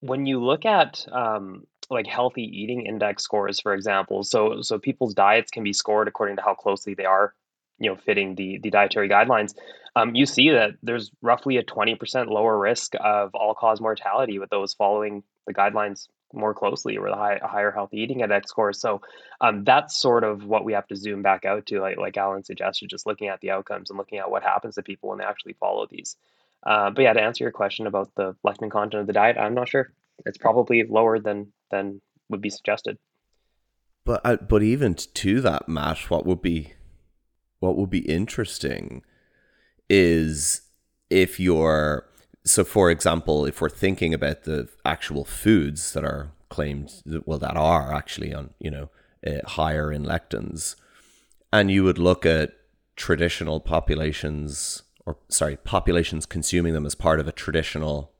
when 0.00 0.26
you 0.26 0.42
look 0.42 0.64
at 0.64 1.04
um, 1.12 1.64
like 1.92 2.06
healthy 2.06 2.42
eating 2.42 2.86
index 2.86 3.22
scores, 3.22 3.60
for 3.60 3.74
example. 3.74 4.22
So 4.24 4.62
so 4.62 4.78
people's 4.78 5.14
diets 5.14 5.50
can 5.50 5.64
be 5.64 5.72
scored 5.72 6.08
according 6.08 6.36
to 6.36 6.42
how 6.42 6.54
closely 6.54 6.94
they 6.94 7.04
are, 7.04 7.34
you 7.78 7.90
know, 7.90 7.96
fitting 7.96 8.34
the 8.34 8.58
the 8.62 8.70
dietary 8.70 9.08
guidelines. 9.08 9.54
Um, 9.94 10.14
you 10.14 10.24
see 10.24 10.50
that 10.50 10.72
there's 10.82 11.10
roughly 11.20 11.58
a 11.58 11.62
20% 11.62 12.28
lower 12.28 12.58
risk 12.58 12.94
of 12.98 13.34
all 13.34 13.54
cause 13.54 13.78
mortality 13.78 14.38
with 14.38 14.48
those 14.48 14.72
following 14.72 15.22
the 15.46 15.52
guidelines 15.52 16.08
more 16.32 16.54
closely 16.54 16.96
or 16.96 17.10
the 17.10 17.16
high, 17.16 17.38
higher 17.42 17.70
healthy 17.70 17.98
eating 17.98 18.20
index 18.20 18.48
scores. 18.48 18.80
So 18.80 19.02
um, 19.40 19.64
that's 19.64 19.96
sort 20.00 20.24
of 20.24 20.44
what 20.44 20.64
we 20.64 20.72
have 20.72 20.86
to 20.88 20.96
zoom 20.96 21.22
back 21.22 21.44
out 21.44 21.66
to, 21.66 21.80
like 21.80 21.98
like 21.98 22.16
Alan 22.16 22.44
suggested, 22.44 22.88
just 22.88 23.06
looking 23.06 23.28
at 23.28 23.40
the 23.40 23.50
outcomes 23.50 23.90
and 23.90 23.98
looking 23.98 24.18
at 24.18 24.30
what 24.30 24.42
happens 24.42 24.76
to 24.76 24.82
people 24.82 25.10
when 25.10 25.18
they 25.18 25.24
actually 25.24 25.54
follow 25.54 25.86
these. 25.86 26.16
Uh, 26.64 26.90
but 26.90 27.02
yeah, 27.02 27.12
to 27.12 27.20
answer 27.20 27.44
your 27.44 27.50
question 27.50 27.86
about 27.86 28.10
the 28.14 28.36
lectin 28.46 28.70
content 28.70 29.00
of 29.00 29.06
the 29.06 29.12
diet, 29.12 29.36
I'm 29.36 29.54
not 29.54 29.68
sure. 29.68 29.92
It's 30.24 30.38
probably 30.38 30.84
lower 30.84 31.18
than 31.18 31.52
than 31.72 32.00
would 32.28 32.40
be 32.40 32.50
suggested. 32.50 32.98
But 34.04 34.20
uh, 34.24 34.36
but 34.36 34.62
even 34.62 34.94
to 34.94 35.40
that, 35.40 35.68
Matt, 35.68 36.10
what 36.10 36.26
would 36.26 36.42
be 36.42 36.74
what 37.60 37.76
would 37.76 37.90
be 37.90 38.00
interesting 38.00 39.02
is 39.88 40.62
if 41.10 41.38
you're 41.38 42.06
so 42.44 42.64
for 42.64 42.90
example 42.90 43.44
if 43.46 43.60
we're 43.60 43.68
thinking 43.68 44.12
about 44.12 44.44
the 44.44 44.68
actual 44.84 45.24
foods 45.24 45.92
that 45.92 46.04
are 46.04 46.32
claimed 46.48 46.90
well 47.24 47.38
that 47.38 47.56
are 47.56 47.94
actually 47.94 48.34
on 48.34 48.50
you 48.58 48.70
know 48.70 48.90
uh, 49.26 49.46
higher 49.50 49.92
in 49.92 50.04
lectins 50.04 50.74
and 51.52 51.70
you 51.70 51.84
would 51.84 51.98
look 51.98 52.26
at 52.26 52.52
traditional 52.96 53.60
populations 53.60 54.82
or 55.06 55.18
sorry 55.28 55.56
populations 55.56 56.26
consuming 56.26 56.72
them 56.72 56.86
as 56.86 56.94
part 56.94 57.20
of 57.20 57.28
a 57.28 57.32
traditional 57.32 58.12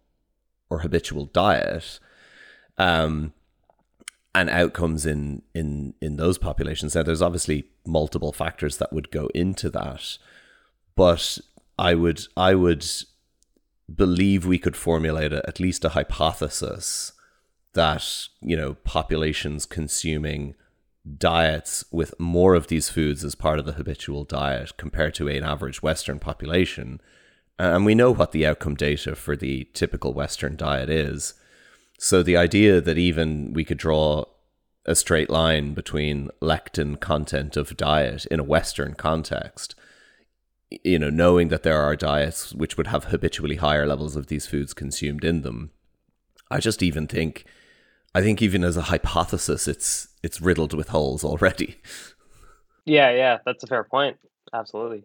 or 0.71 0.81
habitual 0.81 1.27
diet 1.27 1.99
um 2.79 3.33
and 4.35 4.49
outcomes 4.51 5.05
in 5.07 5.43
in 5.55 5.95
in 6.01 6.17
those 6.17 6.39
populations. 6.39 6.95
Now 6.95 7.03
there's 7.03 7.23
obviously 7.23 7.67
multiple 7.87 8.33
factors 8.33 8.79
that 8.79 8.93
would 8.93 9.11
go 9.11 9.29
into 9.35 9.69
that 9.71 10.19
but 10.95 11.39
i 11.79 11.95
would 11.95 12.23
i 12.37 12.55
would 12.55 12.87
believe 13.95 14.47
we 14.47 14.59
could 14.59 14.77
formulate 14.77 15.33
a, 15.33 15.47
at 15.47 15.61
least 15.61 15.85
a 15.85 15.91
hypothesis 15.91 17.13
that 17.75 18.29
you 18.41 18.57
know 18.57 18.75
populations 18.85 19.67
consuming 19.67 20.55
diets 21.19 21.85
with 21.91 22.19
more 22.19 22.55
of 22.55 22.69
these 22.69 22.89
foods 22.89 23.25
as 23.25 23.35
part 23.35 23.59
of 23.59 23.67
the 23.67 23.73
habitual 23.73 24.25
diet 24.25 24.77
compared 24.77 25.15
to 25.15 25.29
an 25.29 25.43
average 25.43 25.83
western 25.83 26.19
population 26.19 27.01
and 27.59 27.85
we 27.85 27.95
know 27.95 28.11
what 28.11 28.33
the 28.33 28.47
outcome 28.47 28.75
data 28.75 29.15
for 29.15 29.37
the 29.37 29.69
typical 29.75 30.13
western 30.13 30.57
diet 30.57 30.89
is 30.89 31.35
so 32.03 32.23
the 32.23 32.37
idea 32.37 32.81
that 32.81 32.99
even 32.99 33.53
we 33.53 33.65
could 33.65 33.79
draw 33.79 34.25
a 34.85 34.95
straight 34.95 35.31
line 35.31 35.75
between 35.75 36.29
lectin 36.41 36.99
content 36.99 37.57
of 37.57 37.77
diet 37.77 38.27
in 38.27 38.41
a 38.41 38.45
western 38.45 38.95
context 38.95 39.75
you 40.85 40.99
know, 40.99 41.11
knowing 41.11 41.49
that 41.49 41.63
there 41.63 41.81
are 41.81 41.97
diets 41.97 42.55
which 42.55 42.77
would 42.77 42.87
have 42.87 43.05
habitually 43.05 43.57
higher 43.57 43.87
levels 43.87 44.17
of 44.17 44.29
these 44.29 44.47
foods 44.47 44.73
consumed 44.73 45.25
in 45.25 45.43
them, 45.43 45.71
I 46.51 46.59
just 46.61 46.83
even 46.83 47.07
think, 47.07 47.45
I 48.15 48.23
think 48.23 48.43
even 48.43 48.65
as 48.65 48.77
a 48.77 48.83
hypothesis, 48.83 49.69
it's 49.69 50.09
it's 50.23 50.41
riddled 50.41 50.75
with 50.75 50.89
holes 50.89 51.25
already. 51.25 51.77
Yeah, 52.85 53.13
yeah, 53.13 53.39
that's 53.47 53.63
a 53.63 53.69
fair 53.69 53.85
point. 53.85 54.17
Absolutely. 54.53 55.05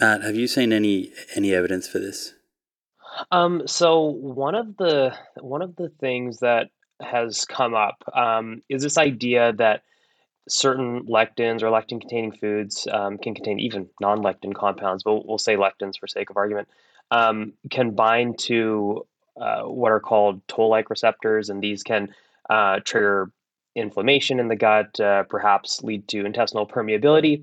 Matt, 0.00 0.22
have 0.22 0.34
you 0.34 0.46
seen 0.46 0.72
any 0.72 1.12
any 1.34 1.54
evidence 1.54 1.86
for 1.86 1.98
this? 1.98 2.34
Um, 3.30 3.66
so 3.66 4.04
one 4.04 4.54
of 4.54 4.76
the 4.78 5.14
one 5.40 5.62
of 5.62 5.76
the 5.76 5.90
things 6.00 6.40
that 6.40 6.70
has 7.02 7.44
come 7.44 7.74
up 7.74 8.02
um, 8.14 8.62
is 8.68 8.82
this 8.82 8.96
idea 8.98 9.52
that 9.54 9.82
certain 10.48 11.06
lectins 11.06 11.62
or 11.62 11.70
lectin-containing 11.70 12.32
foods 12.32 12.88
um, 12.90 13.18
can 13.18 13.34
contain 13.34 13.60
even 13.60 13.88
non-lectin 14.00 14.54
compounds, 14.54 15.02
but 15.02 15.26
we'll 15.26 15.38
say 15.38 15.56
lectins 15.56 15.98
for 15.98 16.06
sake 16.06 16.30
of 16.30 16.36
argument, 16.36 16.68
um, 17.10 17.52
can 17.70 17.92
bind 17.92 18.38
to 18.38 19.06
uh, 19.40 19.62
what 19.62 19.92
are 19.92 20.00
called 20.00 20.40
toll-like 20.48 20.90
receptors, 20.90 21.50
and 21.50 21.62
these 21.62 21.82
can 21.82 22.12
uh, 22.48 22.80
trigger 22.84 23.30
inflammation 23.76 24.40
in 24.40 24.48
the 24.48 24.56
gut, 24.56 24.98
uh, 24.98 25.22
perhaps 25.24 25.82
lead 25.82 26.08
to 26.08 26.26
intestinal 26.26 26.66
permeability. 26.66 27.42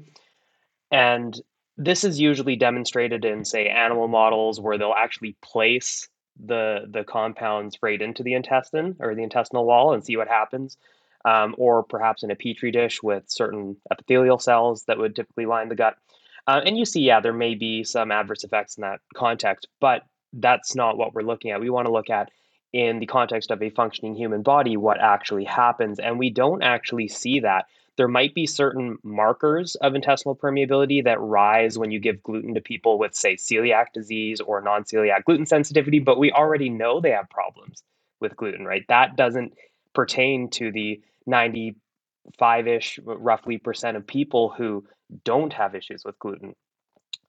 And 0.91 1.39
this 1.77 2.03
is 2.03 2.19
usually 2.19 2.55
demonstrated 2.55 3.23
in, 3.23 3.45
say, 3.45 3.67
animal 3.67 4.07
models 4.07 4.59
where 4.59 4.77
they'll 4.77 4.93
actually 4.97 5.35
place 5.41 6.09
the 6.43 6.85
the 6.89 7.03
compounds 7.03 7.77
right 7.81 8.01
into 8.01 8.21
the 8.21 8.33
intestine 8.33 8.95
or 8.99 9.15
the 9.15 9.23
intestinal 9.23 9.65
wall 9.65 9.93
and 9.93 10.03
see 10.03 10.17
what 10.17 10.27
happens. 10.27 10.77
Um, 11.25 11.55
or 11.57 11.83
perhaps 11.83 12.23
in 12.23 12.31
a 12.31 12.35
petri 12.35 12.71
dish 12.71 13.03
with 13.03 13.23
certain 13.27 13.75
epithelial 13.91 14.39
cells 14.39 14.83
that 14.87 14.97
would 14.97 15.15
typically 15.15 15.45
line 15.45 15.67
the 15.67 15.75
gut. 15.75 15.97
Uh, 16.45 16.61
and 16.65 16.77
you 16.77 16.85
see, 16.85 17.01
yeah, 17.01 17.19
there 17.19 17.33
may 17.33 17.55
be 17.55 17.83
some 17.83 18.11
adverse 18.11 18.45
effects 18.45 18.77
in 18.77 18.81
that 18.83 19.01
context, 19.13 19.67
but 19.81 20.03
that's 20.31 20.75
not 20.75 20.97
what 20.97 21.13
we're 21.13 21.23
looking 21.23 21.51
at. 21.51 21.59
We 21.59 21.69
want 21.69 21.87
to 21.87 21.91
look 21.91 22.09
at 22.09 22.29
in 22.71 22.99
the 22.99 23.05
context 23.07 23.51
of 23.51 23.61
a 23.61 23.71
functioning 23.71 24.15
human 24.15 24.41
body 24.41 24.77
what 24.77 25.01
actually 25.01 25.43
happens. 25.43 25.99
And 25.99 26.17
we 26.17 26.29
don't 26.29 26.63
actually 26.63 27.09
see 27.09 27.41
that. 27.41 27.65
There 27.97 28.07
might 28.07 28.33
be 28.33 28.45
certain 28.45 28.97
markers 29.03 29.75
of 29.75 29.95
intestinal 29.95 30.35
permeability 30.35 31.03
that 31.03 31.19
rise 31.19 31.77
when 31.77 31.91
you 31.91 31.99
give 31.99 32.23
gluten 32.23 32.53
to 32.53 32.61
people 32.61 32.99
with, 32.99 33.15
say, 33.15 33.35
celiac 33.35 33.87
disease 33.93 34.39
or 34.39 34.61
non 34.61 34.83
celiac 34.83 35.23
gluten 35.25 35.45
sensitivity, 35.45 35.99
but 35.99 36.19
we 36.19 36.31
already 36.31 36.69
know 36.69 36.99
they 36.99 37.11
have 37.11 37.29
problems 37.29 37.83
with 38.19 38.35
gluten, 38.35 38.65
right? 38.65 38.85
That 38.87 39.15
doesn't 39.15 39.53
pertain 39.93 40.49
to 40.51 40.71
the 40.71 41.01
95 41.25 42.67
ish, 42.67 42.99
roughly, 43.03 43.57
percent 43.57 43.97
of 43.97 44.05
people 44.05 44.53
who 44.55 44.85
don't 45.23 45.53
have 45.53 45.75
issues 45.75 46.03
with 46.05 46.19
gluten 46.19 46.55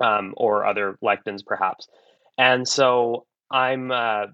um, 0.00 0.34
or 0.36 0.66
other 0.66 0.98
lectins, 1.02 1.44
perhaps. 1.44 1.88
And 2.36 2.66
so 2.68 3.26
I'm 3.50 3.90
uh, 3.90 4.26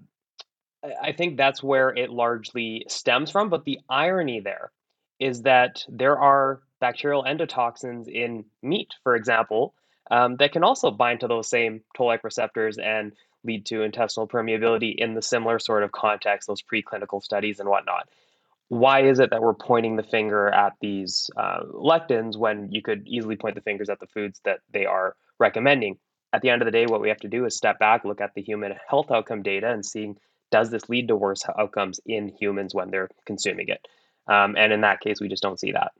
I 1.01 1.13
think 1.13 1.37
that's 1.37 1.63
where 1.63 1.89
it 1.89 2.09
largely 2.09 2.85
stems 2.89 3.31
from. 3.31 3.49
But 3.49 3.65
the 3.65 3.79
irony 3.89 4.39
there 4.39 4.71
is 5.19 5.43
that 5.43 5.85
there 5.87 6.17
are 6.17 6.61
bacterial 6.79 7.23
endotoxins 7.23 8.07
in 8.07 8.45
meat, 8.61 8.93
for 9.03 9.15
example, 9.15 9.73
um, 10.11 10.35
that 10.37 10.51
can 10.51 10.63
also 10.63 10.91
bind 10.91 11.21
to 11.21 11.27
those 11.27 11.49
same 11.49 11.81
toll-like 11.95 12.23
receptors 12.23 12.77
and 12.77 13.13
lead 13.43 13.65
to 13.67 13.83
intestinal 13.83 14.27
permeability 14.27 14.95
in 14.95 15.13
the 15.13 15.21
similar 15.21 15.59
sort 15.59 15.83
of 15.83 15.91
context, 15.91 16.47
those 16.47 16.61
preclinical 16.61 17.21
studies 17.21 17.59
and 17.59 17.69
whatnot. 17.69 18.09
Why 18.67 19.03
is 19.03 19.19
it 19.19 19.29
that 19.29 19.41
we're 19.41 19.53
pointing 19.53 19.95
the 19.95 20.03
finger 20.03 20.47
at 20.47 20.73
these 20.81 21.29
uh, 21.37 21.61
lectins 21.71 22.35
when 22.35 22.71
you 22.71 22.81
could 22.81 23.07
easily 23.07 23.35
point 23.35 23.55
the 23.55 23.61
fingers 23.61 23.89
at 23.89 23.99
the 23.99 24.07
foods 24.07 24.41
that 24.43 24.59
they 24.71 24.85
are 24.85 25.15
recommending? 25.39 25.97
At 26.33 26.41
the 26.41 26.49
end 26.49 26.61
of 26.61 26.65
the 26.65 26.71
day, 26.71 26.85
what 26.85 26.99
we 26.99 27.09
have 27.09 27.19
to 27.19 27.27
do 27.27 27.45
is 27.45 27.55
step 27.55 27.79
back, 27.79 28.03
look 28.03 28.21
at 28.21 28.33
the 28.33 28.41
human 28.41 28.73
health 28.89 29.11
outcome 29.11 29.43
data, 29.43 29.71
and 29.71 29.85
seeing 29.85 30.17
does 30.51 30.71
this 30.71 30.89
lead 30.89 31.07
to 31.07 31.15
worse 31.15 31.43
outcomes 31.57 31.99
in 32.05 32.27
humans 32.27 32.73
when 32.73 32.89
they're 32.89 33.09
consuming 33.25 33.67
it? 33.69 33.87
Um, 34.27 34.55
and 34.57 34.73
in 34.73 34.81
that 34.81 35.01
case, 35.01 35.21
we 35.21 35.27
just 35.27 35.43
don't 35.43 35.59
see 35.59 35.71
that. 35.71 35.91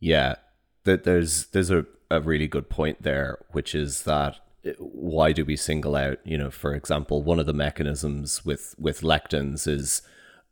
Yeah, 0.00 0.36
there's 0.84 1.46
there's 1.46 1.70
a, 1.70 1.86
a 2.10 2.20
really 2.20 2.48
good 2.48 2.68
point 2.68 3.02
there, 3.02 3.38
which 3.52 3.74
is 3.74 4.02
that 4.02 4.38
uh, 4.66 4.70
why 4.78 5.32
do 5.32 5.44
we 5.44 5.56
single 5.56 5.96
out? 5.96 6.18
You 6.24 6.38
know, 6.38 6.50
for 6.50 6.74
example, 6.74 7.22
one 7.22 7.38
of 7.38 7.46
the 7.46 7.52
mechanisms 7.52 8.44
with 8.44 8.74
with 8.78 9.00
lectins 9.00 9.66
is 9.68 10.02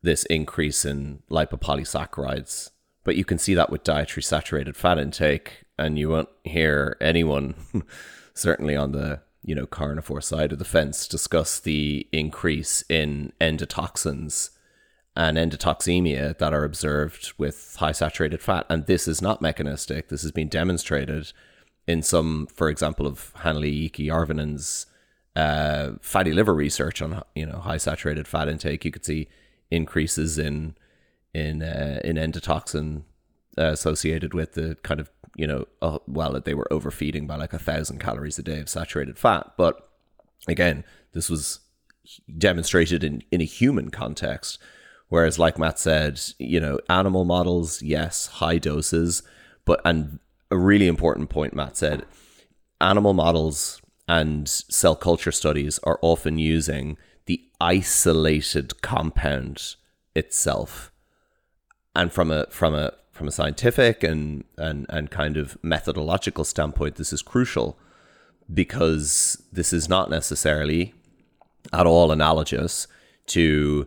this 0.03 0.24
increase 0.26 0.84
in 0.84 1.22
lipopolysaccharides, 1.30 2.70
but 3.05 3.16
you 3.16 3.24
can 3.24 3.38
see 3.38 3.55
that 3.55 3.70
with 3.70 3.84
dietary 3.84 4.22
saturated 4.22 4.76
fat 4.76 4.98
intake, 4.98 5.64
and 5.78 5.98
you 5.98 6.09
won't 6.09 6.30
hear 6.44 6.96
anyone, 7.00 7.55
certainly 8.34 8.76
on 8.76 8.92
the 8.92 9.20
you 9.44 9.55
know, 9.55 9.66
carnivore 9.66 10.20
side 10.20 10.53
of 10.53 10.59
the 10.59 10.64
fence 10.64 11.09
discuss 11.09 11.59
the 11.59 12.07
increase 12.12 12.84
in 12.88 13.32
endotoxins 13.40 14.50
and 15.14 15.36
endotoxemia 15.36 16.36
that 16.38 16.54
are 16.54 16.64
observed 16.64 17.32
with 17.36 17.76
high 17.78 17.92
saturated 17.92 18.40
fat. 18.40 18.66
And 18.68 18.86
this 18.86 19.06
is 19.06 19.20
not 19.20 19.42
mechanistic. 19.42 20.08
This 20.08 20.22
has 20.22 20.32
been 20.32 20.48
demonstrated 20.48 21.32
in 21.86 22.02
some, 22.02 22.46
for 22.46 22.68
example, 22.68 23.06
of 23.06 23.32
Hannele 23.38 23.90
Järvinen's 23.90 24.86
uh, 25.34 25.92
fatty 26.00 26.32
liver 26.32 26.54
research 26.54 27.00
on 27.00 27.22
you 27.34 27.46
know 27.46 27.58
high 27.58 27.78
saturated 27.78 28.28
fat 28.28 28.48
intake. 28.48 28.84
You 28.84 28.90
could 28.90 29.04
see 29.04 29.28
increases 29.70 30.38
in 30.38 30.76
in 31.34 31.62
uh, 31.62 32.00
in 32.04 32.16
endotoxin 32.16 33.02
uh, 33.58 33.64
associated 33.64 34.34
with 34.34 34.52
the 34.52 34.76
kind 34.82 35.00
of 35.00 35.10
you 35.36 35.46
know, 35.46 35.66
uh, 35.80 35.98
well, 36.06 36.38
they 36.40 36.54
were 36.54 36.70
overfeeding 36.72 37.26
by 37.26 37.36
like 37.36 37.52
a 37.52 37.58
thousand 37.58 37.98
calories 37.98 38.38
a 38.38 38.42
day 38.42 38.60
of 38.60 38.68
saturated 38.68 39.18
fat. 39.18 39.52
But 39.56 39.88
again, 40.46 40.84
this 41.12 41.30
was 41.30 41.60
demonstrated 42.36 43.02
in, 43.02 43.22
in 43.30 43.40
a 43.40 43.44
human 43.44 43.90
context. 43.90 44.58
Whereas, 45.12 45.38
like 45.38 45.58
Matt 45.58 45.78
said, 45.78 46.22
you 46.38 46.58
know, 46.58 46.78
animal 46.88 47.26
models, 47.26 47.82
yes, 47.82 48.28
high 48.28 48.56
doses, 48.56 49.22
but, 49.66 49.82
and 49.84 50.20
a 50.50 50.56
really 50.56 50.86
important 50.86 51.28
point 51.28 51.52
Matt 51.52 51.76
said, 51.76 52.06
animal 52.80 53.12
models 53.12 53.82
and 54.08 54.48
cell 54.48 54.96
culture 54.96 55.30
studies 55.30 55.78
are 55.82 55.98
often 56.00 56.38
using 56.38 56.96
the 57.26 57.42
isolated 57.60 58.80
compound 58.80 59.74
itself. 60.14 60.90
And 61.94 62.10
from 62.10 62.30
a 62.30 62.46
from 62.46 62.74
a 62.74 62.94
from 63.10 63.28
a 63.28 63.32
scientific 63.32 64.02
and, 64.02 64.44
and, 64.56 64.86
and 64.88 65.10
kind 65.10 65.36
of 65.36 65.58
methodological 65.62 66.44
standpoint, 66.44 66.96
this 66.96 67.12
is 67.12 67.20
crucial 67.20 67.78
because 68.50 69.42
this 69.52 69.74
is 69.74 69.90
not 69.90 70.08
necessarily 70.08 70.94
at 71.70 71.84
all 71.84 72.10
analogous 72.10 72.86
to 73.26 73.86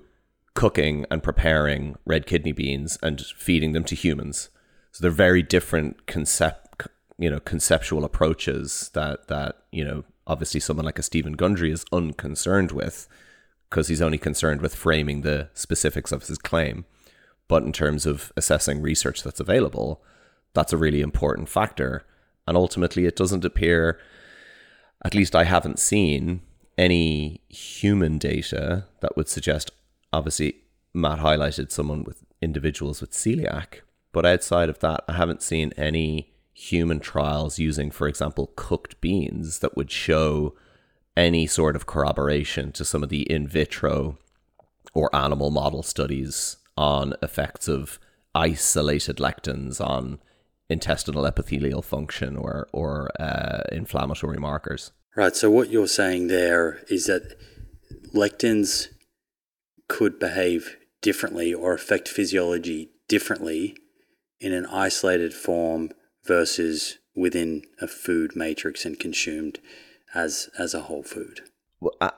cooking 0.56 1.06
and 1.12 1.22
preparing 1.22 1.96
red 2.06 2.26
kidney 2.26 2.52
beans 2.52 2.98
and 3.04 3.22
feeding 3.22 3.74
them 3.74 3.84
to 3.84 3.96
humans. 3.96 4.50
So 4.92 5.02
they're 5.02 5.12
very 5.12 5.44
different 5.44 6.08
concept, 6.08 6.88
you 7.18 7.30
know, 7.30 7.40
conceptual 7.40 8.04
approaches 8.04 8.90
that 8.94 9.28
that 9.28 9.58
you 9.72 9.86
know 9.86 10.04
obviously 10.26 10.60
someone 10.60 10.86
like 10.86 10.98
a 10.98 11.04
Steven 11.04 11.34
Gundry 11.34 11.72
is 11.72 11.86
unconcerned 11.92 12.72
with 12.72 13.08
because 13.70 13.88
he's 13.90 14.02
only 14.02 14.18
concerned 14.18 14.62
with 14.62 14.74
framing 14.76 15.22
the 15.22 15.50
specifics 15.54 16.12
of 16.12 16.26
his 16.26 16.38
claim. 16.38 16.86
But 17.48 17.64
in 17.64 17.74
terms 17.74 18.06
of 18.06 18.32
assessing 18.36 18.82
research 18.82 19.22
that's 19.22 19.40
available, 19.40 20.02
that's 20.54 20.74
a 20.74 20.78
really 20.78 21.02
important 21.02 21.50
factor. 21.50 22.06
And 22.48 22.58
ultimately, 22.58 23.06
it 23.06 23.16
doesn't 23.16 23.46
appear, 23.46 24.00
at 25.04 25.14
least 25.14 25.36
I 25.36 25.44
haven't 25.44 25.80
seen 25.80 26.42
any 26.78 27.42
human 27.50 28.18
data 28.18 28.86
that 29.02 29.16
would 29.16 29.30
suggest, 29.30 29.72
obviously, 30.16 30.56
Matt 30.94 31.20
highlighted 31.20 31.72
someone 31.72 32.04
with 32.04 32.24
individuals 32.42 33.02
with 33.02 33.12
celiac. 33.12 33.82
But 34.12 34.26
outside 34.26 34.70
of 34.70 34.80
that, 34.80 35.04
I 35.08 35.14
haven't 35.14 35.42
seen 35.42 35.74
any 35.78 36.34
human 36.54 37.00
trials 37.02 37.60
using, 37.60 37.92
for 37.92 38.08
example, 38.08 38.54
cooked 38.56 39.02
beans 39.02 39.60
that 39.60 39.76
would 39.76 39.92
show 39.92 40.56
any 41.18 41.46
sort 41.48 41.76
of 41.76 41.86
corroboration 41.86 42.72
to 42.74 42.86
some 42.86 43.04
of 43.04 43.10
the 43.10 43.30
in 43.30 43.48
vitro 43.48 44.18
or 44.94 45.14
animal 45.14 45.52
model 45.52 45.84
studies 45.84 46.58
on 46.78 47.14
effects 47.22 47.68
of 47.68 48.00
isolated 48.34 49.18
lectins 49.18 49.86
on 49.86 50.20
intestinal 50.70 51.26
epithelial 51.26 51.82
function 51.82 52.36
or 52.38 52.68
or 52.72 53.10
uh, 53.20 53.62
inflammatory 53.72 54.38
markers. 54.38 54.92
Right. 55.16 55.36
So 55.36 55.50
what 55.50 55.70
you're 55.70 55.88
saying 55.88 56.28
there 56.28 56.84
is 56.90 57.06
that 57.06 57.38
lectins 58.14 58.88
could 59.88 60.20
behave 60.20 60.78
differently 61.02 61.54
or 61.54 61.74
affect 61.74 62.08
physiology 62.08 62.90
differently 63.08 63.76
in 64.40 64.54
an 64.54 64.66
isolated 64.66 65.34
form 65.34 65.92
versus 66.26 66.98
within 67.16 67.64
a 67.82 67.88
food 67.88 68.36
matrix 68.36 68.86
and 68.86 69.00
consumed 69.00 69.60
as 70.14 70.50
as 70.58 70.74
a 70.74 70.82
whole 70.82 71.04
food. 71.04 71.42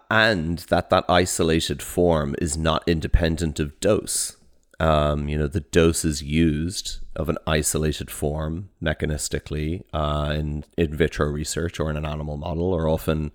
And 0.09 0.59
that 0.69 0.89
that 0.89 1.05
isolated 1.09 1.81
form 1.81 2.35
is 2.39 2.57
not 2.57 2.83
independent 2.87 3.59
of 3.59 3.79
dose 3.79 4.37
um, 4.79 5.27
you 5.27 5.37
know, 5.37 5.47
the 5.47 5.61
doses 5.61 6.21
used 6.21 6.99
of 7.15 7.29
an 7.29 7.37
isolated 7.47 8.11
form 8.11 8.69
mechanistically 8.81 9.83
uh, 9.93 10.33
in 10.35 10.63
in 10.77 10.95
vitro 10.95 11.27
research 11.27 11.79
or 11.79 11.89
in 11.89 11.97
an 11.97 12.05
animal 12.05 12.37
model 12.37 12.75
are 12.75 12.87
often 12.87 13.31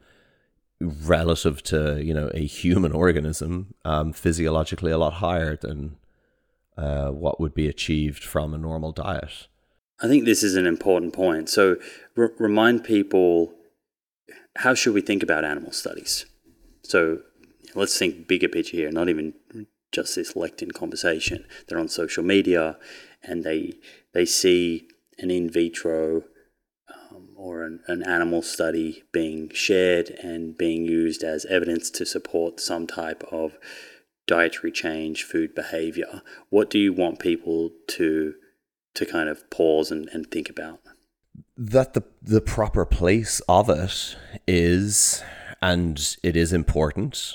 relative 0.82 1.62
to 1.64 2.02
you 2.02 2.14
know 2.14 2.30
a 2.34 2.44
human 2.44 2.92
organism 2.92 3.74
um, 3.84 4.12
physiologically 4.12 4.90
a 4.90 4.98
lot 4.98 5.14
higher 5.14 5.56
than 5.56 5.96
uh, 6.76 7.08
what 7.10 7.40
would 7.40 7.54
be 7.54 7.68
achieved 7.68 8.24
from 8.24 8.54
a 8.54 8.58
normal 8.58 8.92
diet. 8.92 9.46
I 10.00 10.08
think 10.08 10.24
this 10.24 10.42
is 10.42 10.56
an 10.56 10.66
important 10.66 11.12
point. 11.12 11.48
So, 11.48 11.76
remind 12.16 12.84
people 12.84 13.52
how 14.56 14.74
should 14.74 14.94
we 14.94 15.00
think 15.00 15.22
about 15.22 15.44
animal 15.44 15.72
studies? 15.72 16.26
So, 16.82 17.20
let's 17.74 17.96
think 17.96 18.26
bigger 18.26 18.48
picture 18.48 18.76
here, 18.76 18.90
not 18.90 19.08
even 19.08 19.34
just 19.92 20.16
this 20.16 20.32
lectin 20.32 20.72
conversation. 20.72 21.44
They're 21.68 21.78
on 21.78 21.88
social 21.88 22.24
media 22.24 22.78
and 23.22 23.44
they 23.44 23.74
they 24.12 24.24
see 24.24 24.88
an 25.18 25.30
in 25.30 25.48
vitro 25.48 26.24
or 27.42 27.64
an, 27.64 27.80
an 27.88 28.04
animal 28.04 28.40
study 28.40 29.02
being 29.10 29.50
shared 29.52 30.10
and 30.22 30.56
being 30.56 30.84
used 30.84 31.24
as 31.24 31.44
evidence 31.46 31.90
to 31.90 32.06
support 32.06 32.60
some 32.60 32.86
type 32.86 33.24
of 33.32 33.58
dietary 34.28 34.70
change, 34.70 35.24
food 35.24 35.52
behavior. 35.52 36.22
What 36.50 36.70
do 36.70 36.78
you 36.78 36.92
want 36.92 37.18
people 37.18 37.70
to 37.88 38.34
to 38.94 39.06
kind 39.06 39.28
of 39.28 39.50
pause 39.50 39.90
and, 39.90 40.08
and 40.12 40.30
think 40.30 40.48
about? 40.48 40.80
That 41.56 41.94
the 41.94 42.04
the 42.22 42.40
proper 42.40 42.84
place 42.86 43.40
of 43.48 43.68
it 43.68 44.16
is 44.46 45.24
and 45.60 46.16
it 46.22 46.36
is 46.36 46.52
important. 46.52 47.34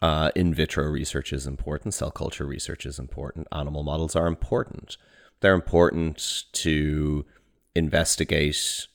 Uh, 0.00 0.30
in 0.36 0.54
vitro 0.54 0.84
research 0.84 1.32
is 1.32 1.44
important. 1.44 1.92
Cell 1.92 2.12
culture 2.12 2.46
research 2.46 2.86
is 2.86 3.00
important. 3.00 3.48
Animal 3.50 3.82
models 3.82 4.14
are 4.14 4.28
important. 4.28 4.96
They're 5.40 5.54
important 5.54 6.44
to 6.52 7.26
investigate 7.74 8.86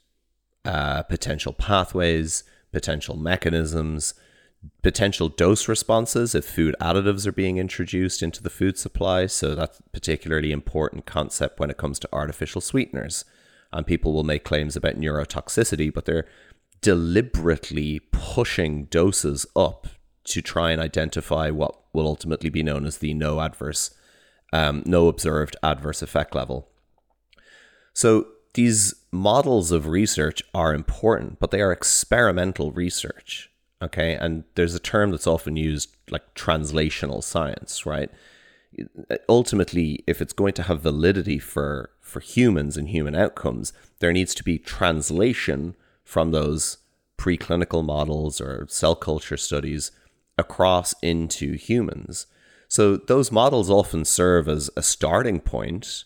uh, 0.65 1.03
potential 1.03 1.53
pathways, 1.53 2.43
potential 2.71 3.15
mechanisms, 3.15 4.13
potential 4.81 5.29
dose 5.29 5.67
responses 5.67 6.33
if 6.33 6.45
food 6.45 6.75
additives 6.79 7.27
are 7.27 7.33
being 7.33 7.57
introduced 7.57 8.23
into 8.23 8.41
the 8.41 8.49
food 8.49 8.77
supply. 8.77 9.25
So 9.25 9.55
that's 9.55 9.79
a 9.79 9.83
particularly 9.91 10.51
important 10.51 11.05
concept 11.05 11.59
when 11.59 11.69
it 11.69 11.77
comes 11.77 11.99
to 11.99 12.09
artificial 12.13 12.61
sweeteners. 12.61 13.25
And 13.71 13.87
people 13.87 14.13
will 14.13 14.23
make 14.23 14.43
claims 14.43 14.75
about 14.75 14.99
neurotoxicity, 14.99 15.93
but 15.93 16.05
they're 16.05 16.27
deliberately 16.81 17.99
pushing 18.11 18.85
doses 18.85 19.45
up 19.55 19.87
to 20.25 20.41
try 20.41 20.71
and 20.71 20.79
identify 20.79 21.49
what 21.49 21.75
will 21.91 22.07
ultimately 22.07 22.49
be 22.49 22.63
known 22.63 22.85
as 22.85 22.99
the 22.99 23.13
no 23.13 23.41
adverse, 23.41 23.91
um, 24.51 24.83
no 24.85 25.07
observed 25.07 25.55
adverse 25.63 26.01
effect 26.01 26.35
level. 26.35 26.69
So 27.93 28.27
these 28.53 28.93
models 29.11 29.71
of 29.71 29.87
research 29.87 30.41
are 30.53 30.73
important, 30.73 31.39
but 31.39 31.51
they 31.51 31.61
are 31.61 31.71
experimental 31.71 32.71
research. 32.71 33.49
Okay. 33.81 34.13
And 34.15 34.45
there's 34.55 34.75
a 34.75 34.79
term 34.79 35.11
that's 35.11 35.27
often 35.27 35.57
used 35.57 35.95
like 36.09 36.33
translational 36.35 37.21
science, 37.23 37.85
right? 37.85 38.09
Ultimately, 39.27 40.03
if 40.07 40.21
it's 40.21 40.33
going 40.33 40.53
to 40.53 40.63
have 40.63 40.81
validity 40.81 41.37
for, 41.37 41.91
for 41.99 42.19
humans 42.21 42.77
and 42.77 42.89
human 42.89 43.13
outcomes, 43.13 43.73
there 43.99 44.13
needs 44.13 44.33
to 44.35 44.43
be 44.43 44.57
translation 44.57 45.75
from 46.03 46.31
those 46.31 46.77
preclinical 47.17 47.83
models 47.83 48.39
or 48.39 48.65
cell 48.69 48.95
culture 48.95 49.37
studies 49.37 49.91
across 50.37 50.95
into 51.01 51.53
humans. 51.53 52.25
So 52.67 52.97
those 52.97 53.31
models 53.31 53.69
often 53.69 54.05
serve 54.05 54.47
as 54.47 54.69
a 54.75 54.81
starting 54.81 55.39
point, 55.39 56.05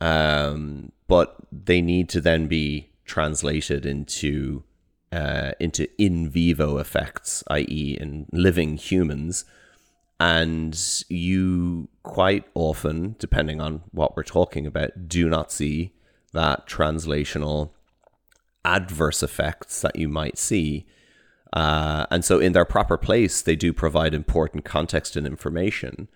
um, 0.00 0.92
but 1.06 1.36
they 1.52 1.80
need 1.80 2.08
to 2.10 2.20
then 2.20 2.46
be 2.46 2.90
translated 3.04 3.86
into 3.86 4.62
uh, 5.10 5.52
into 5.58 5.88
in 6.00 6.28
vivo 6.28 6.78
effects, 6.78 7.42
i.e., 7.48 7.96
in 7.98 8.26
living 8.32 8.76
humans. 8.76 9.44
And 10.20 10.78
you 11.08 11.88
quite 12.02 12.44
often, 12.54 13.14
depending 13.18 13.60
on 13.60 13.82
what 13.92 14.16
we're 14.16 14.24
talking 14.24 14.66
about, 14.66 15.08
do 15.08 15.28
not 15.28 15.52
see 15.52 15.92
that 16.32 16.66
translational 16.66 17.70
adverse 18.64 19.22
effects 19.22 19.80
that 19.80 19.96
you 19.96 20.08
might 20.08 20.36
see. 20.36 20.86
Uh, 21.52 22.04
and 22.10 22.24
so, 22.24 22.38
in 22.38 22.52
their 22.52 22.64
proper 22.64 22.98
place, 22.98 23.40
they 23.40 23.56
do 23.56 23.72
provide 23.72 24.12
important 24.12 24.64
context 24.64 25.16
and 25.16 25.26
information. 25.26 26.08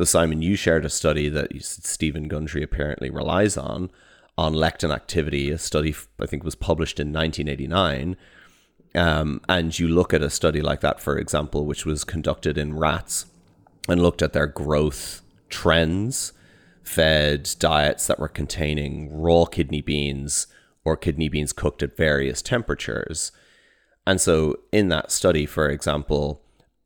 So, 0.00 0.04
Simon, 0.04 0.40
you 0.40 0.56
shared 0.56 0.86
a 0.86 0.88
study 0.88 1.28
that 1.28 1.50
Steven 1.62 2.26
Gundry 2.26 2.62
apparently 2.62 3.10
relies 3.10 3.58
on 3.58 3.90
on 4.38 4.54
lectin 4.54 4.94
activity. 4.94 5.50
A 5.50 5.58
study 5.58 5.94
I 6.18 6.24
think 6.24 6.42
was 6.42 6.54
published 6.54 6.98
in 6.98 7.12
1989. 7.12 8.16
Um, 8.94 9.42
and 9.46 9.78
you 9.78 9.88
look 9.88 10.14
at 10.14 10.22
a 10.22 10.30
study 10.30 10.62
like 10.62 10.80
that, 10.80 11.00
for 11.00 11.18
example, 11.18 11.66
which 11.66 11.84
was 11.84 12.04
conducted 12.04 12.56
in 12.56 12.78
rats 12.78 13.26
and 13.90 14.02
looked 14.02 14.22
at 14.22 14.32
their 14.32 14.46
growth 14.46 15.20
trends, 15.50 16.32
fed 16.82 17.50
diets 17.58 18.06
that 18.06 18.18
were 18.18 18.26
containing 18.26 19.12
raw 19.12 19.44
kidney 19.44 19.82
beans 19.82 20.46
or 20.82 20.96
kidney 20.96 21.28
beans 21.28 21.52
cooked 21.52 21.82
at 21.82 21.98
various 21.98 22.40
temperatures. 22.40 23.32
And 24.06 24.18
so, 24.18 24.60
in 24.72 24.88
that 24.88 25.12
study, 25.12 25.44
for 25.44 25.68
example, 25.68 26.40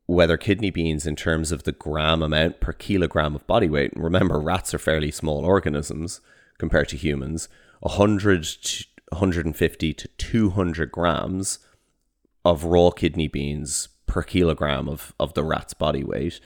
whether 0.07 0.37
kidney 0.37 0.69
beans, 0.69 1.07
in 1.07 1.15
terms 1.15 1.51
of 1.51 1.63
the 1.63 1.71
gram 1.71 2.21
amount 2.21 2.59
per 2.59 2.73
kilogram 2.73 3.35
of 3.35 3.47
body 3.47 3.69
weight, 3.69 3.93
and 3.93 4.03
remember, 4.03 4.39
rats 4.39 4.73
are 4.73 4.79
fairly 4.79 5.11
small 5.11 5.45
organisms 5.45 6.21
compared 6.57 6.89
to 6.89 6.97
humans, 6.97 7.49
100 7.79 8.43
to 8.43 8.85
150 9.09 9.93
to 9.93 10.07
200 10.07 10.91
grams 10.91 11.59
of 12.43 12.63
raw 12.63 12.89
kidney 12.89 13.27
beans 13.27 13.89
per 14.05 14.23
kilogram 14.23 14.87
of, 14.87 15.13
of 15.19 15.33
the 15.33 15.43
rat's 15.43 15.73
body 15.73 16.03
weight 16.03 16.39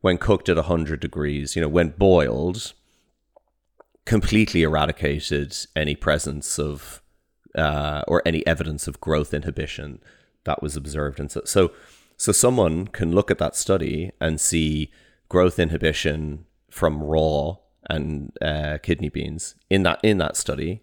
when 0.00 0.18
cooked 0.18 0.48
at 0.48 0.56
100 0.56 1.00
degrees, 1.00 1.56
you 1.56 1.62
know, 1.62 1.68
when 1.68 1.88
boiled, 1.90 2.72
completely 4.04 4.62
eradicated 4.62 5.56
any 5.74 5.94
presence 5.94 6.58
of 6.58 7.00
uh, 7.54 8.02
or 8.08 8.20
any 8.26 8.46
evidence 8.46 8.86
of 8.88 9.00
growth 9.00 9.32
inhibition 9.32 10.00
that 10.44 10.62
was 10.62 10.76
observed. 10.76 11.20
And 11.20 11.30
so, 11.30 11.40
so, 11.44 11.72
so 12.16 12.32
someone 12.32 12.86
can 12.88 13.12
look 13.12 13.30
at 13.30 13.38
that 13.38 13.56
study 13.56 14.12
and 14.20 14.40
see 14.40 14.90
growth 15.28 15.58
inhibition 15.58 16.44
from 16.70 17.02
raw 17.02 17.56
and 17.88 18.32
uh, 18.40 18.78
kidney 18.82 19.08
beans 19.08 19.54
in 19.68 19.82
that 19.82 20.00
in 20.02 20.18
that 20.18 20.36
study, 20.36 20.82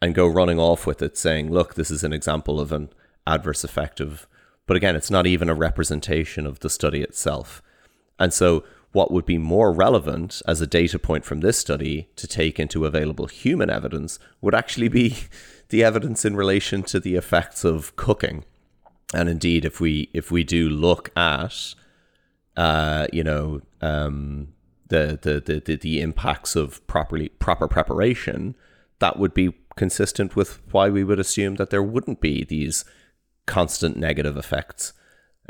and 0.00 0.14
go 0.14 0.26
running 0.26 0.58
off 0.58 0.86
with 0.86 1.02
it, 1.02 1.16
saying, 1.16 1.50
"Look, 1.50 1.74
this 1.74 1.90
is 1.90 2.04
an 2.04 2.12
example 2.12 2.60
of 2.60 2.72
an 2.72 2.90
adverse 3.26 3.64
effect 3.64 4.00
of." 4.00 4.26
But 4.66 4.76
again, 4.76 4.96
it's 4.96 5.10
not 5.10 5.26
even 5.26 5.48
a 5.48 5.54
representation 5.54 6.46
of 6.46 6.60
the 6.60 6.70
study 6.70 7.02
itself, 7.02 7.62
and 8.18 8.32
so 8.32 8.64
what 8.92 9.10
would 9.10 9.26
be 9.26 9.38
more 9.38 9.72
relevant 9.72 10.40
as 10.46 10.60
a 10.60 10.66
data 10.66 10.98
point 10.98 11.24
from 11.24 11.40
this 11.40 11.58
study 11.58 12.08
to 12.16 12.26
take 12.26 12.58
into 12.58 12.86
available 12.86 13.26
human 13.26 13.68
evidence 13.68 14.18
would 14.40 14.54
actually 14.54 14.88
be 14.88 15.16
the 15.68 15.84
evidence 15.84 16.24
in 16.24 16.34
relation 16.34 16.82
to 16.82 16.98
the 16.98 17.14
effects 17.14 17.64
of 17.64 17.94
cooking. 17.96 18.44
And 19.14 19.28
indeed, 19.28 19.64
if 19.64 19.80
we 19.80 20.10
if 20.12 20.30
we 20.30 20.44
do 20.44 20.68
look 20.68 21.10
at, 21.16 21.74
uh, 22.56 23.06
you 23.12 23.24
know, 23.24 23.62
um, 23.80 24.48
the, 24.88 25.18
the 25.20 25.60
the 25.60 25.76
the 25.76 26.00
impacts 26.00 26.56
of 26.56 26.86
properly 26.86 27.30
proper 27.30 27.68
preparation, 27.68 28.54
that 28.98 29.18
would 29.18 29.32
be 29.32 29.54
consistent 29.76 30.36
with 30.36 30.60
why 30.72 30.88
we 30.88 31.04
would 31.04 31.20
assume 31.20 31.54
that 31.56 31.70
there 31.70 31.82
wouldn't 31.82 32.20
be 32.20 32.44
these 32.44 32.84
constant 33.46 33.96
negative 33.96 34.36
effects 34.36 34.92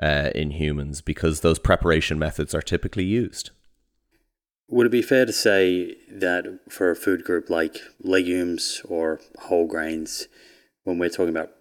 uh, 0.00 0.30
in 0.34 0.52
humans 0.52 1.00
because 1.00 1.40
those 1.40 1.58
preparation 1.58 2.18
methods 2.18 2.54
are 2.54 2.62
typically 2.62 3.04
used. 3.04 3.50
Would 4.68 4.86
it 4.86 4.90
be 4.90 5.02
fair 5.02 5.24
to 5.24 5.32
say 5.32 5.96
that 6.10 6.60
for 6.68 6.90
a 6.90 6.96
food 6.96 7.24
group 7.24 7.48
like 7.48 7.78
legumes 8.00 8.82
or 8.84 9.20
whole 9.40 9.66
grains, 9.66 10.28
when 10.84 10.98
we're 10.98 11.08
talking 11.08 11.30
about 11.30 11.52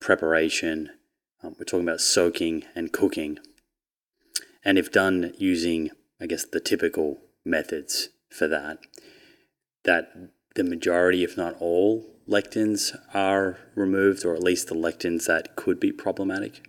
preparation, 0.00 0.90
um, 1.42 1.56
we're 1.58 1.64
talking 1.64 1.86
about 1.86 2.00
soaking 2.00 2.64
and 2.74 2.92
cooking, 2.92 3.38
and 4.64 4.78
if 4.78 4.92
done 4.92 5.32
using, 5.38 5.90
I 6.20 6.26
guess, 6.26 6.44
the 6.44 6.60
typical 6.60 7.18
methods 7.44 8.10
for 8.28 8.46
that, 8.48 8.78
that 9.84 10.12
the 10.54 10.64
majority, 10.64 11.24
if 11.24 11.36
not 11.36 11.56
all, 11.60 12.06
lectins 12.28 12.96
are 13.14 13.58
removed, 13.74 14.24
or 14.24 14.34
at 14.34 14.42
least 14.42 14.68
the 14.68 14.74
lectins 14.74 15.26
that 15.26 15.56
could 15.56 15.80
be 15.80 15.92
problematic? 15.92 16.68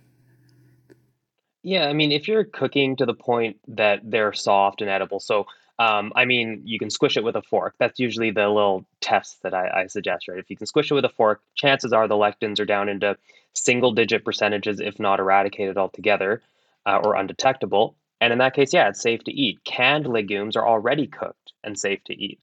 Yeah, 1.62 1.86
I 1.86 1.92
mean, 1.92 2.10
if 2.10 2.26
you're 2.26 2.44
cooking 2.44 2.96
to 2.96 3.06
the 3.06 3.14
point 3.14 3.58
that 3.68 4.00
they're 4.02 4.32
soft 4.32 4.80
and 4.80 4.90
edible, 4.90 5.20
so 5.20 5.46
um, 5.82 6.12
I 6.14 6.24
mean, 6.26 6.62
you 6.64 6.78
can 6.78 6.90
squish 6.90 7.16
it 7.16 7.24
with 7.24 7.34
a 7.34 7.42
fork. 7.42 7.74
That's 7.78 7.98
usually 7.98 8.30
the 8.30 8.48
little 8.48 8.86
test 9.00 9.42
that 9.42 9.52
I, 9.52 9.82
I 9.82 9.86
suggest, 9.86 10.28
right? 10.28 10.38
If 10.38 10.48
you 10.48 10.56
can 10.56 10.66
squish 10.66 10.90
it 10.90 10.94
with 10.94 11.04
a 11.04 11.08
fork, 11.08 11.42
chances 11.56 11.92
are 11.92 12.06
the 12.06 12.14
lectins 12.14 12.60
are 12.60 12.64
down 12.64 12.88
into 12.88 13.16
single 13.54 13.92
digit 13.92 14.24
percentages, 14.24 14.78
if 14.78 15.00
not 15.00 15.18
eradicated 15.18 15.76
altogether 15.76 16.40
uh, 16.86 17.00
or 17.02 17.16
undetectable. 17.16 17.96
And 18.20 18.32
in 18.32 18.38
that 18.38 18.54
case, 18.54 18.72
yeah, 18.72 18.88
it's 18.88 19.02
safe 19.02 19.24
to 19.24 19.32
eat. 19.32 19.64
Canned 19.64 20.06
legumes 20.06 20.54
are 20.54 20.66
already 20.66 21.08
cooked 21.08 21.52
and 21.64 21.76
safe 21.76 22.04
to 22.04 22.14
eat. 22.14 22.38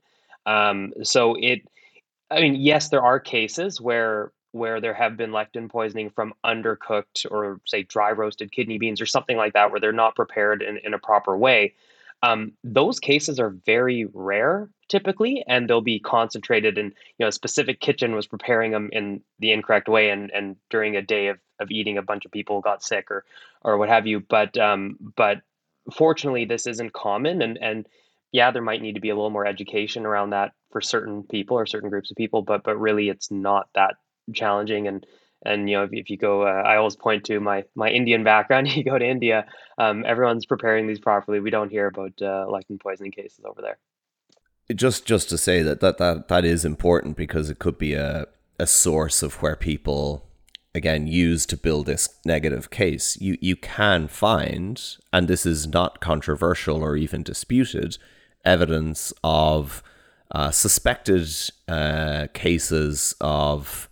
Um, 0.45 0.91
so 1.03 1.35
it, 1.39 1.61
I 2.29 2.41
mean, 2.41 2.55
yes, 2.55 2.89
there 2.89 3.03
are 3.03 3.19
cases 3.19 3.79
where 3.79 4.33
where 4.51 4.81
there 4.81 4.95
have 4.95 5.15
been 5.15 5.29
lectin 5.29 5.69
poisoning 5.69 6.09
from 6.09 6.33
undercooked 6.43 7.23
or 7.29 7.61
say 7.65 7.83
dry 7.83 8.11
roasted 8.11 8.51
kidney 8.51 8.79
beans 8.79 8.99
or 8.99 9.05
something 9.05 9.37
like 9.37 9.53
that, 9.53 9.69
where 9.69 9.79
they're 9.79 9.93
not 9.93 10.15
prepared 10.15 10.63
in, 10.63 10.79
in 10.83 10.95
a 10.95 10.99
proper 10.99 11.37
way. 11.37 11.73
Um, 12.22 12.53
those 12.63 12.99
cases 12.99 13.39
are 13.39 13.49
very 13.65 14.05
rare 14.13 14.70
typically, 14.89 15.43
and 15.47 15.70
they'll 15.70 15.82
be 15.82 15.99
concentrated 15.99 16.78
in 16.78 16.88
you 16.88 16.93
know 17.20 17.28
a 17.28 17.32
specific 17.32 17.80
kitchen 17.80 18.15
was 18.15 18.28
preparing 18.28 18.72
them 18.72 18.89
in 18.91 19.22
the 19.39 19.51
incorrect 19.51 19.88
way, 19.88 20.09
and 20.09 20.32
and 20.32 20.55
during 20.70 20.95
a 20.95 21.01
day 21.01 21.28
of, 21.28 21.38
of 21.59 21.72
eating, 21.72 21.97
a 21.97 22.01
bunch 22.01 22.26
of 22.26 22.32
people 22.32 22.61
got 22.61 22.84
sick 22.84 23.09
or 23.09 23.24
or 23.61 23.78
what 23.78 23.89
have 23.89 24.07
you. 24.07 24.20
But 24.20 24.57
um, 24.57 24.97
but 25.15 25.41
fortunately, 25.93 26.45
this 26.45 26.67
isn't 26.67 26.93
common, 26.93 27.41
and 27.41 27.57
and 27.61 27.88
yeah, 28.32 28.51
there 28.51 28.61
might 28.61 28.82
need 28.82 28.95
to 28.95 29.01
be 29.01 29.09
a 29.09 29.15
little 29.15 29.30
more 29.30 29.45
education 29.45 30.05
around 30.05 30.32
that 30.32 30.51
for 30.72 30.82
certain 30.82 31.24
people 31.24 31.57
or 31.57 31.65
certain 31.65 31.89
groups 31.89 32.11
of 32.11 32.17
people, 32.17 32.41
but 32.41 32.63
but 32.63 32.78
really, 32.78 33.09
it's 33.09 33.32
not 33.32 33.70
that 33.76 33.95
challenging 34.34 34.88
and 34.88 35.05
and 35.45 35.69
you 35.69 35.77
know 35.77 35.83
if, 35.83 35.89
if 35.93 36.09
you 36.09 36.17
go 36.17 36.43
uh, 36.43 36.61
i 36.65 36.75
always 36.75 36.95
point 36.95 37.23
to 37.25 37.39
my 37.39 37.63
my 37.75 37.89
indian 37.89 38.23
background. 38.23 38.67
You 38.75 38.83
go 38.83 38.97
to 38.97 39.05
india 39.05 39.45
um, 39.79 40.03
everyone's 40.05 40.45
preparing 40.45 40.87
these 40.87 40.99
properly. 40.99 41.39
We 41.39 41.49
don't 41.49 41.71
hear 41.71 41.87
about 41.87 42.21
uh, 42.21 42.45
lectin 42.47 42.79
poisoning 42.79 43.11
cases 43.11 43.45
over 43.45 43.61
there. 43.61 43.77
Just 44.75 45.05
just 45.05 45.29
to 45.29 45.37
say 45.37 45.63
that 45.63 45.79
that 45.79 45.97
that, 45.97 46.27
that 46.27 46.45
is 46.45 46.65
important 46.65 47.15
because 47.15 47.49
it 47.49 47.59
could 47.59 47.77
be 47.77 47.93
a, 47.93 48.27
a 48.59 48.67
source 48.67 49.23
of 49.23 49.41
where 49.41 49.55
people 49.55 50.27
again 50.75 51.07
use 51.07 51.45
to 51.47 51.57
build 51.57 51.85
this 51.85 52.09
negative 52.25 52.69
case. 52.69 53.17
You 53.19 53.37
you 53.41 53.55
can 53.55 54.07
find 54.07 54.81
and 55.13 55.27
this 55.27 55.45
is 55.45 55.65
not 55.65 56.01
controversial 56.01 56.83
or 56.83 56.95
even 56.97 57.23
disputed 57.23 57.97
evidence 58.45 59.13
of 59.23 59.81
uh, 60.31 60.51
suspected 60.51 61.27
uh, 61.67 62.27
cases 62.33 63.15
of 63.19 63.88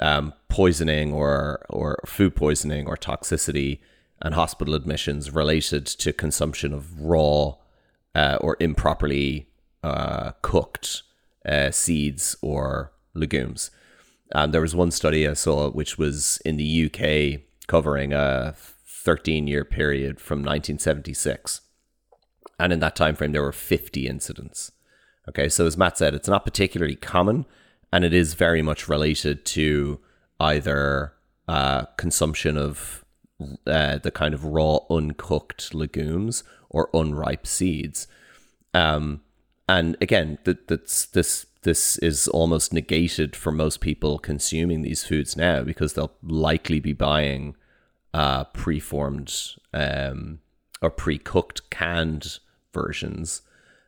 um, 0.00 0.32
poisoning 0.48 1.12
or 1.12 1.64
or 1.68 1.98
food 2.06 2.34
poisoning 2.34 2.86
or 2.86 2.96
toxicity 2.96 3.80
and 4.20 4.34
hospital 4.34 4.74
admissions 4.74 5.30
related 5.30 5.86
to 5.86 6.12
consumption 6.12 6.72
of 6.72 7.00
raw 7.00 7.54
uh, 8.14 8.38
or 8.40 8.56
improperly 8.60 9.48
uh, 9.82 10.32
cooked 10.42 11.02
uh, 11.46 11.70
seeds 11.70 12.36
or 12.42 12.92
legumes. 13.14 13.70
And 14.32 14.52
there 14.52 14.60
was 14.60 14.74
one 14.74 14.90
study 14.90 15.26
I 15.26 15.34
saw 15.34 15.70
which 15.70 15.98
was 15.98 16.40
in 16.44 16.56
the 16.56 16.86
UK 16.86 17.42
covering 17.66 18.12
a 18.12 18.54
13 18.86 19.46
year 19.46 19.64
period 19.64 20.20
from 20.20 20.40
1976. 20.40 21.62
And 22.58 22.72
in 22.72 22.80
that 22.80 22.96
time 22.96 23.14
frame, 23.14 23.32
there 23.32 23.42
were 23.42 23.52
50 23.52 24.06
incidents. 24.06 24.72
Okay, 25.28 25.48
so 25.48 25.66
as 25.66 25.76
Matt 25.76 25.98
said, 25.98 26.14
it's 26.14 26.28
not 26.28 26.44
particularly 26.44 26.96
common, 26.96 27.46
and 27.92 28.04
it 28.04 28.12
is 28.12 28.34
very 28.34 28.62
much 28.62 28.88
related 28.88 29.44
to 29.44 30.00
either 30.40 31.14
uh, 31.46 31.84
consumption 31.96 32.56
of 32.56 33.04
uh, 33.66 33.98
the 33.98 34.10
kind 34.10 34.34
of 34.34 34.44
raw, 34.44 34.78
uncooked 34.90 35.74
legumes 35.74 36.44
or 36.68 36.90
unripe 36.92 37.46
seeds. 37.46 38.06
Um, 38.74 39.22
and 39.68 39.96
again, 40.00 40.38
th- 40.44 40.58
that's 40.66 41.06
this 41.06 41.46
this 41.62 41.98
is 41.98 42.28
almost 42.28 42.72
negated 42.72 43.34
for 43.34 43.50
most 43.50 43.80
people 43.80 44.18
consuming 44.18 44.82
these 44.82 45.04
foods 45.04 45.36
now 45.36 45.62
because 45.62 45.94
they'll 45.94 46.14
likely 46.22 46.78
be 46.80 46.92
buying 46.92 47.56
uh, 48.14 48.44
preformed 48.44 49.34
um, 49.74 50.38
or 50.80 50.90
pre-cooked 50.90 51.68
canned 51.70 52.38
versions. 52.72 53.42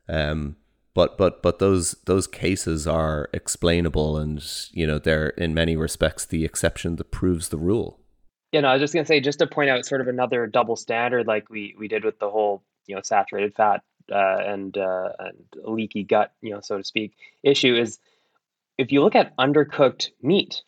Um, 0.09 0.57
but 0.95 1.17
but 1.19 1.43
but 1.43 1.59
those 1.59 1.93
those 2.07 2.27
cases 2.27 2.87
are 2.87 3.29
explainable 3.33 4.17
and 4.17 4.45
you 4.73 4.87
know 4.87 4.99
they're 4.99 5.29
in 5.31 5.55
many 5.55 5.77
respects 5.77 6.25
the 6.25 6.45
exception 6.45 6.97
that 6.97 7.11
proves 7.11 7.49
the 7.49 7.57
rule. 7.57 8.01
Yeah 8.53 8.61
no 8.61 8.69
i 8.69 8.73
was 8.73 8.81
just 8.81 8.95
going 8.95 9.05
to 9.05 9.09
say 9.09 9.21
just 9.21 9.39
to 9.39 9.47
point 9.47 9.71
out 9.71 9.85
sort 9.87 10.01
of 10.01 10.09
another 10.09 10.47
double 10.47 10.77
standard 10.77 11.27
like 11.27 11.49
we 11.51 11.75
we 11.79 11.89
did 11.89 12.05
with 12.05 12.19
the 12.19 12.31
whole 12.31 12.63
you 12.87 12.95
know 12.95 13.03
saturated 13.03 13.55
fat 13.55 13.83
uh, 14.13 14.39
and 14.45 14.77
uh, 14.77 15.11
and 15.21 15.37
leaky 15.65 16.03
gut 16.03 16.33
you 16.43 16.53
know 16.53 16.61
so 16.61 16.79
to 16.79 16.85
speak 16.85 17.13
issue 17.43 17.75
is 17.75 17.99
if 18.77 18.91
you 18.91 19.03
look 19.03 19.15
at 19.15 19.37
undercooked 19.37 20.11
meat 20.23 20.63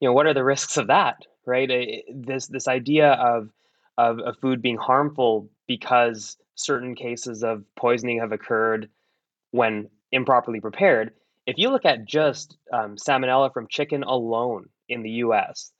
you 0.00 0.08
know 0.08 0.14
what 0.14 0.26
are 0.26 0.34
the 0.34 0.44
risks 0.44 0.76
of 0.76 0.86
that 0.86 1.26
right? 1.46 2.02
This 2.12 2.46
this 2.46 2.68
idea 2.68 3.12
of 3.12 3.50
of 3.98 4.18
a 4.24 4.32
food 4.32 4.62
being 4.62 4.78
harmful 4.78 5.50
because 5.66 6.36
certain 6.54 6.94
cases 6.94 7.42
of 7.42 7.64
poisoning 7.76 8.20
have 8.20 8.32
occurred 8.32 8.88
when 9.50 9.88
improperly 10.12 10.60
prepared. 10.60 11.12
If 11.46 11.58
you 11.58 11.70
look 11.70 11.84
at 11.84 12.04
just 12.04 12.56
um, 12.72 12.96
salmonella 12.96 13.52
from 13.52 13.66
chicken 13.68 14.02
alone 14.02 14.68
in 14.88 15.02
the 15.02 15.10
US, 15.10 15.72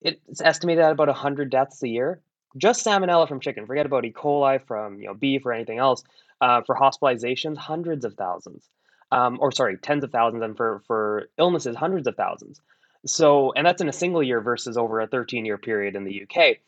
it's 0.00 0.40
estimated 0.40 0.84
at 0.84 0.92
about 0.92 1.08
100 1.08 1.50
deaths 1.50 1.82
a 1.82 1.88
year. 1.88 2.20
Just 2.56 2.84
salmonella 2.84 3.28
from 3.28 3.40
chicken, 3.40 3.66
forget 3.66 3.86
about 3.86 4.04
E. 4.04 4.12
coli 4.12 4.64
from 4.66 5.00
you 5.00 5.06
know 5.06 5.14
beef 5.14 5.44
or 5.44 5.52
anything 5.52 5.78
else. 5.78 6.02
Uh, 6.40 6.62
for 6.62 6.76
hospitalizations, 6.76 7.56
hundreds 7.56 8.04
of 8.04 8.14
thousands, 8.14 8.68
um, 9.10 9.38
or 9.40 9.50
sorry, 9.50 9.76
tens 9.76 10.04
of 10.04 10.12
thousands, 10.12 10.42
and 10.42 10.56
for 10.56 10.82
for 10.86 11.28
illnesses, 11.36 11.76
hundreds 11.76 12.06
of 12.06 12.16
thousands. 12.16 12.60
So, 13.06 13.52
and 13.54 13.66
that's 13.66 13.82
in 13.82 13.88
a 13.88 13.92
single 13.92 14.22
year 14.22 14.40
versus 14.40 14.76
over 14.76 15.00
a 15.00 15.06
13 15.06 15.44
year 15.44 15.58
period 15.58 15.96
in 15.96 16.04
the 16.04 16.22
UK. 16.22 16.58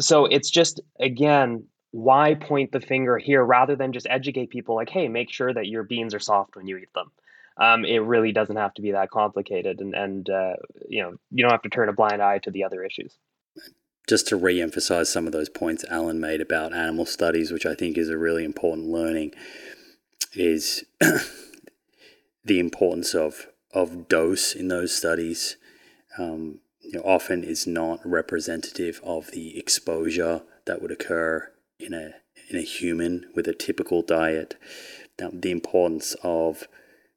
So 0.00 0.24
it's 0.24 0.50
just 0.50 0.80
again 0.98 1.64
why 1.90 2.34
point 2.34 2.72
the 2.72 2.80
finger 2.80 3.18
here 3.18 3.42
rather 3.42 3.76
than 3.76 3.92
just 3.92 4.06
educate 4.10 4.50
people 4.50 4.74
like, 4.74 4.90
hey, 4.90 5.08
make 5.08 5.30
sure 5.30 5.52
that 5.52 5.66
your 5.66 5.82
beans 5.82 6.14
are 6.14 6.20
soft 6.20 6.56
when 6.56 6.66
you 6.66 6.76
eat 6.76 6.92
them. 6.94 7.10
Um, 7.56 7.84
it 7.84 7.98
really 7.98 8.32
doesn't 8.32 8.56
have 8.56 8.74
to 8.74 8.82
be 8.82 8.92
that 8.92 9.10
complicated, 9.10 9.80
and 9.80 9.94
and 9.94 10.30
uh, 10.30 10.54
you 10.88 11.02
know 11.02 11.14
you 11.32 11.42
don't 11.42 11.50
have 11.50 11.62
to 11.62 11.68
turn 11.68 11.88
a 11.88 11.92
blind 11.92 12.22
eye 12.22 12.38
to 12.38 12.52
the 12.52 12.62
other 12.62 12.84
issues. 12.84 13.18
Just 14.08 14.28
to 14.28 14.36
re-emphasize 14.36 15.12
some 15.12 15.26
of 15.26 15.32
those 15.32 15.48
points 15.48 15.84
Alan 15.90 16.20
made 16.20 16.40
about 16.40 16.72
animal 16.72 17.04
studies, 17.04 17.50
which 17.50 17.66
I 17.66 17.74
think 17.74 17.98
is 17.98 18.08
a 18.08 18.16
really 18.16 18.44
important 18.44 18.86
learning, 18.88 19.32
is 20.34 20.84
the 22.44 22.60
importance 22.60 23.12
of 23.12 23.48
of 23.74 24.06
dose 24.06 24.54
in 24.54 24.68
those 24.68 24.94
studies. 24.94 25.56
Um, 26.16 26.60
you 26.80 26.92
know, 26.92 27.02
often 27.04 27.42
is 27.42 27.66
not 27.66 28.00
representative 28.04 29.00
of 29.02 29.32
the 29.32 29.58
exposure 29.58 30.42
that 30.64 30.80
would 30.80 30.92
occur 30.92 31.50
in 31.78 31.94
a 31.94 32.14
in 32.50 32.56
a 32.56 32.62
human 32.62 33.26
with 33.34 33.46
a 33.46 33.54
typical 33.54 34.02
diet, 34.02 34.56
Now, 35.20 35.30
the 35.32 35.50
importance 35.50 36.16
of 36.22 36.66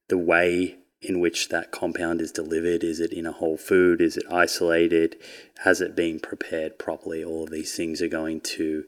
the 0.09 0.17
way 0.17 0.77
in 1.01 1.19
which 1.19 1.49
that 1.49 1.71
compound 1.71 2.21
is 2.21 2.31
delivered. 2.31 2.83
Is 2.83 2.99
it 2.99 3.13
in 3.13 3.25
a 3.25 3.31
whole 3.31 3.57
food? 3.57 4.01
Is 4.01 4.17
it 4.17 4.25
isolated? 4.29 5.15
Has 5.59 5.81
it 5.81 5.95
been 5.95 6.19
prepared 6.19 6.77
properly? 6.77 7.23
All 7.23 7.45
of 7.45 7.49
these 7.49 7.75
things 7.75 8.01
are 8.01 8.07
going 8.07 8.41
to 8.41 8.83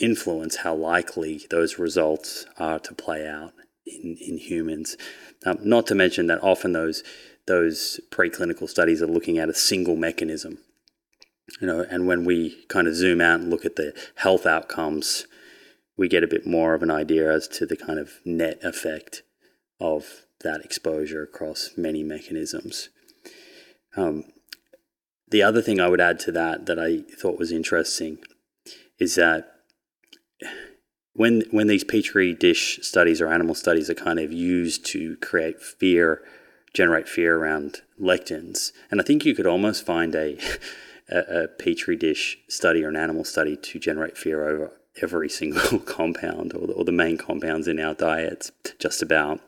influence 0.00 0.56
how 0.56 0.74
likely 0.74 1.40
those 1.50 1.78
results 1.78 2.46
are 2.58 2.78
to 2.78 2.94
play 2.94 3.26
out 3.26 3.52
in, 3.86 4.16
in 4.20 4.38
humans. 4.38 4.96
Um, 5.44 5.58
not 5.62 5.86
to 5.88 5.94
mention 5.94 6.26
that 6.28 6.42
often 6.42 6.72
those 6.72 7.02
those 7.46 8.00
preclinical 8.10 8.68
studies 8.68 9.02
are 9.02 9.06
looking 9.06 9.38
at 9.38 9.48
a 9.48 9.54
single 9.54 9.96
mechanism 9.96 10.58
you 11.60 11.66
know, 11.66 11.86
and 11.90 12.06
when 12.06 12.24
we 12.24 12.64
kind 12.68 12.86
of 12.86 12.94
zoom 12.94 13.20
out 13.20 13.40
and 13.40 13.50
look 13.50 13.64
at 13.64 13.76
the 13.76 13.94
health 14.16 14.46
outcomes, 14.46 15.26
we 15.96 16.08
get 16.08 16.24
a 16.24 16.28
bit 16.28 16.46
more 16.46 16.74
of 16.74 16.82
an 16.82 16.90
idea 16.90 17.30
as 17.32 17.48
to 17.48 17.66
the 17.66 17.76
kind 17.76 17.98
of 17.98 18.20
net 18.24 18.58
effect 18.62 19.22
of 19.80 20.26
that 20.42 20.64
exposure 20.64 21.22
across 21.22 21.70
many 21.76 22.02
mechanisms. 22.02 22.88
Um, 23.96 24.24
the 25.30 25.42
other 25.42 25.62
thing 25.62 25.80
I 25.80 25.88
would 25.88 26.00
add 26.00 26.18
to 26.20 26.32
that 26.32 26.66
that 26.66 26.78
I 26.78 27.02
thought 27.16 27.38
was 27.38 27.52
interesting 27.52 28.18
is 28.98 29.14
that 29.14 29.52
when 31.12 31.42
when 31.50 31.66
these 31.66 31.84
petri 31.84 32.34
dish 32.34 32.78
studies 32.82 33.20
or 33.20 33.28
animal 33.28 33.54
studies 33.54 33.90
are 33.90 33.94
kind 33.94 34.18
of 34.18 34.32
used 34.32 34.84
to 34.86 35.16
create 35.16 35.60
fear, 35.60 36.22
generate 36.74 37.08
fear 37.08 37.36
around 37.36 37.82
lectins, 38.00 38.72
and 38.90 39.00
I 39.00 39.04
think 39.04 39.24
you 39.24 39.34
could 39.34 39.46
almost 39.46 39.84
find 39.84 40.14
a 40.14 40.38
a, 41.10 41.44
a 41.44 41.48
petri 41.48 41.96
dish 41.96 42.38
study 42.48 42.84
or 42.84 42.88
an 42.88 42.96
animal 42.96 43.24
study 43.24 43.56
to 43.56 43.78
generate 43.78 44.16
fear 44.16 44.48
over 44.48 44.72
every 45.02 45.28
single 45.28 45.78
compound 45.80 46.54
or 46.54 46.66
the, 46.66 46.72
or 46.72 46.84
the 46.84 46.92
main 46.92 47.16
compounds 47.16 47.68
in 47.68 47.80
our 47.80 47.94
diets, 47.94 48.52
just 48.78 49.02
about. 49.02 49.40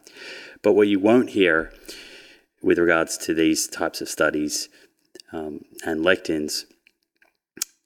But 0.63 0.73
what 0.75 0.89
you 0.89 0.99
won't 0.99 1.31
hear 1.31 1.73
with 2.63 2.79
regards 2.79 3.17
to 3.19 3.35
these 3.35 3.67
types 3.67 4.01
of 4.01 4.09
studies 4.09 4.69
um, 5.33 5.65
and 5.85 6.05
lectins 6.05 6.65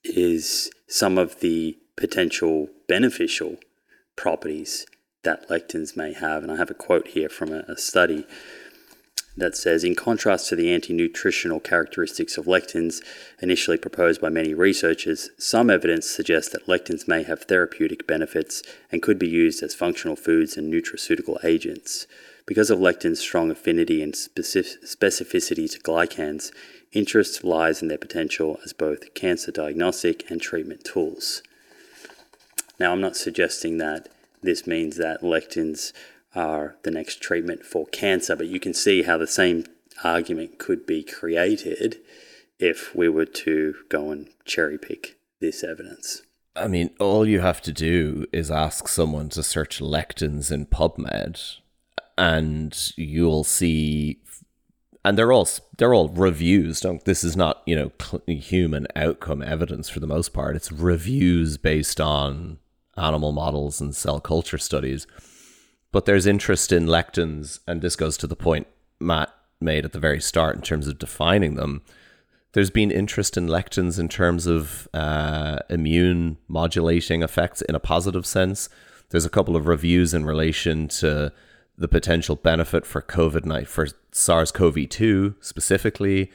is 0.04 0.70
some 0.88 1.18
of 1.18 1.40
the 1.40 1.78
potential 1.96 2.68
beneficial 2.86 3.56
properties 4.16 4.86
that 5.22 5.48
lectins 5.48 5.96
may 5.96 6.12
have. 6.12 6.42
And 6.42 6.52
I 6.52 6.56
have 6.56 6.70
a 6.70 6.74
quote 6.74 7.08
here 7.08 7.28
from 7.28 7.52
a, 7.52 7.60
a 7.68 7.76
study 7.76 8.26
that 9.36 9.56
says, 9.56 9.84
in 9.84 9.94
contrast 9.94 10.48
to 10.48 10.56
the 10.56 10.72
anti 10.72 10.92
nutritional 10.92 11.60
characteristics 11.60 12.38
of 12.38 12.46
lectins 12.46 13.02
initially 13.40 13.76
proposed 13.76 14.20
by 14.20 14.28
many 14.28 14.54
researchers, 14.54 15.30
some 15.38 15.68
evidence 15.68 16.08
suggests 16.08 16.50
that 16.52 16.66
lectins 16.66 17.06
may 17.06 17.22
have 17.22 17.42
therapeutic 17.42 18.06
benefits 18.06 18.62
and 18.90 19.02
could 19.02 19.18
be 19.18 19.28
used 19.28 19.62
as 19.62 19.74
functional 19.74 20.16
foods 20.16 20.56
and 20.56 20.72
nutraceutical 20.72 21.42
agents. 21.44 22.06
Because 22.46 22.70
of 22.70 22.78
lectins' 22.78 23.18
strong 23.18 23.50
affinity 23.50 24.02
and 24.02 24.14
specificity 24.14 25.70
to 25.70 25.80
glycans, 25.80 26.52
interest 26.92 27.44
lies 27.44 27.82
in 27.82 27.88
their 27.88 27.98
potential 27.98 28.58
as 28.64 28.72
both 28.72 29.12
cancer 29.14 29.50
diagnostic 29.50 30.30
and 30.30 30.40
treatment 30.40 30.84
tools. 30.84 31.42
Now, 32.78 32.92
I'm 32.92 33.00
not 33.00 33.16
suggesting 33.16 33.78
that 33.78 34.08
this 34.42 34.66
means 34.66 34.96
that 34.96 35.22
lectins 35.22 35.92
are 36.36 36.76
the 36.82 36.90
next 36.90 37.20
treatment 37.20 37.64
for 37.64 37.86
cancer. 37.86 38.36
But 38.36 38.48
you 38.48 38.60
can 38.60 38.74
see 38.74 39.02
how 39.02 39.16
the 39.16 39.26
same 39.26 39.64
argument 40.04 40.58
could 40.58 40.86
be 40.86 41.02
created 41.02 41.96
if 42.58 42.94
we 42.94 43.08
were 43.08 43.26
to 43.26 43.74
go 43.88 44.10
and 44.10 44.28
cherry 44.44 44.78
pick 44.78 45.16
this 45.40 45.64
evidence. 45.64 46.22
I 46.54 46.68
mean, 46.68 46.90
all 46.98 47.26
you 47.26 47.40
have 47.40 47.60
to 47.62 47.72
do 47.72 48.26
is 48.32 48.50
ask 48.50 48.88
someone 48.88 49.28
to 49.30 49.42
search 49.42 49.80
lectins 49.80 50.50
in 50.50 50.66
PubMed, 50.66 51.56
and 52.16 52.92
you'll 52.96 53.44
see. 53.44 54.20
And 55.04 55.16
they're 55.16 55.32
all 55.32 55.48
they're 55.76 55.94
all 55.94 56.08
reviews. 56.08 56.80
Don't 56.80 57.04
this 57.04 57.22
is 57.22 57.36
not 57.36 57.62
you 57.66 57.76
know 57.76 57.92
human 58.26 58.86
outcome 58.96 59.42
evidence 59.42 59.88
for 59.88 60.00
the 60.00 60.06
most 60.06 60.32
part. 60.32 60.56
It's 60.56 60.72
reviews 60.72 61.58
based 61.58 62.00
on 62.00 62.58
animal 62.96 63.32
models 63.32 63.80
and 63.80 63.94
cell 63.94 64.20
culture 64.20 64.58
studies. 64.58 65.06
But 65.96 66.04
there's 66.04 66.26
interest 66.26 66.72
in 66.72 66.88
lectins, 66.88 67.60
and 67.66 67.80
this 67.80 67.96
goes 67.96 68.18
to 68.18 68.26
the 68.26 68.36
point 68.36 68.66
Matt 69.00 69.32
made 69.62 69.86
at 69.86 69.92
the 69.92 69.98
very 69.98 70.20
start 70.20 70.54
in 70.54 70.60
terms 70.60 70.88
of 70.88 70.98
defining 70.98 71.54
them 71.54 71.80
there's 72.52 72.68
been 72.68 72.90
interest 72.90 73.38
in 73.38 73.48
lectins 73.48 73.98
in 73.98 74.08
terms 74.08 74.46
of 74.46 74.88
uh, 74.92 75.58
immune 75.70 76.36
modulating 76.48 77.22
effects 77.22 77.62
in 77.62 77.74
a 77.74 77.80
positive 77.80 78.26
sense. 78.26 78.68
There's 79.08 79.24
a 79.24 79.30
couple 79.30 79.56
of 79.56 79.66
reviews 79.66 80.12
in 80.12 80.26
relation 80.26 80.88
to 81.00 81.32
the 81.78 81.88
potential 81.88 82.36
benefit 82.36 82.84
for 82.84 83.00
COVID 83.00 83.46
night 83.46 83.66
for 83.66 83.86
SARS-CoV-2 84.12 85.36
specifically. 85.40 86.30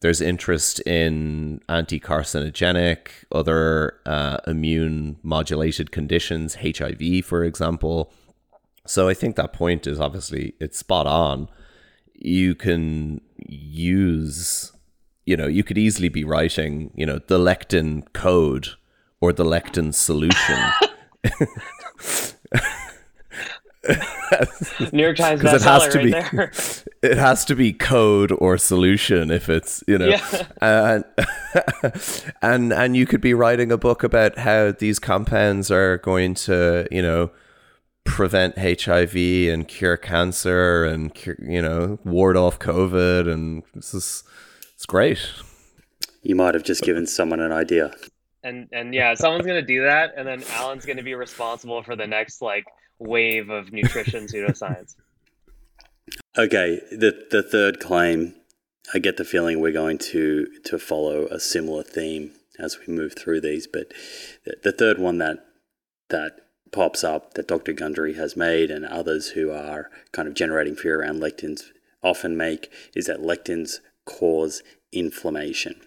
There's 0.00 0.20
interest 0.20 0.80
in 0.80 1.60
anti-carcinogenic, 1.68 3.08
other 3.30 3.98
uh, 4.04 4.38
immune 4.46 5.16
modulated 5.22 5.90
conditions, 5.90 6.56
HIV, 6.56 7.24
for 7.24 7.44
example. 7.44 8.10
So 8.86 9.08
I 9.08 9.14
think 9.14 9.36
that 9.36 9.52
point 9.52 9.86
is 9.86 10.00
obviously 10.00 10.54
it's 10.60 10.78
spot 10.78 11.06
on. 11.06 11.48
You 12.14 12.54
can 12.54 13.20
use 13.46 14.72
you 15.24 15.36
know, 15.36 15.46
you 15.46 15.62
could 15.62 15.78
easily 15.78 16.08
be 16.08 16.24
writing, 16.24 16.90
you 16.96 17.06
know, 17.06 17.20
the 17.28 17.38
lectin 17.38 18.12
code 18.12 18.70
or 19.20 19.32
the 19.32 19.44
lectin 19.44 19.94
solution. 19.94 20.58
New 24.92 25.02
York 25.02 25.16
Times 25.16 25.40
because 25.40 25.62
it 25.62 25.68
has 25.68 25.88
to 25.88 25.98
right 25.98 26.04
be, 26.04 26.10
there. 26.10 26.52
It 27.02 27.18
has 27.18 27.44
to 27.46 27.56
be 27.56 27.72
code 27.72 28.30
or 28.30 28.56
solution 28.56 29.32
if 29.32 29.48
it's 29.48 29.82
you 29.88 29.98
know, 29.98 30.06
yeah. 30.06 30.46
and 30.60 31.04
and 32.42 32.72
and 32.72 32.96
you 32.96 33.06
could 33.06 33.20
be 33.20 33.34
writing 33.34 33.72
a 33.72 33.76
book 33.76 34.04
about 34.04 34.38
how 34.38 34.70
these 34.70 35.00
compounds 35.00 35.68
are 35.72 35.98
going 35.98 36.34
to 36.34 36.86
you 36.92 37.02
know 37.02 37.32
prevent 38.04 38.58
HIV 38.58 39.16
and 39.52 39.66
cure 39.66 39.96
cancer 39.96 40.84
and 40.84 41.12
you 41.38 41.62
know 41.62 41.98
ward 42.04 42.36
off 42.36 42.58
COVID 42.58 43.32
and 43.32 43.62
this 43.74 43.94
is 43.94 44.24
it's 44.74 44.86
great. 44.86 45.18
You 46.22 46.34
might 46.34 46.54
have 46.54 46.64
just 46.64 46.82
given 46.82 47.06
someone 47.06 47.40
an 47.40 47.52
idea. 47.52 47.94
And 48.42 48.68
and 48.72 48.92
yeah, 48.94 49.14
someone's 49.14 49.46
gonna 49.46 49.62
do 49.62 49.84
that, 49.84 50.14
and 50.16 50.26
then 50.26 50.42
Alan's 50.50 50.84
gonna 50.84 51.02
be 51.02 51.14
responsible 51.14 51.82
for 51.82 51.94
the 51.94 52.06
next 52.06 52.42
like 52.42 52.64
wave 52.98 53.50
of 53.50 53.72
nutrition 53.72 54.26
pseudoscience. 54.26 54.96
Okay, 56.36 56.80
the 56.90 57.26
the 57.30 57.42
third 57.42 57.78
claim, 57.78 58.34
I 58.92 58.98
get 58.98 59.16
the 59.16 59.24
feeling 59.24 59.60
we're 59.60 59.72
going 59.72 59.98
to 59.98 60.46
to 60.64 60.78
follow 60.78 61.26
a 61.26 61.38
similar 61.38 61.82
theme 61.82 62.32
as 62.58 62.78
we 62.78 62.92
move 62.92 63.14
through 63.16 63.40
these, 63.40 63.66
but 63.66 63.92
the, 64.44 64.56
the 64.64 64.72
third 64.72 64.98
one 64.98 65.18
that 65.18 65.44
that 66.08 66.41
pops 66.72 67.04
up 67.04 67.34
that 67.34 67.46
Dr. 67.46 67.72
Gundry 67.72 68.14
has 68.14 68.36
made 68.36 68.70
and 68.70 68.84
others 68.84 69.28
who 69.28 69.50
are 69.50 69.90
kind 70.10 70.26
of 70.26 70.34
generating 70.34 70.74
fear 70.74 71.00
around 71.00 71.20
lectins 71.20 71.64
often 72.02 72.36
make 72.36 72.70
is 72.94 73.06
that 73.06 73.20
lectins 73.20 73.80
cause 74.04 74.62
inflammation. 74.90 75.80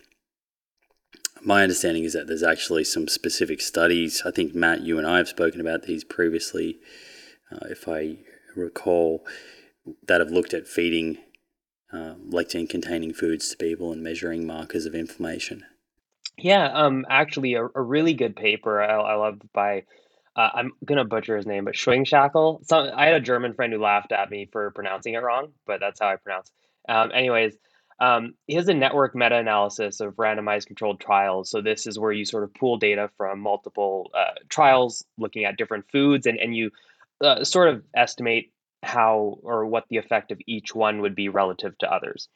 My 1.41 1.63
understanding 1.63 2.05
is 2.05 2.13
that 2.13 2.27
there's 2.27 2.43
actually 2.43 2.86
some 2.86 3.07
specific 3.07 3.61
studies. 3.61 4.23
I 4.25 4.31
think, 4.31 4.55
Matt, 4.55 4.81
you 4.81 4.97
and 4.97 5.05
I 5.05 5.17
have 5.17 5.27
spoken 5.27 5.59
about 5.59 5.83
these 5.83 6.03
previously, 6.03 6.79
uh, 7.51 7.67
if 7.69 7.88
I 7.88 8.17
recall, 8.55 9.25
that 10.07 10.21
have 10.21 10.31
looked 10.31 10.53
at 10.53 10.67
feeding 10.67 11.17
uh, 11.93 12.15
lectin 12.27 12.69
containing 12.69 13.13
foods 13.13 13.49
to 13.49 13.57
people 13.57 13.91
and 13.91 14.01
measuring 14.01 14.47
markers 14.47 14.86
of 14.86 14.95
inflammation. 14.95 15.65
Yeah, 16.38 16.71
um, 16.73 17.05
actually, 17.09 17.53
a, 17.53 17.65
a 17.65 17.81
really 17.81 18.13
good 18.13 18.36
paper 18.36 18.81
I, 18.81 18.95
I 18.95 19.15
love 19.15 19.39
by 19.53 19.83
uh, 20.36 20.49
I'm 20.53 20.71
gonna 20.83 21.05
butcher 21.05 21.38
his 21.38 21.45
name, 21.45 21.65
but 21.65 21.75
Schwingshackl. 21.75 22.65
So 22.65 22.91
I 22.95 23.05
had 23.05 23.15
a 23.15 23.19
German 23.19 23.53
friend 23.53 23.71
who 23.71 23.79
laughed 23.79 24.11
at 24.11 24.29
me 24.29 24.47
for 24.51 24.71
pronouncing 24.71 25.13
it 25.13 25.23
wrong, 25.23 25.53
but 25.65 25.79
that's 25.79 25.99
how 25.99 26.07
I 26.07 26.15
pronounce. 26.17 26.51
It. 26.88 26.91
Um, 26.91 27.11
anyways, 27.13 27.57
um, 27.99 28.33
he 28.47 28.55
has 28.55 28.67
a 28.67 28.73
network 28.73 29.15
meta 29.15 29.38
analysis 29.38 30.01
of 30.01 30.15
randomized 30.15 30.67
controlled 30.67 30.99
trials. 30.99 31.49
So, 31.49 31.61
this 31.61 31.88
is 31.88 31.97
where 31.97 32.11
you 32.11 32.25
sort 32.25 32.43
of 32.43 32.53
pool 32.53 32.77
data 32.77 33.09
from 33.17 33.39
multiple 33.39 34.11
uh, 34.13 34.33
trials 34.49 35.05
looking 35.17 35.45
at 35.45 35.57
different 35.57 35.86
foods 35.91 36.25
and, 36.25 36.38
and 36.38 36.55
you 36.55 36.71
uh, 37.21 37.43
sort 37.43 37.69
of 37.69 37.83
estimate 37.95 38.51
how 38.83 39.39
or 39.41 39.65
what 39.65 39.86
the 39.89 39.97
effect 39.97 40.31
of 40.31 40.39
each 40.45 40.75
one 40.75 41.01
would 41.01 41.15
be 41.15 41.29
relative 41.29 41.77
to 41.79 41.91
others. 41.91 42.27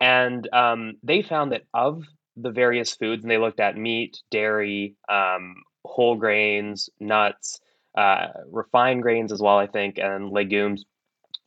And 0.00 0.48
um, 0.52 0.96
they 1.02 1.22
found 1.22 1.52
that 1.52 1.62
of 1.74 2.04
the 2.36 2.50
various 2.50 2.94
foods, 2.94 3.24
and 3.24 3.30
they 3.30 3.38
looked 3.38 3.58
at 3.58 3.76
meat, 3.76 4.18
dairy, 4.30 4.94
um, 5.08 5.56
whole 5.88 6.16
grains, 6.16 6.90
nuts, 7.00 7.60
uh, 7.96 8.28
refined 8.50 9.02
grains 9.02 9.32
as 9.32 9.40
well, 9.40 9.58
I 9.58 9.66
think, 9.66 9.98
and 9.98 10.30
legumes 10.30 10.84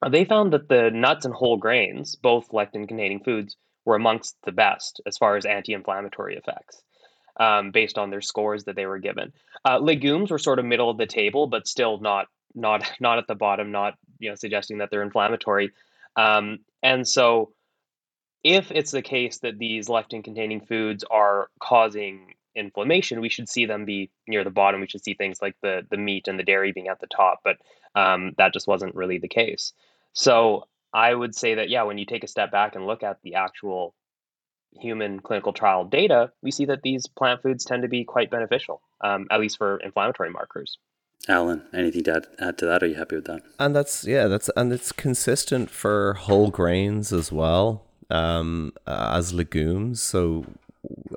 uh, 0.02 0.10
they 0.10 0.26
found 0.26 0.54
that 0.54 0.68
the 0.68 0.90
nuts 0.92 1.26
and 1.26 1.34
whole 1.34 1.58
grains, 1.58 2.16
both 2.16 2.50
lectin 2.52 2.88
containing 2.88 3.24
foods, 3.24 3.56
were 3.86 3.96
amongst 3.96 4.36
the 4.44 4.52
best 4.52 5.02
as 5.06 5.18
far 5.18 5.36
as 5.38 5.46
anti 5.46 5.74
inflammatory 5.74 6.36
effects. 6.36 6.82
Um, 7.40 7.72
based 7.72 7.98
on 7.98 8.10
their 8.10 8.22
scores 8.22 8.66
that 8.66 8.76
they 8.76 8.86
were 8.86 9.00
given. 9.00 9.32
Uh, 9.66 9.80
legumes 9.80 10.30
were 10.30 10.38
sort 10.38 10.60
of 10.60 10.66
middle 10.66 10.90
of 10.90 10.98
the 10.98 11.06
table, 11.06 11.48
but 11.48 11.66
still 11.66 11.98
not 12.00 12.28
not 12.54 12.84
not 13.00 13.18
at 13.20 13.28
the 13.28 13.36
bottom, 13.36 13.72
not 13.72 13.96
you 14.20 14.30
know 14.30 14.36
suggesting 14.36 14.80
that 14.80 14.90
they're 14.92 15.02
inflammatory. 15.02 15.72
Um, 16.18 16.60
and 16.84 17.08
so, 17.08 17.54
if 18.44 18.70
it's 18.72 18.92
the 18.92 19.02
case 19.02 19.40
that 19.40 19.58
these 19.58 19.88
lectin-containing 19.88 20.66
foods 20.66 21.06
are 21.10 21.48
causing 21.60 22.34
inflammation, 22.56 23.22
we 23.22 23.30
should 23.30 23.50
see 23.50 23.66
them 23.66 23.86
be 23.86 24.10
near 24.28 24.44
the 24.44 24.50
bottom. 24.50 24.82
We 24.82 24.88
should 24.88 25.04
see 25.04 25.14
things 25.14 25.42
like 25.42 25.56
the 25.62 25.86
the 25.90 25.98
meat 25.98 26.28
and 26.28 26.38
the 26.38 26.44
dairy 26.44 26.72
being 26.72 26.88
at 26.88 27.00
the 27.00 27.08
top, 27.08 27.42
but 27.44 27.58
um, 27.96 28.34
that 28.38 28.54
just 28.54 28.68
wasn't 28.68 28.96
really 28.96 29.18
the 29.18 29.28
case. 29.28 29.74
So 30.14 30.68
I 30.94 31.14
would 31.14 31.36
say 31.36 31.56
that, 31.56 31.70
yeah, 31.70 31.84
when 31.84 31.98
you 31.98 32.06
take 32.06 32.24
a 32.24 32.28
step 32.28 32.52
back 32.52 32.76
and 32.76 32.86
look 32.86 33.04
at 33.04 33.20
the 33.24 33.36
actual 33.36 33.96
human 34.74 35.20
clinical 35.20 35.54
trial 35.54 35.86
data, 35.86 36.32
we 36.42 36.52
see 36.52 36.66
that 36.66 36.82
these 36.82 37.08
plant 37.08 37.42
foods 37.42 37.66
tend 37.66 37.82
to 37.84 37.90
be 37.90 38.04
quite 38.04 38.30
beneficial, 38.30 38.82
um, 39.02 39.28
at 39.32 39.40
least 39.40 39.58
for 39.58 39.78
inflammatory 39.78 40.30
markers. 40.30 40.78
Alan, 41.28 41.64
anything 41.74 42.04
to 42.06 42.16
add, 42.16 42.28
add 42.40 42.58
to 42.58 42.66
that? 42.66 42.82
Are 42.82 42.88
you 42.88 42.96
happy 42.96 43.16
with 43.16 43.26
that? 43.26 43.42
And 43.60 43.76
that's 43.76 44.06
yeah, 44.06 44.28
that's 44.28 44.50
and 44.56 44.74
it's 44.74 44.92
consistent 44.92 45.70
for 45.70 46.16
whole 46.16 46.50
grains 46.50 47.14
as 47.14 47.32
well 47.32 47.86
um, 48.12 48.74
as 48.86 49.34
legumes. 49.34 50.02
So, 50.02 50.46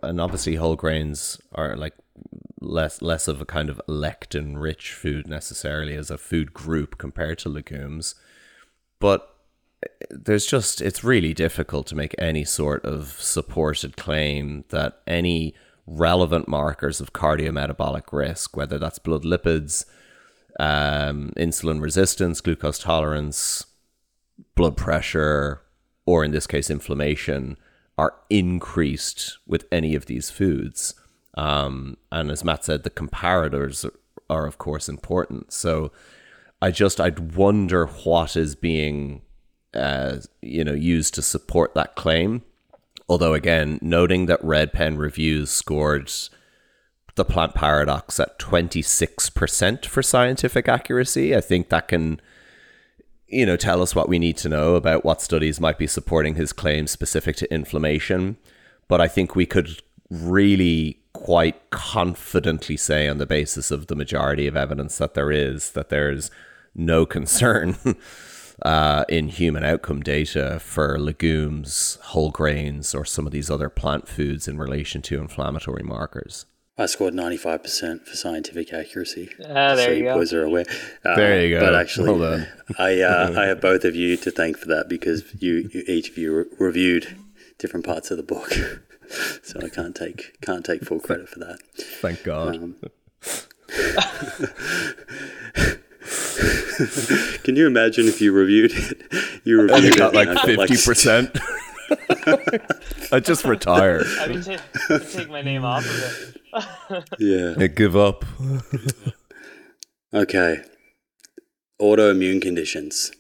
and 0.03 0.21
obviously 0.21 0.57
whole 0.57 0.77
grains 0.77 1.41
are 1.55 1.77
like 1.77 1.95
less 2.61 3.03
less 3.03 3.29
of 3.29 3.41
a 3.41 3.47
kind 3.47 3.69
of 3.69 3.81
lectin 3.89 4.61
rich 4.61 4.93
food 4.93 5.27
necessarily 5.27 5.95
as 5.95 6.11
a 6.11 6.19
food 6.19 6.53
group 6.53 6.99
compared 6.99 7.39
to 7.39 7.49
legumes. 7.49 8.15
But 9.01 9.29
there's 10.11 10.47
just 10.47 10.81
it's 10.81 11.05
really 11.05 11.35
difficult 11.35 11.87
to 11.89 11.97
make 11.97 12.15
any 12.19 12.45
sort 12.45 12.85
of 12.85 13.17
supported 13.21 13.97
claim 13.97 14.65
that 14.71 15.01
any 15.07 15.55
relevant 15.87 16.49
markers 16.49 17.01
of 17.01 17.13
cardiometabolic 17.13 18.13
risk, 18.13 18.57
whether 18.57 18.79
that's 18.79 18.99
blood 18.99 19.23
lipids, 19.23 19.85
um, 20.59 21.33
insulin 21.37 21.81
resistance, 21.81 22.41
glucose 22.41 22.79
tolerance, 22.79 23.67
blood 24.55 24.77
pressure, 24.77 25.61
or 26.07 26.25
in 26.25 26.31
this 26.31 26.47
case, 26.47 26.71
inflammation, 26.71 27.59
are 27.97 28.15
increased 28.29 29.39
with 29.47 29.67
any 29.71 29.95
of 29.95 30.07
these 30.07 30.31
foods. 30.31 30.95
Um, 31.37 31.97
and 32.11 32.31
as 32.31 32.45
Matt 32.45 32.65
said, 32.65 32.83
the 32.83 32.91
comparators 32.91 33.89
are, 34.29 34.47
of 34.47 34.59
course, 34.59 34.89
important. 34.89 35.53
So 35.53 35.93
I 36.61 36.71
just 36.71 37.01
I'd 37.01 37.35
wonder 37.35 37.87
what 37.87 38.37
is 38.37 38.55
being 38.55 39.23
uh, 39.75 40.19
you 40.41 40.65
know 40.65 40.73
used 40.73 41.15
to 41.15 41.23
support 41.23 41.75
that 41.75 41.95
claim. 41.95 42.43
Although 43.09 43.35
again, 43.35 43.79
noting 43.83 44.27
that 44.27 44.43
Red 44.43 44.73
Pen 44.73 44.97
Reviews 44.97 45.51
scored 45.51 46.11
the 47.17 47.25
plant 47.25 47.55
paradox 47.55 48.19
at 48.19 48.39
26% 48.39 49.87
for 49.87 50.03
scientific 50.03 50.69
accuracy, 50.69 51.37
I 51.37 51.41
think 51.41 51.69
that 51.69 51.89
can 51.89 52.21
you 53.29 53.47
know 53.47 53.57
tell 53.57 53.83
us 53.83 53.95
what 53.95 54.09
we 54.09 54.19
need 54.19 54.37
to 54.39 54.49
know 54.49 54.75
about 54.75 55.05
what 55.05 55.23
studies 55.23 55.61
might 55.61 55.79
be 55.79 55.87
supporting 55.87 56.35
his 56.35 56.53
claims 56.53 56.91
specific 56.91 57.37
to 57.37 57.53
inflammation. 57.53 58.37
But 58.89 59.01
I 59.01 59.09
think 59.09 59.35
we 59.35 59.47
could 59.47 59.83
really 60.11 60.99
quite 61.13 61.71
confidently 61.71 62.77
say, 62.77 63.09
on 63.09 63.19
the 63.19 63.27
basis 63.27 63.71
of 63.71 63.87
the 63.87 63.97
majority 63.97 64.47
of 64.47 64.57
evidence 64.57 64.99
that 64.99 65.15
there 65.15 65.31
is, 65.31 65.73
that 65.73 65.89
there's 65.89 66.31
no 66.75 67.07
concern 67.17 67.77
uh, 68.63 69.05
in 69.09 69.29
human 69.29 69.65
outcome 69.65 70.03
data 70.03 70.59
for 70.61 70.99
legumes, 70.99 71.99
whole 72.03 72.31
grains, 72.31 72.95
or 72.95 73.05
some 73.05 73.27
of 73.27 73.33
these 73.33 73.51
other 73.51 73.69
plant 73.69 74.07
foods 74.07 74.47
in 74.47 74.59
relation 74.59 75.01
to 75.03 75.21
inflammatory 75.21 75.83
markers. 75.83 76.47
I 76.77 76.87
scored 76.87 77.15
95% 77.15 78.05
for 78.07 78.17
scientific 78.17 78.73
accuracy. 78.73 79.31
Ah, 79.49 79.77
there 79.77 79.87
so 79.87 79.91
you 79.93 80.05
go. 80.05 80.15
boys 80.17 80.33
are 80.33 80.43
aware. 80.43 80.65
Uh, 81.05 81.15
There 81.15 81.47
you 81.47 81.57
go. 81.57 81.61
But 81.65 81.75
actually, 81.77 82.11
Well 82.11 82.19
done. 82.39 82.49
I, 82.79 83.01
uh, 83.01 83.33
I 83.41 83.45
have 83.47 83.61
both 83.61 83.85
of 83.85 83.95
you 83.95 84.17
to 84.17 84.31
thank 84.33 84.59
for 84.59 84.67
that 84.67 84.89
because 84.89 85.23
you, 85.41 85.71
you 85.73 85.85
each 85.87 86.11
of 86.11 86.19
you 86.19 86.37
re- 86.37 86.45
reviewed 86.59 87.17
different 87.59 87.87
parts 87.87 88.11
of 88.11 88.17
the 88.17 88.25
book. 88.25 88.51
so 89.43 89.61
I 89.63 89.69
can't 89.69 89.95
take 89.95 90.41
can't 90.41 90.65
take 90.65 90.83
full 90.83 90.99
credit 90.99 91.29
for 91.29 91.39
that. 91.41 91.59
Thank 92.01 92.25
God. 92.25 92.57
Um, 92.57 92.77
Can 97.45 97.57
you 97.57 97.67
imagine 97.67 98.07
if 98.09 98.21
you 98.21 98.33
reviewed 98.33 98.73
it? 98.75 99.41
You 99.45 99.61
and 99.61 99.71
reviewed 99.71 99.95
you 99.95 99.99
got 99.99 100.15
it 100.15 100.17
like 100.17 100.29
and 100.29 100.39
I 100.39 100.55
got, 100.57 100.69
fifty 100.69 100.85
percent. 100.85 101.39
I 103.13 103.21
just 103.21 103.45
retire. 103.45 104.03
I 104.21 104.29
mean, 104.29 104.43
take, 104.43 104.61
take 105.11 105.31
my 105.31 105.43
name 105.43 105.65
off 105.65 105.85
of 105.85 106.35
it. 106.55 107.05
Yeah. 107.19 107.55
I 107.59 107.67
give 107.67 107.97
up. 107.97 108.25
Okay. 110.13 110.63
Autoimmune 111.81 112.41
conditions. 112.41 113.11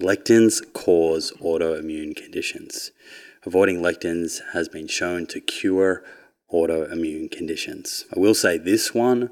Lectins 0.00 0.62
cause 0.72 1.32
autoimmune 1.42 2.16
conditions. 2.16 2.90
Avoiding 3.44 3.80
lectins 3.80 4.40
has 4.52 4.68
been 4.68 4.88
shown 4.88 5.26
to 5.26 5.40
cure 5.40 6.02
autoimmune 6.52 7.30
conditions. 7.30 8.04
I 8.16 8.18
will 8.18 8.34
say 8.34 8.56
this 8.56 8.94
one 8.94 9.30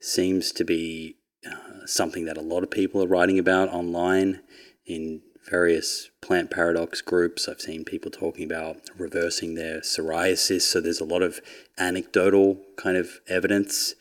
seems 0.00 0.52
to 0.52 0.64
be 0.64 1.16
uh, 1.46 1.86
something 1.86 2.26
that 2.26 2.36
a 2.36 2.42
lot 2.42 2.62
of 2.62 2.70
people 2.70 3.02
are 3.02 3.08
writing 3.08 3.38
about 3.38 3.70
online 3.70 4.40
in 4.86 5.22
various 5.50 6.10
plant 6.20 6.50
paradox 6.50 7.00
groups. 7.00 7.48
I've 7.48 7.60
seen 7.60 7.84
people 7.84 8.10
talking 8.10 8.44
about 8.44 8.76
reversing 8.96 9.54
their 9.54 9.80
psoriasis. 9.80 10.62
So 10.62 10.80
there's 10.80 11.00
a 11.00 11.04
lot 11.04 11.22
of 11.22 11.40
anecdotal 11.76 12.60
kind 12.76 12.96
of 12.96 13.20
evidence. 13.28 13.94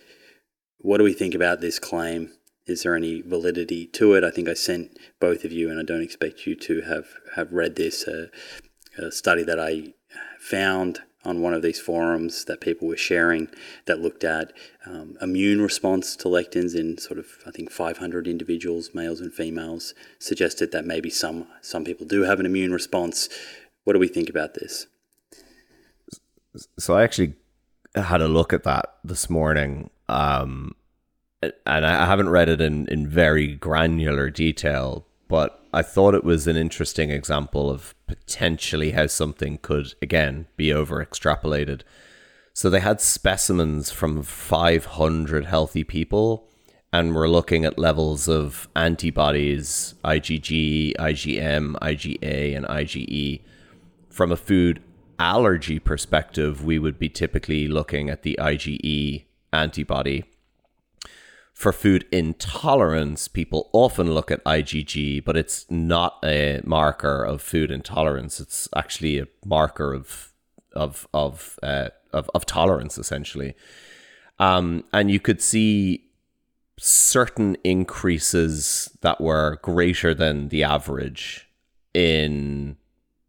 What 0.78 1.00
do 1.00 1.04
we 1.04 1.14
think 1.14 1.34
about 1.34 1.60
this 1.60 1.80
claim? 1.80 2.32
Is 2.68 2.84
there 2.84 2.95
any 2.95 3.22
validity 3.22 3.88
to 3.88 4.14
it? 4.14 4.24
I 4.24 4.30
think 4.30 4.47
I 4.47 4.54
sent 4.54 4.97
both 5.20 5.43
of 5.43 5.52
you, 5.52 5.72
and 5.72 5.80
I 5.80 5.84
don't 5.84 6.04
expect 6.04 6.45
you 6.45 6.56
to 6.56 6.82
have, 6.82 7.08
have 7.36 7.52
read 7.52 7.76
this, 7.76 8.08
uh, 8.08 8.28
a 8.97 9.12
study 9.12 9.43
that 9.43 9.60
I 9.60 9.93
found 10.39 11.02
on 11.26 11.41
one 11.41 11.53
of 11.53 11.61
these 11.61 11.80
forums 11.80 12.45
that 12.45 12.61
people 12.61 12.88
were 12.88 12.97
sharing 12.97 13.49
that 13.86 13.99
looked 13.99 14.24
at 14.24 14.53
um, 14.86 15.17
immune 15.22 15.61
response 15.61 16.15
to 16.15 16.30
lectins 16.30 16.76
in 16.76 16.97
sort 16.97 17.20
of 17.20 17.39
I 17.45 17.51
think 17.51 17.72
500 17.72 18.28
individuals, 18.28 18.91
males 18.93 19.20
and 19.20 19.34
females, 19.34 19.93
suggested 20.17 20.72
that 20.72 20.86
maybe 20.86 21.09
some 21.09 21.47
some 21.61 21.84
people 21.84 22.05
do 22.05 22.24
have 22.24 22.39
an 22.39 22.45
immune 22.45 22.72
response. 22.72 23.28
What 23.84 23.93
do 23.93 23.99
we 23.99 24.07
think 24.07 24.30
about 24.30 24.53
this? 24.53 24.88
So 26.78 26.95
I 26.95 27.03
actually 27.03 27.36
had 27.95 28.22
a 28.22 28.28
look 28.28 28.53
at 28.53 28.63
that 28.63 28.95
this 29.03 29.30
morning, 29.30 29.89
um, 30.07 30.76
and 31.41 31.86
I 31.86 32.05
haven't 32.05 32.30
read 32.30 32.49
it 32.49 32.61
in, 32.61 32.88
in 32.88 33.07
very 33.07 33.55
granular 33.55 34.30
detail, 34.30 35.05
but 35.30 35.63
I 35.71 35.84
thought 35.84 36.15
it 36.15 36.25
was 36.25 36.47
an 36.47 36.57
interesting 36.57 37.11
example 37.11 37.69
of 37.69 37.95
potentially 38.07 38.91
how 38.91 39.07
something 39.07 39.59
could, 39.61 39.93
again, 40.01 40.47
be 40.57 40.73
over 40.73 41.05
extrapolated. 41.05 41.84
So 42.53 42.69
they 42.69 42.82
had 42.82 42.99
specimens 42.99 43.91
from 43.91 44.23
500 44.23 45.45
healthy 45.45 45.86
people 45.86 46.49
and 46.91 47.13
were 47.13 47.30
looking 47.30 47.63
at 47.63 47.77
levels 47.77 48.27
of 48.27 48.67
antibodies, 48.75 49.93
IgG, 50.03 50.95
IgM, 50.97 51.75
IgA, 51.75 52.57
and 52.57 52.65
IgE. 52.65 53.41
From 54.09 54.32
a 54.32 54.36
food 54.36 54.82
allergy 55.19 55.77
perspective, 55.77 56.65
we 56.65 56.80
would 56.80 56.97
be 56.97 57.07
typically 57.07 57.67
looking 57.67 58.09
at 58.09 58.23
the 58.23 58.36
IgE 58.41 59.25
antibody. 59.53 60.25
For 61.60 61.74
food 61.74 62.05
intolerance, 62.10 63.28
people 63.28 63.70
often 63.74 64.14
look 64.14 64.32
at 64.32 64.41
IgG, 64.45 65.26
but 65.26 65.36
it's 65.36 65.70
not 65.70 66.18
a 66.24 66.62
marker 66.64 67.22
of 67.22 67.41
food 67.41 67.70
intolerance. 67.70 68.39
It's 68.39 68.70
actually 68.74 69.20
a 69.20 69.28
marker 69.43 69.93
of 69.93 70.32
of 70.72 71.05
of 71.14 71.60
uh, 71.62 71.89
of, 72.14 72.32
of 72.34 72.45
tolerance, 72.45 72.97
essentially. 72.97 73.55
Um, 74.39 74.86
and 74.93 75.12
you 75.12 75.20
could 75.20 75.41
see 75.41 76.05
certain 76.78 77.57
increases 77.66 78.95
that 79.01 79.20
were 79.20 79.60
greater 79.62 80.14
than 80.14 80.47
the 80.47 80.64
average 80.64 81.45
in 81.93 82.78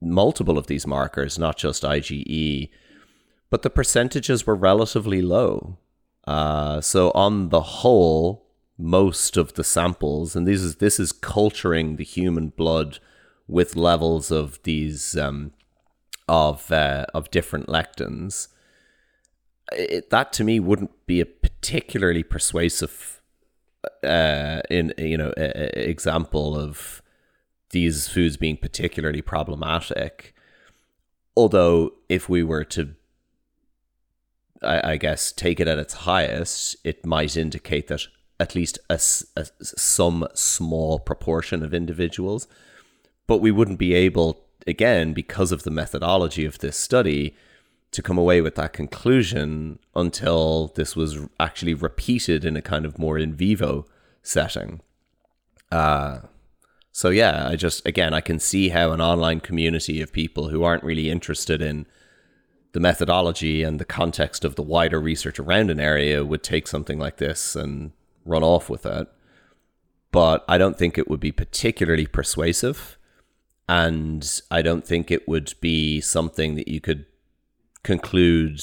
multiple 0.00 0.56
of 0.56 0.68
these 0.68 0.86
markers, 0.86 1.36
not 1.36 1.56
just 1.56 1.82
IgE, 1.82 2.70
but 3.50 3.62
the 3.62 3.70
percentages 3.70 4.46
were 4.46 4.54
relatively 4.54 5.20
low. 5.20 5.78
Uh, 6.26 6.80
so 6.80 7.10
on 7.12 7.48
the 7.48 7.62
whole, 7.62 8.46
most 8.78 9.36
of 9.36 9.54
the 9.54 9.64
samples, 9.64 10.36
and 10.36 10.46
this 10.46 10.60
is 10.60 10.76
this 10.76 11.00
is 11.00 11.12
culturing 11.12 11.96
the 11.96 12.04
human 12.04 12.48
blood 12.48 12.98
with 13.46 13.76
levels 13.76 14.30
of 14.30 14.62
these 14.62 15.16
um, 15.16 15.52
of 16.28 16.70
uh, 16.70 17.06
of 17.14 17.30
different 17.30 17.66
lectins. 17.66 18.48
It, 19.72 20.10
that 20.10 20.32
to 20.34 20.44
me 20.44 20.60
wouldn't 20.60 21.06
be 21.06 21.20
a 21.20 21.26
particularly 21.26 22.22
persuasive 22.22 23.20
uh, 24.04 24.60
in 24.70 24.92
you 24.98 25.16
know 25.16 25.32
a, 25.36 25.78
a 25.78 25.88
example 25.88 26.56
of 26.56 27.02
these 27.70 28.08
foods 28.08 28.36
being 28.36 28.56
particularly 28.56 29.22
problematic. 29.22 30.34
Although, 31.36 31.92
if 32.08 32.28
we 32.28 32.42
were 32.42 32.64
to, 32.64 32.94
I, 34.62 34.92
I 34.92 34.96
guess, 34.96 35.32
take 35.32 35.60
it 35.60 35.68
at 35.68 35.78
its 35.78 35.94
highest, 35.94 36.76
it 36.84 37.04
might 37.04 37.36
indicate 37.36 37.88
that 37.88 38.02
at 38.38 38.54
least 38.54 38.78
a, 38.88 38.98
a 39.36 39.46
some 39.62 40.26
small 40.34 40.98
proportion 40.98 41.62
of 41.62 41.74
individuals, 41.74 42.48
but 43.26 43.38
we 43.38 43.50
wouldn't 43.50 43.78
be 43.78 43.94
able, 43.94 44.44
again, 44.66 45.12
because 45.12 45.52
of 45.52 45.62
the 45.62 45.70
methodology 45.70 46.44
of 46.44 46.58
this 46.58 46.76
study, 46.76 47.34
to 47.92 48.02
come 48.02 48.18
away 48.18 48.40
with 48.40 48.54
that 48.54 48.72
conclusion 48.72 49.78
until 49.96 50.68
this 50.76 50.94
was 50.94 51.18
actually 51.40 51.74
repeated 51.74 52.44
in 52.44 52.56
a 52.56 52.62
kind 52.62 52.86
of 52.86 52.98
more 52.98 53.18
in 53.18 53.34
vivo 53.34 53.84
setting. 54.22 54.80
Uh, 55.72 56.20
so 56.92 57.08
yeah, 57.08 57.48
I 57.48 57.56
just 57.56 57.86
again 57.86 58.14
I 58.14 58.20
can 58.20 58.38
see 58.38 58.68
how 58.68 58.92
an 58.92 59.00
online 59.00 59.40
community 59.40 60.00
of 60.00 60.12
people 60.12 60.48
who 60.48 60.62
aren't 60.62 60.84
really 60.84 61.10
interested 61.10 61.62
in 61.62 61.86
the 62.72 62.80
methodology 62.80 63.62
and 63.62 63.78
the 63.78 63.84
context 63.84 64.44
of 64.44 64.54
the 64.54 64.62
wider 64.62 65.00
research 65.00 65.38
around 65.38 65.70
an 65.70 65.80
area 65.80 66.24
would 66.24 66.42
take 66.42 66.68
something 66.68 66.98
like 66.98 67.16
this 67.16 67.56
and 67.56 67.92
run 68.24 68.42
off 68.42 68.70
with 68.70 68.86
it. 68.86 69.08
But 70.12 70.44
I 70.48 70.58
don't 70.58 70.78
think 70.78 70.96
it 70.96 71.08
would 71.08 71.20
be 71.20 71.32
particularly 71.32 72.06
persuasive. 72.06 72.98
And 73.68 74.40
I 74.50 74.62
don't 74.62 74.84
think 74.84 75.10
it 75.10 75.28
would 75.28 75.54
be 75.60 76.00
something 76.00 76.56
that 76.56 76.68
you 76.68 76.80
could 76.80 77.06
conclude 77.82 78.60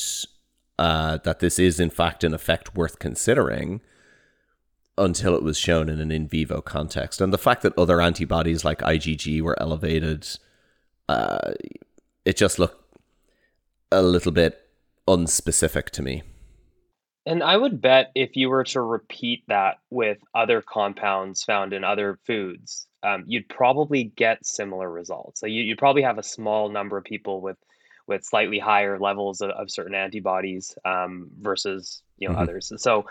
uh, 0.77 1.17
that 1.23 1.39
this 1.39 1.59
is, 1.59 1.79
in 1.79 1.89
fact, 1.89 2.23
an 2.23 2.33
effect 2.33 2.75
worth 2.75 2.99
considering 2.99 3.81
until 4.97 5.35
it 5.35 5.43
was 5.43 5.57
shown 5.57 5.89
in 5.89 5.99
an 5.99 6.11
in 6.11 6.27
vivo 6.27 6.59
context. 6.59 7.21
And 7.21 7.31
the 7.31 7.37
fact 7.37 7.61
that 7.61 7.77
other 7.77 8.01
antibodies 8.01 8.65
like 8.65 8.79
IgG 8.79 9.41
were 9.41 9.59
elevated, 9.61 10.27
uh, 11.07 11.53
it 12.25 12.35
just 12.35 12.59
looked 12.59 12.86
a 13.91 14.01
little 14.01 14.31
bit 14.31 14.59
unspecific 15.07 15.89
to 15.91 16.01
me. 16.01 16.23
And 17.25 17.43
I 17.43 17.57
would 17.57 17.81
bet 17.81 18.11
if 18.15 18.35
you 18.37 18.49
were 18.49 18.63
to 18.65 18.81
repeat 18.81 19.43
that 19.47 19.79
with 19.89 20.17
other 20.33 20.61
compounds 20.61 21.43
found 21.43 21.73
in 21.73 21.83
other 21.83 22.19
foods, 22.25 22.87
um, 23.03 23.25
you'd 23.27 23.49
probably 23.49 24.05
get 24.05 24.45
similar 24.45 24.89
results. 24.89 25.39
So 25.41 25.45
you, 25.47 25.61
you'd 25.61 25.77
probably 25.77 26.03
have 26.03 26.17
a 26.17 26.23
small 26.23 26.69
number 26.69 26.97
of 26.97 27.03
people 27.03 27.41
with 27.41 27.57
with 28.07 28.23
slightly 28.23 28.57
higher 28.57 28.97
levels 28.97 29.41
of, 29.41 29.49
of 29.49 29.69
certain 29.69 29.93
antibodies 29.93 30.73
um, 30.85 31.29
versus 31.41 32.01
you 32.17 32.29
know 32.29 32.35
Mhm. 32.35 32.41
others. 32.41 32.71
So 32.77 33.05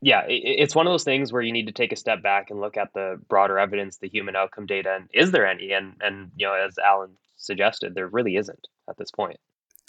yeah, 0.00 0.20
i 0.20 0.26
it's 0.28 0.74
one 0.74 0.86
of 0.86 0.92
those 0.92 1.04
things 1.04 1.32
where 1.32 1.42
you 1.42 1.52
need 1.52 1.66
to 1.66 1.72
take 1.72 1.92
a 1.92 1.96
step 1.96 2.22
back 2.22 2.50
and 2.50 2.60
look 2.60 2.76
at 2.78 2.92
the 2.94 3.20
broader 3.28 3.58
evidence, 3.58 3.98
the 3.98 4.08
human 4.08 4.34
outcome 4.36 4.66
data, 4.66 4.94
and 4.96 5.08
is 5.12 5.30
there 5.32 5.46
any? 5.46 5.72
And 5.72 5.94
and 6.00 6.30
you 6.36 6.46
know, 6.46 6.54
as 6.54 6.78
Alan 6.78 7.12
suggested, 7.36 7.94
there 7.94 8.08
really 8.08 8.36
isn't 8.36 8.68
at 8.88 8.96
this 8.96 9.10
point. 9.10 9.38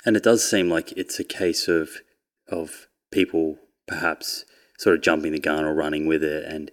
And 0.05 0.17
it 0.17 0.23
does 0.23 0.43
seem 0.47 0.69
like 0.69 0.91
it's 0.93 1.19
a 1.19 1.23
case 1.23 1.67
of 1.67 2.01
of 2.47 2.87
people 3.11 3.57
perhaps 3.87 4.45
sort 4.77 4.95
of 4.95 5.01
jumping 5.01 5.31
the 5.31 5.39
gun 5.39 5.63
or 5.63 5.73
running 5.73 6.05
with 6.05 6.23
it 6.23 6.43
and 6.45 6.71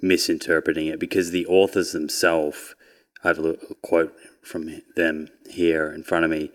misinterpreting 0.00 0.86
it 0.86 0.98
because 0.98 1.30
the 1.30 1.46
authors 1.46 1.92
themselves, 1.92 2.74
I 3.22 3.28
have 3.28 3.38
a 3.38 3.56
quote 3.82 4.14
from 4.42 4.80
them 4.96 5.28
here 5.50 5.92
in 5.92 6.04
front 6.04 6.24
of 6.24 6.30
me. 6.30 6.50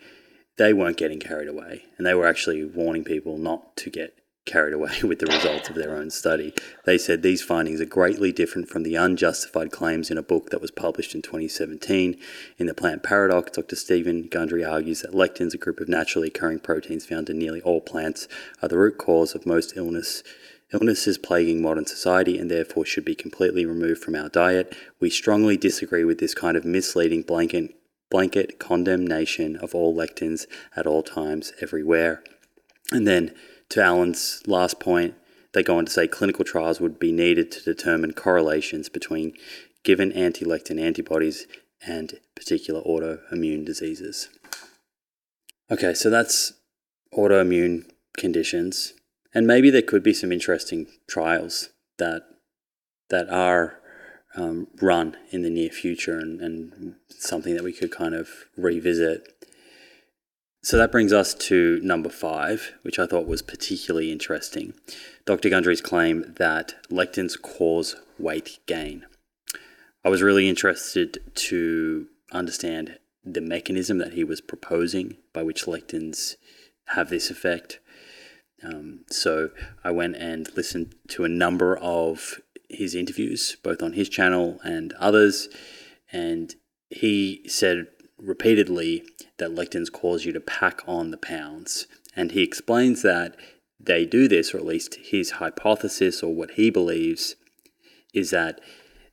they 0.57 0.73
weren't 0.73 0.97
getting 0.97 1.19
carried 1.19 1.47
away, 1.47 1.85
and 1.97 2.05
they 2.05 2.13
were 2.13 2.27
actually 2.27 2.65
warning 2.65 3.05
people 3.05 3.37
not 3.37 3.77
to 3.77 3.89
get 3.89 4.18
carried 4.49 4.73
away 4.73 4.91
with 5.03 5.19
the 5.19 5.27
results 5.27 5.69
of 5.69 5.75
their 5.75 5.95
own 5.95 6.09
study. 6.09 6.53
They 6.85 6.97
said 6.97 7.21
these 7.21 7.41
findings 7.41 7.79
are 7.79 7.85
greatly 7.85 8.31
different 8.31 8.67
from 8.67 8.83
the 8.83 8.95
unjustified 8.95 9.71
claims 9.71 10.09
in 10.09 10.17
a 10.17 10.23
book 10.23 10.49
that 10.49 10.61
was 10.61 10.71
published 10.71 11.15
in 11.15 11.21
2017. 11.21 12.17
In 12.57 12.65
The 12.65 12.73
Plant 12.73 13.03
Paradox, 13.03 13.51
Dr. 13.51 13.75
Steven 13.75 14.27
Gundry 14.27 14.65
argues 14.65 15.01
that 15.01 15.13
lectins, 15.13 15.53
a 15.53 15.57
group 15.57 15.79
of 15.79 15.87
naturally 15.87 16.27
occurring 16.27 16.59
proteins 16.59 17.05
found 17.05 17.29
in 17.29 17.37
nearly 17.37 17.61
all 17.61 17.81
plants, 17.81 18.27
are 18.61 18.67
the 18.67 18.77
root 18.77 18.97
cause 18.97 19.35
of 19.35 19.45
most 19.45 19.77
illness 19.77 20.23
illnesses 20.71 21.17
plaguing 21.17 21.61
modern 21.61 21.85
society 21.85 22.37
and 22.37 22.51
therefore 22.51 22.85
should 22.85 23.05
be 23.05 23.15
completely 23.15 23.65
removed 23.65 24.03
from 24.03 24.15
our 24.15 24.29
diet. 24.29 24.75
We 24.99 25.09
strongly 25.09 25.57
disagree 25.57 26.03
with 26.03 26.19
this 26.19 26.35
kind 26.35 26.55
of 26.55 26.63
misleading 26.63 27.23
blanket 27.23 27.75
blanket 28.09 28.59
condemnation 28.59 29.55
of 29.55 29.75
all 29.75 29.95
lectins 29.95 30.47
at 30.75 30.87
all 30.87 31.03
times, 31.03 31.53
everywhere. 31.61 32.23
And 32.91 33.07
then 33.07 33.33
to 33.69 33.83
Alan's 33.83 34.41
last 34.45 34.79
point, 34.79 35.15
they 35.53 35.63
go 35.63 35.77
on 35.77 35.85
to 35.85 35.91
say 35.91 36.07
clinical 36.07 36.45
trials 36.45 36.79
would 36.79 36.99
be 36.99 37.11
needed 37.11 37.51
to 37.51 37.63
determine 37.63 38.13
correlations 38.13 38.89
between 38.89 39.33
given 39.83 40.11
anti 40.11 40.45
lectin 40.45 40.79
antibodies 40.79 41.47
and 41.85 42.19
particular 42.35 42.81
autoimmune 42.81 43.65
diseases. 43.65 44.29
Okay, 45.71 45.93
so 45.93 46.09
that's 46.09 46.53
autoimmune 47.13 47.85
conditions. 48.17 48.93
And 49.33 49.45
maybe 49.45 49.69
there 49.69 49.81
could 49.81 50.03
be 50.03 50.13
some 50.13 50.31
interesting 50.31 50.87
trials 51.07 51.69
that 51.97 52.23
that 53.09 53.29
are 53.29 53.79
um, 54.35 54.67
run 54.81 55.17
in 55.31 55.41
the 55.41 55.49
near 55.49 55.69
future 55.69 56.19
and, 56.19 56.39
and 56.41 56.95
something 57.09 57.55
that 57.55 57.63
we 57.63 57.73
could 57.73 57.91
kind 57.91 58.13
of 58.13 58.29
revisit. 58.55 59.38
So 60.61 60.77
that 60.77 60.91
brings 60.91 61.13
us 61.13 61.33
to 61.35 61.79
number 61.81 62.09
five, 62.09 62.73
which 62.81 62.99
I 62.99 63.05
thought 63.05 63.27
was 63.27 63.41
particularly 63.41 64.11
interesting. 64.11 64.73
Dr. 65.25 65.49
Gundry's 65.49 65.81
claim 65.81 66.33
that 66.37 66.75
lectins 66.89 67.41
cause 67.41 67.95
weight 68.17 68.59
gain. 68.65 69.05
I 70.03 70.09
was 70.09 70.21
really 70.21 70.49
interested 70.49 71.19
to 71.35 72.07
understand 72.31 72.99
the 73.23 73.41
mechanism 73.41 73.99
that 73.99 74.13
he 74.13 74.23
was 74.23 74.41
proposing 74.41 75.17
by 75.33 75.43
which 75.43 75.65
lectins 75.65 76.35
have 76.87 77.09
this 77.09 77.29
effect. 77.29 77.79
Um, 78.63 79.01
so 79.09 79.51
I 79.83 79.91
went 79.91 80.17
and 80.17 80.49
listened 80.57 80.95
to 81.09 81.23
a 81.23 81.29
number 81.29 81.77
of 81.77 82.41
his 82.69 82.95
interviews, 82.95 83.55
both 83.63 83.81
on 83.81 83.93
his 83.93 84.09
channel 84.09 84.59
and 84.63 84.93
others, 84.93 85.47
and 86.11 86.53
he 86.89 87.43
said 87.47 87.87
repeatedly 88.21 89.03
that 89.37 89.55
lectins 89.55 89.91
cause 89.91 90.25
you 90.25 90.33
to 90.33 90.39
pack 90.39 90.81
on 90.87 91.11
the 91.11 91.17
pounds. 91.17 91.87
And 92.15 92.31
he 92.31 92.43
explains 92.43 93.01
that 93.01 93.35
they 93.79 94.05
do 94.05 94.27
this, 94.27 94.53
or 94.53 94.57
at 94.57 94.65
least 94.65 94.95
his 94.95 95.31
hypothesis 95.31 96.21
or 96.21 96.33
what 96.33 96.51
he 96.51 96.69
believes, 96.69 97.35
is 98.13 98.31
that 98.31 98.59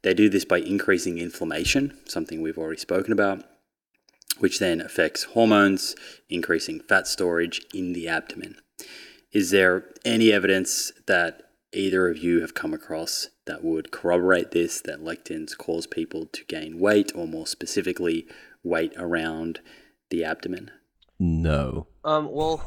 they 0.02 0.14
do 0.14 0.28
this 0.28 0.44
by 0.44 0.58
increasing 0.58 1.18
inflammation, 1.18 1.98
something 2.06 2.40
we've 2.40 2.58
already 2.58 2.80
spoken 2.80 3.12
about, 3.12 3.44
which 4.38 4.58
then 4.58 4.80
affects 4.80 5.24
hormones, 5.24 5.94
increasing 6.28 6.80
fat 6.80 7.06
storage 7.06 7.60
in 7.72 7.92
the 7.92 8.08
abdomen. 8.08 8.56
Is 9.32 9.50
there 9.50 9.84
any 10.04 10.32
evidence 10.32 10.92
that 11.06 11.42
either 11.72 12.08
of 12.08 12.18
you 12.18 12.40
have 12.40 12.54
come 12.54 12.72
across 12.72 13.28
that 13.46 13.62
would 13.62 13.90
corroborate 13.90 14.50
this 14.50 14.80
that 14.80 15.02
lectins 15.02 15.56
cause 15.56 15.86
people 15.86 16.26
to 16.26 16.44
gain 16.44 16.78
weight, 16.78 17.12
or 17.14 17.26
more 17.26 17.46
specifically, 17.46 18.26
weight 18.66 18.92
around 18.96 19.60
the 20.10 20.24
abdomen? 20.24 20.70
No. 21.18 21.86
Um, 22.04 22.30
well, 22.30 22.62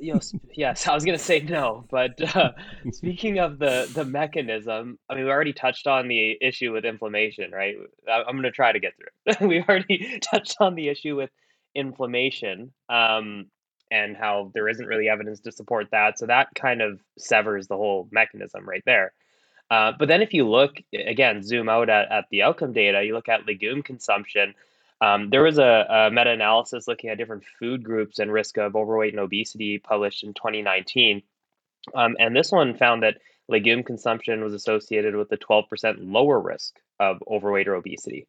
yes, 0.00 0.32
yes, 0.54 0.86
I 0.86 0.94
was 0.94 1.04
gonna 1.04 1.18
say 1.18 1.40
no, 1.40 1.84
but 1.90 2.20
uh, 2.36 2.52
speaking 2.92 3.38
of 3.38 3.58
the 3.58 3.90
the 3.92 4.04
mechanism, 4.04 4.98
I 5.08 5.14
mean, 5.14 5.24
we 5.24 5.30
already 5.30 5.52
touched 5.52 5.86
on 5.86 6.08
the 6.08 6.38
issue 6.40 6.72
with 6.72 6.84
inflammation, 6.84 7.50
right? 7.50 7.76
I, 8.08 8.20
am 8.28 8.36
gonna 8.36 8.50
try 8.50 8.72
to 8.72 8.80
get 8.80 8.94
through 8.96 9.08
it. 9.26 9.40
we 9.48 9.62
already 9.62 10.18
touched 10.20 10.56
on 10.60 10.74
the 10.74 10.88
issue 10.88 11.16
with 11.16 11.30
inflammation. 11.74 12.72
Um, 12.88 13.46
and 13.90 14.18
how 14.18 14.50
there 14.52 14.68
isn't 14.68 14.86
really 14.86 15.08
evidence 15.08 15.40
to 15.40 15.50
support 15.50 15.88
that. 15.92 16.18
So 16.18 16.26
that 16.26 16.48
kind 16.54 16.82
of 16.82 17.00
severs 17.16 17.68
the 17.68 17.76
whole 17.76 18.06
mechanism 18.10 18.68
right 18.68 18.82
there. 18.84 19.12
Uh, 19.70 19.92
but 19.98 20.08
then 20.08 20.22
if 20.22 20.32
you 20.32 20.48
look 20.48 20.76
again, 20.94 21.42
zoom 21.42 21.68
out 21.68 21.88
at, 21.88 22.10
at 22.10 22.24
the 22.30 22.42
outcome 22.42 22.72
data, 22.72 23.02
you 23.02 23.14
look 23.14 23.28
at 23.28 23.46
legume 23.46 23.82
consumption. 23.82 24.54
Um, 25.00 25.30
there 25.30 25.42
was 25.42 25.58
a, 25.58 25.86
a 25.88 26.10
meta 26.10 26.30
analysis 26.30 26.88
looking 26.88 27.10
at 27.10 27.18
different 27.18 27.44
food 27.58 27.84
groups 27.84 28.18
and 28.18 28.32
risk 28.32 28.58
of 28.58 28.74
overweight 28.74 29.12
and 29.12 29.20
obesity 29.20 29.78
published 29.78 30.24
in 30.24 30.34
2019. 30.34 31.22
Um, 31.94 32.16
and 32.18 32.34
this 32.36 32.50
one 32.50 32.76
found 32.76 33.02
that 33.02 33.18
legume 33.48 33.82
consumption 33.82 34.42
was 34.42 34.54
associated 34.54 35.14
with 35.14 35.30
a 35.32 35.36
12% 35.36 35.96
lower 36.00 36.40
risk 36.40 36.76
of 36.98 37.22
overweight 37.28 37.68
or 37.68 37.76
obesity. 37.76 38.26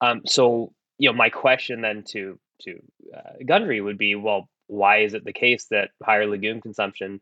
Um, 0.00 0.22
so, 0.26 0.72
you 0.98 1.08
know, 1.08 1.16
my 1.16 1.30
question 1.30 1.80
then 1.80 2.02
to 2.08 2.38
to 2.62 2.80
uh, 3.16 3.32
Gundry 3.44 3.80
would 3.80 3.98
be, 3.98 4.14
well, 4.14 4.48
why 4.68 4.98
is 4.98 5.14
it 5.14 5.24
the 5.24 5.32
case 5.32 5.64
that 5.66 5.90
higher 6.02 6.26
legume 6.26 6.60
consumption 6.60 7.20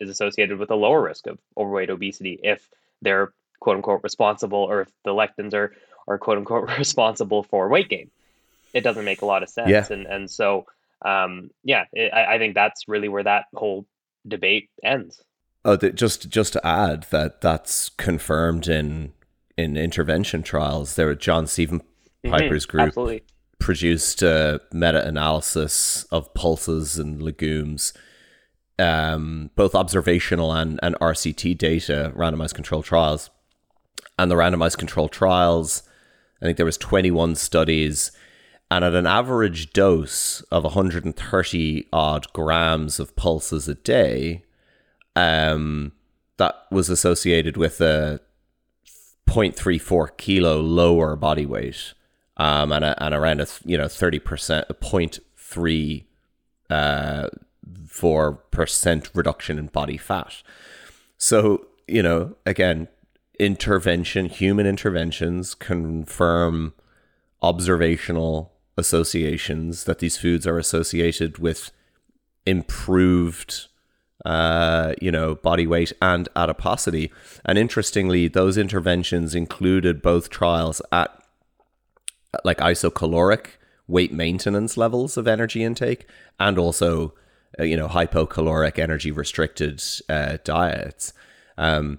is 0.00 0.10
associated 0.10 0.58
with 0.58 0.70
a 0.70 0.74
lower 0.74 1.02
risk 1.02 1.26
of 1.26 1.38
overweight 1.56 1.88
obesity 1.88 2.38
if 2.42 2.68
they're 3.00 3.32
quote 3.60 3.76
unquote 3.76 4.02
responsible 4.02 4.58
or 4.58 4.82
if 4.82 4.88
the 5.04 5.12
lectins 5.12 5.54
are 5.54 5.72
are 6.08 6.18
quote 6.18 6.38
unquote 6.38 6.68
responsible 6.78 7.42
for 7.42 7.68
weight 7.68 7.88
gain 7.88 8.10
it 8.72 8.82
doesn't 8.82 9.04
make 9.04 9.22
a 9.22 9.26
lot 9.26 9.42
of 9.42 9.48
sense 9.48 9.68
yeah. 9.68 9.86
and 9.90 10.06
and 10.06 10.30
so 10.30 10.64
um, 11.04 11.50
yeah 11.64 11.84
it, 11.92 12.12
I, 12.12 12.34
I 12.34 12.38
think 12.38 12.54
that's 12.54 12.88
really 12.88 13.08
where 13.08 13.24
that 13.24 13.46
whole 13.54 13.86
debate 14.26 14.70
ends 14.84 15.22
oh 15.64 15.76
just 15.76 16.28
just 16.28 16.52
to 16.52 16.66
add 16.66 17.06
that 17.10 17.40
that's 17.40 17.88
confirmed 17.88 18.68
in 18.68 19.12
in 19.58 19.76
intervention 19.76 20.42
trials 20.42 20.94
there 20.94 21.06
were 21.06 21.14
john 21.14 21.46
stephen 21.46 21.80
mm-hmm. 21.80 22.30
piper's 22.30 22.66
mm-hmm, 22.66 22.76
group 22.76 22.88
absolutely 22.88 23.22
produced 23.62 24.22
a 24.22 24.60
meta 24.72 25.06
analysis 25.06 26.04
of 26.10 26.34
pulses 26.34 26.98
and 26.98 27.22
legumes, 27.22 27.94
um, 28.78 29.50
both 29.54 29.74
observational 29.74 30.52
and, 30.52 30.80
and 30.82 30.96
RCT 30.96 31.56
data, 31.56 32.12
randomized 32.16 32.54
control 32.54 32.82
trials. 32.82 33.30
And 34.18 34.30
the 34.30 34.34
randomized 34.34 34.78
control 34.78 35.08
trials, 35.08 35.84
I 36.40 36.44
think 36.44 36.56
there 36.56 36.66
was 36.66 36.76
21 36.76 37.36
studies, 37.36 38.10
and 38.72 38.86
at 38.86 38.94
an 38.94 39.06
average 39.06 39.74
dose 39.74 40.40
of 40.50 40.64
130 40.64 41.88
odd 41.92 42.32
grams 42.32 42.98
of 42.98 43.14
pulses 43.16 43.68
a 43.68 43.74
day, 43.74 44.44
um, 45.14 45.92
that 46.38 46.54
was 46.70 46.88
associated 46.88 47.58
with 47.58 47.82
a 47.82 48.18
0.34 49.28 50.16
kilo 50.16 50.58
lower 50.58 51.16
body 51.16 51.44
weight 51.44 51.92
um, 52.38 52.72
and, 52.72 52.82
a, 52.82 53.04
and 53.04 53.14
around 53.14 53.42
a 53.42 53.46
you 53.66 53.76
know 53.76 53.88
thirty 53.88 54.18
percent, 54.18 54.64
a 54.70 54.74
point 54.74 55.18
three 55.36 56.06
uh, 56.70 57.28
four 57.86 58.32
percent 58.32 59.10
reduction 59.12 59.58
in 59.58 59.66
body 59.66 59.98
fat. 59.98 60.42
So 61.18 61.66
you 61.86 62.02
know 62.02 62.36
again, 62.46 62.88
intervention, 63.38 64.26
human 64.26 64.66
interventions 64.66 65.54
confirm 65.54 66.72
observational 67.42 68.51
associations 68.76 69.84
that 69.84 69.98
these 69.98 70.16
foods 70.16 70.46
are 70.46 70.58
associated 70.58 71.38
with 71.38 71.70
improved 72.46 73.66
uh, 74.24 74.94
you 75.00 75.10
know, 75.10 75.34
body 75.34 75.66
weight 75.66 75.92
and 76.00 76.28
adiposity. 76.36 77.12
And 77.44 77.58
interestingly, 77.58 78.28
those 78.28 78.56
interventions 78.56 79.34
included 79.34 80.00
both 80.00 80.30
trials 80.30 80.80
at 80.92 81.10
like 82.44 82.58
isocaloric 82.58 83.46
weight 83.86 84.12
maintenance 84.12 84.76
levels 84.76 85.16
of 85.16 85.26
energy 85.26 85.62
intake 85.62 86.06
and 86.40 86.56
also 86.58 87.14
uh, 87.58 87.64
you 87.64 87.76
know 87.76 87.88
hypocaloric 87.88 88.78
energy 88.78 89.10
restricted 89.10 89.82
uh, 90.08 90.38
diets 90.44 91.12
um, 91.58 91.98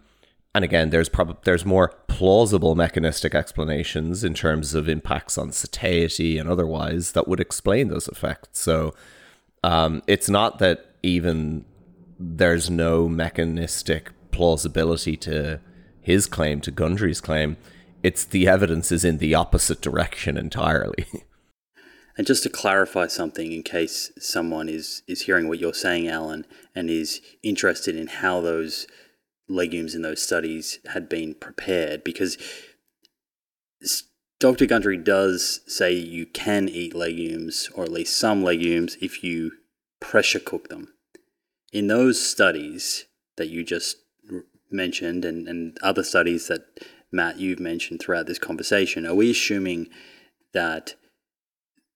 and 0.55 0.63
again 0.63 0.89
there's 0.89 1.09
probably 1.09 1.35
there's 1.43 1.65
more 1.65 1.89
plausible 2.07 2.75
mechanistic 2.75 3.33
explanations 3.33 4.23
in 4.23 4.33
terms 4.33 4.73
of 4.73 4.87
impacts 4.87 5.37
on 5.37 5.51
satiety 5.51 6.37
and 6.37 6.49
otherwise 6.49 7.13
that 7.13 7.27
would 7.27 7.39
explain 7.39 7.87
those 7.87 8.07
effects 8.07 8.59
so 8.59 8.93
um, 9.63 10.01
it's 10.07 10.29
not 10.29 10.59
that 10.59 10.93
even 11.03 11.65
there's 12.19 12.69
no 12.69 13.07
mechanistic 13.07 14.11
plausibility 14.31 15.15
to 15.15 15.59
his 16.01 16.27
claim 16.27 16.59
to 16.59 16.71
Gundry's 16.71 17.21
claim 17.21 17.57
it's 18.03 18.25
the 18.25 18.47
evidence 18.47 18.91
is 18.91 19.05
in 19.05 19.17
the 19.17 19.33
opposite 19.33 19.81
direction 19.81 20.37
entirely. 20.37 21.05
And 22.15 22.27
just 22.27 22.43
to 22.43 22.49
clarify 22.49 23.07
something, 23.07 23.51
in 23.51 23.63
case 23.63 24.11
someone 24.19 24.69
is 24.69 25.01
is 25.07 25.23
hearing 25.23 25.47
what 25.47 25.57
you're 25.57 25.73
saying, 25.73 26.07
Alan, 26.07 26.45
and 26.75 26.87
is 26.87 27.21
interested 27.41 27.95
in 27.95 28.05
how 28.05 28.39
those 28.39 28.85
legumes 29.53 29.95
in 29.95 30.01
those 30.01 30.21
studies 30.21 30.79
had 30.93 31.07
been 31.07 31.33
prepared, 31.35 32.03
because 32.03 32.37
Dr. 34.39 34.65
Gundry 34.65 34.97
does 34.97 35.61
say 35.67 35.93
you 35.93 36.25
can 36.25 36.67
eat 36.67 36.95
legumes, 36.95 37.69
or 37.73 37.83
at 37.83 37.91
least 37.91 38.17
some 38.17 38.43
legumes, 38.43 38.97
if 39.01 39.23
you 39.23 39.51
pressure 39.99 40.39
cook 40.39 40.69
them. 40.69 40.93
In 41.71 41.87
those 41.87 42.21
studies 42.21 43.05
that 43.37 43.47
you 43.47 43.63
just 43.63 43.97
mentioned 44.69 45.23
and, 45.23 45.47
and 45.47 45.77
other 45.81 46.03
studies 46.03 46.47
that 46.47 46.65
Matt 47.11 47.39
you've 47.39 47.59
mentioned 47.59 48.01
throughout 48.01 48.25
this 48.25 48.39
conversation, 48.39 49.05
are 49.05 49.15
we 49.15 49.31
assuming 49.31 49.87
that 50.53 50.95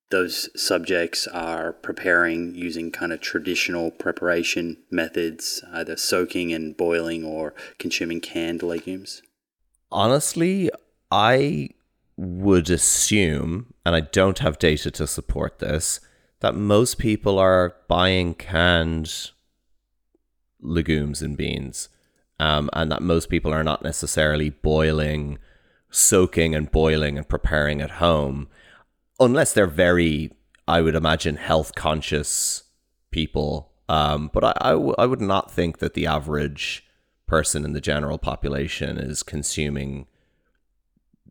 those 0.09 0.49
subjects 0.59 1.27
are 1.27 1.73
preparing 1.73 2.55
using 2.55 2.91
kind 2.91 3.11
of 3.11 3.19
traditional 3.19 3.91
preparation 3.91 4.77
methods, 4.89 5.63
either 5.73 5.97
soaking 5.97 6.53
and 6.53 6.77
boiling 6.77 7.25
or 7.25 7.53
consuming 7.77 8.21
canned 8.21 8.63
legumes? 8.63 9.21
Honestly, 9.91 10.69
I 11.11 11.69
would 12.15 12.69
assume, 12.69 13.73
and 13.85 13.95
I 13.95 14.01
don't 14.01 14.39
have 14.39 14.59
data 14.59 14.91
to 14.91 15.07
support 15.07 15.59
this, 15.59 15.99
that 16.39 16.55
most 16.55 16.97
people 16.97 17.37
are 17.37 17.75
buying 17.87 18.33
canned 18.33 19.31
legumes 20.61 21.21
and 21.21 21.37
beans, 21.37 21.89
um, 22.39 22.69
and 22.73 22.91
that 22.91 23.01
most 23.01 23.29
people 23.29 23.53
are 23.53 23.63
not 23.63 23.83
necessarily 23.83 24.49
boiling, 24.49 25.37
soaking, 25.89 26.55
and 26.55 26.71
boiling 26.71 27.17
and 27.17 27.27
preparing 27.27 27.81
at 27.81 27.91
home 27.91 28.47
unless 29.19 29.53
they're 29.53 29.67
very, 29.67 30.31
I 30.67 30.81
would 30.81 30.95
imagine, 30.95 31.35
health 31.37 31.75
conscious 31.75 32.63
people. 33.11 33.71
Um, 33.89 34.29
but 34.33 34.43
I, 34.43 34.53
I, 34.61 34.71
w- 34.71 34.95
I 34.97 35.05
would 35.05 35.21
not 35.21 35.51
think 35.51 35.79
that 35.79 35.93
the 35.93 36.07
average 36.07 36.85
person 37.25 37.65
in 37.65 37.73
the 37.73 37.81
general 37.81 38.17
population 38.17 38.97
is 38.97 39.23
consuming 39.23 40.07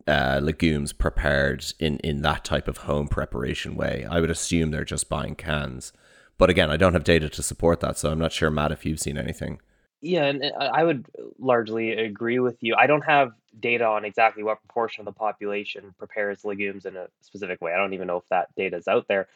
uh, 0.06 0.40
legumes 0.42 0.92
prepared 0.92 1.64
in, 1.78 1.98
in 1.98 2.22
that 2.22 2.44
type 2.44 2.68
of 2.68 2.78
home 2.78 3.08
preparation 3.08 3.74
way. 3.74 4.06
I 4.08 4.20
would 4.20 4.30
assume 4.30 4.70
they're 4.70 4.84
just 4.84 5.08
buying 5.08 5.34
cans. 5.34 5.92
But 6.38 6.50
again, 6.50 6.70
I 6.70 6.76
don't 6.76 6.92
have 6.92 7.04
data 7.04 7.28
to 7.28 7.42
support 7.42 7.80
that, 7.80 7.98
so 7.98 8.10
I'm 8.10 8.18
not 8.18 8.32
sure, 8.32 8.50
Matt, 8.50 8.72
if 8.72 8.84
you've 8.84 9.00
seen 9.00 9.18
anything. 9.18 9.60
Yeah, 10.02 10.26
and 10.26 10.44
I 10.60 10.84
would 10.84 11.06
largely 11.38 11.92
agree 11.92 12.38
with 12.38 12.56
you. 12.60 12.74
I 12.78 12.86
don't 12.86 13.04
have 13.04 13.30
data 13.58 13.86
on 13.86 14.04
exactly 14.04 14.42
what 14.42 14.60
proportion 14.60 15.02
of 15.02 15.06
the 15.06 15.18
population 15.18 15.94
prepares 15.98 16.44
legumes 16.44 16.86
in 16.86 16.96
a 16.96 17.08
specific 17.20 17.60
way. 17.60 17.72
I 17.72 17.76
don't 17.76 17.94
even 17.94 18.06
know 18.06 18.18
if 18.18 18.28
that 18.30 18.54
data 18.56 18.76
is 18.76 18.88
out 18.88 19.06
there. 19.08 19.28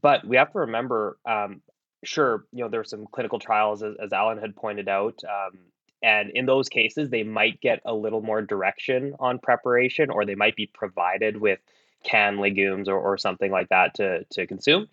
But 0.00 0.26
we 0.26 0.36
have 0.36 0.52
to 0.52 0.60
remember, 0.60 1.18
um, 1.26 1.62
sure, 2.02 2.44
you 2.52 2.62
know, 2.62 2.68
there 2.68 2.80
are 2.80 2.84
some 2.84 3.06
clinical 3.06 3.38
trials, 3.38 3.82
as, 3.82 3.94
as 4.02 4.12
Alan 4.12 4.38
had 4.38 4.56
pointed 4.56 4.88
out, 4.88 5.20
um, 5.24 5.58
and 6.02 6.30
in 6.30 6.46
those 6.46 6.68
cases, 6.68 7.10
they 7.10 7.22
might 7.22 7.60
get 7.60 7.80
a 7.84 7.94
little 7.94 8.22
more 8.22 8.42
direction 8.42 9.14
on 9.20 9.38
preparation, 9.38 10.10
or 10.10 10.24
they 10.24 10.34
might 10.34 10.56
be 10.56 10.66
provided 10.66 11.36
with 11.36 11.60
canned 12.04 12.40
legumes 12.40 12.88
or, 12.88 12.98
or 12.98 13.16
something 13.16 13.52
like 13.52 13.68
that 13.68 13.94
to 13.94 14.24
to 14.30 14.46
consume. 14.46 14.88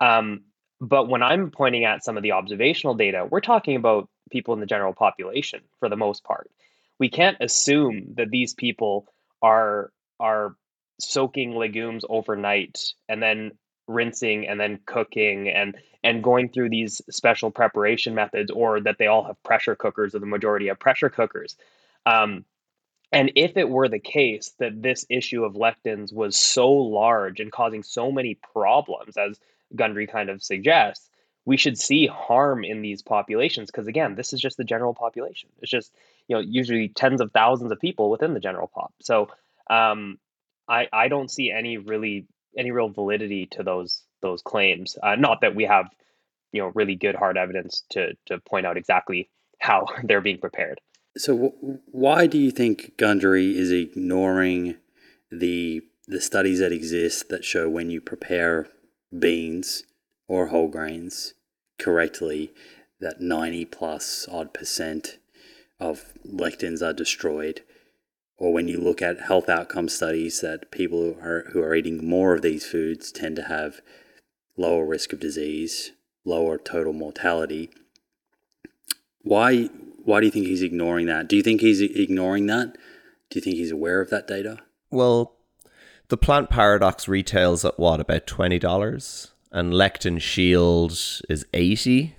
Um, 0.00 0.44
but 0.80 1.08
when 1.08 1.22
I'm 1.22 1.50
pointing 1.50 1.84
at 1.84 2.04
some 2.04 2.16
of 2.16 2.22
the 2.22 2.32
observational 2.32 2.94
data, 2.94 3.26
we're 3.28 3.40
talking 3.40 3.76
about 3.76 4.08
people 4.30 4.54
in 4.54 4.60
the 4.60 4.66
general 4.66 4.92
population 4.92 5.60
for 5.78 5.88
the 5.88 5.96
most 5.96 6.24
part. 6.24 6.50
We 6.98 7.08
can't 7.08 7.36
assume 7.40 8.14
that 8.16 8.30
these 8.30 8.54
people 8.54 9.06
are 9.42 9.92
are 10.18 10.56
soaking 10.98 11.54
legumes 11.54 12.04
overnight 12.08 12.94
and 13.08 13.22
then 13.22 13.52
rinsing 13.86 14.48
and 14.48 14.58
then 14.58 14.80
cooking 14.86 15.48
and 15.48 15.76
and 16.02 16.22
going 16.22 16.48
through 16.48 16.70
these 16.70 17.02
special 17.10 17.50
preparation 17.50 18.14
methods 18.14 18.50
or 18.50 18.80
that 18.80 18.96
they 18.98 19.06
all 19.06 19.24
have 19.24 19.42
pressure 19.42 19.74
cookers 19.74 20.14
or 20.14 20.20
the 20.20 20.26
majority 20.26 20.68
have 20.68 20.78
pressure 20.78 21.10
cookers. 21.10 21.56
Um, 22.06 22.44
and 23.12 23.32
if 23.34 23.56
it 23.56 23.68
were 23.68 23.88
the 23.88 23.98
case 23.98 24.54
that 24.58 24.82
this 24.82 25.06
issue 25.08 25.44
of 25.44 25.54
lectins 25.54 26.12
was 26.12 26.36
so 26.36 26.70
large 26.70 27.40
and 27.40 27.50
causing 27.52 27.82
so 27.82 28.10
many 28.10 28.38
problems 28.52 29.16
as 29.16 29.38
gundry 29.74 30.06
kind 30.06 30.30
of 30.30 30.42
suggests 30.42 31.08
we 31.46 31.56
should 31.56 31.78
see 31.78 32.06
harm 32.06 32.64
in 32.64 32.82
these 32.82 33.00
populations 33.00 33.70
because 33.70 33.86
again 33.86 34.16
this 34.16 34.34
is 34.34 34.40
just 34.40 34.58
the 34.58 34.64
general 34.64 34.92
population. 34.92 35.48
It's 35.62 35.70
just 35.70 35.94
you 36.28 36.36
know 36.36 36.40
usually 36.40 36.88
tens 36.88 37.22
of 37.22 37.32
thousands 37.32 37.72
of 37.72 37.80
people 37.80 38.10
within 38.10 38.34
the 38.34 38.40
general 38.40 38.66
pop. 38.66 38.92
So 39.00 39.30
um, 39.70 40.18
I, 40.68 40.88
I 40.92 41.08
don't 41.08 41.30
see 41.30 41.50
any 41.50 41.78
really 41.78 42.26
any 42.58 42.72
real 42.72 42.90
validity 42.90 43.46
to 43.52 43.62
those 43.62 44.02
those 44.20 44.42
claims. 44.42 44.98
Uh, 45.02 45.14
not 45.14 45.40
that 45.40 45.54
we 45.54 45.64
have 45.64 45.86
you 46.52 46.60
know 46.60 46.72
really 46.74 46.96
good 46.96 47.14
hard 47.14 47.38
evidence 47.38 47.84
to 47.90 48.14
to 48.26 48.38
point 48.40 48.66
out 48.66 48.76
exactly 48.76 49.30
how 49.58 49.86
they're 50.04 50.20
being 50.20 50.38
prepared. 50.38 50.80
So 51.16 51.32
w- 51.34 51.78
why 51.86 52.26
do 52.26 52.36
you 52.36 52.50
think 52.50 52.98
gundry 52.98 53.56
is 53.56 53.70
ignoring 53.70 54.76
the 55.30 55.82
the 56.08 56.20
studies 56.20 56.58
that 56.58 56.72
exist 56.72 57.28
that 57.30 57.44
show 57.44 57.68
when 57.68 57.90
you 57.90 58.00
prepare 58.00 58.68
beans 59.16 59.84
or 60.28 60.48
whole 60.48 60.68
grains 60.68 61.34
correctly 61.78 62.52
that 63.00 63.20
90 63.20 63.64
plus 63.66 64.26
odd 64.30 64.52
percent 64.54 65.18
of 65.78 66.12
lectins 66.26 66.82
are 66.82 66.92
destroyed. 66.92 67.62
Or 68.38 68.52
when 68.52 68.68
you 68.68 68.78
look 68.78 69.00
at 69.00 69.20
health 69.20 69.48
outcome 69.48 69.88
studies 69.88 70.40
that 70.40 70.70
people 70.70 71.14
who 71.14 71.20
are, 71.20 71.44
who 71.52 71.62
are 71.62 71.74
eating 71.74 72.06
more 72.06 72.34
of 72.34 72.42
these 72.42 72.66
foods 72.66 73.10
tend 73.10 73.36
to 73.36 73.42
have 73.42 73.80
lower 74.56 74.84
risk 74.86 75.12
of 75.12 75.20
disease 75.20 75.92
lower 76.26 76.58
total 76.58 76.92
mortality. 76.92 77.70
Why 79.22 79.70
why 80.04 80.20
do 80.20 80.26
you 80.26 80.32
think 80.32 80.46
he's 80.46 80.62
ignoring 80.62 81.06
that? 81.06 81.28
Do 81.28 81.36
you 81.36 81.42
think 81.42 81.60
he's 81.60 81.80
ignoring 81.80 82.46
that? 82.46 82.76
Do 83.30 83.38
you 83.38 83.40
think 83.40 83.56
he's 83.56 83.72
aware 83.72 84.00
of 84.00 84.10
that 84.10 84.26
data? 84.26 84.58
Well 84.90 85.32
the 86.08 86.16
plant 86.16 86.50
paradox 86.50 87.08
retails 87.08 87.64
at 87.64 87.78
what 87.78 88.00
about 88.00 88.26
$20 88.26 89.30
and 89.56 89.72
lectin 89.72 90.20
shield 90.20 90.92
is 91.28 91.44
80 91.52 92.14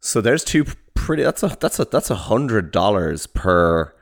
so 0.00 0.20
there's 0.20 0.44
two 0.44 0.64
pretty 0.94 1.22
that's 1.22 1.42
a 1.42 1.56
that's 1.60 1.78
a 1.78 1.84
that's 1.84 2.10
a 2.10 2.16
hundred 2.16 2.72
dollars 2.72 3.26
per 3.26 3.92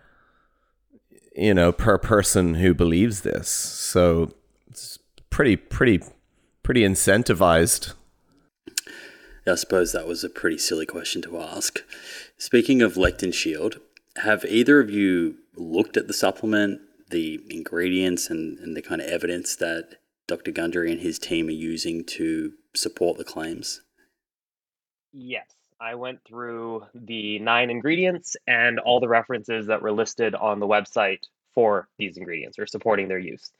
you 1.35 1.53
know 1.55 1.73
per 1.73 1.99
person 1.99 2.55
who 2.55 2.75
believes 2.75 3.23
this. 3.23 3.49
So 3.49 4.33
it's 4.69 4.99
pretty 5.31 5.57
pretty 5.57 6.03
pretty 6.63 6.83
incentivized. 6.83 7.95
I 9.47 9.57
suppose 9.57 9.93
that 9.93 10.07
was 10.07 10.25
a 10.25 10.31
pretty 10.31 10.57
silly 10.57 10.87
question 10.87 11.21
to 11.23 11.39
ask. 11.39 11.81
Speaking 12.39 12.81
of 12.81 12.95
lectin 12.95 13.35
shield 13.35 13.81
have 14.17 14.45
either 14.45 14.81
of 14.81 14.91
you 14.91 15.37
looked 15.57 15.97
at 15.97 16.07
the 16.07 16.15
supplement 16.15 16.81
the 17.11 17.41
ingredients 17.51 18.31
and, 18.31 18.59
and 18.59 18.77
the 18.77 18.83
kind 18.83 19.01
of 19.01 19.09
evidence 19.09 19.57
that 19.57 19.97
Dr. 20.27 20.51
Gundry 20.51 20.91
and 20.91 21.01
his 21.01 21.19
team 21.19 21.49
are 21.49 21.53
using 21.53 22.05
to 22.05 22.53
support 22.75 23.19
the 23.19 23.25
claims? 23.25 23.83
Yes. 25.13 25.47
I 25.81 25.97
went 25.97 26.21
through 26.25 26.87
the 26.95 27.39
nine 27.41 27.69
ingredients 27.69 28.37
and 28.47 28.79
all 28.79 29.01
the 29.01 29.09
references 29.09 29.67
that 29.67 29.83
were 29.83 29.93
listed 29.93 30.35
on 30.35 30.61
the 30.61 30.67
website 30.67 31.21
for 31.55 31.89
these 31.99 32.17
ingredients 32.17 32.59
or 32.59 32.67
supporting 32.67 33.09
their 33.09 33.19
use. 33.19 33.51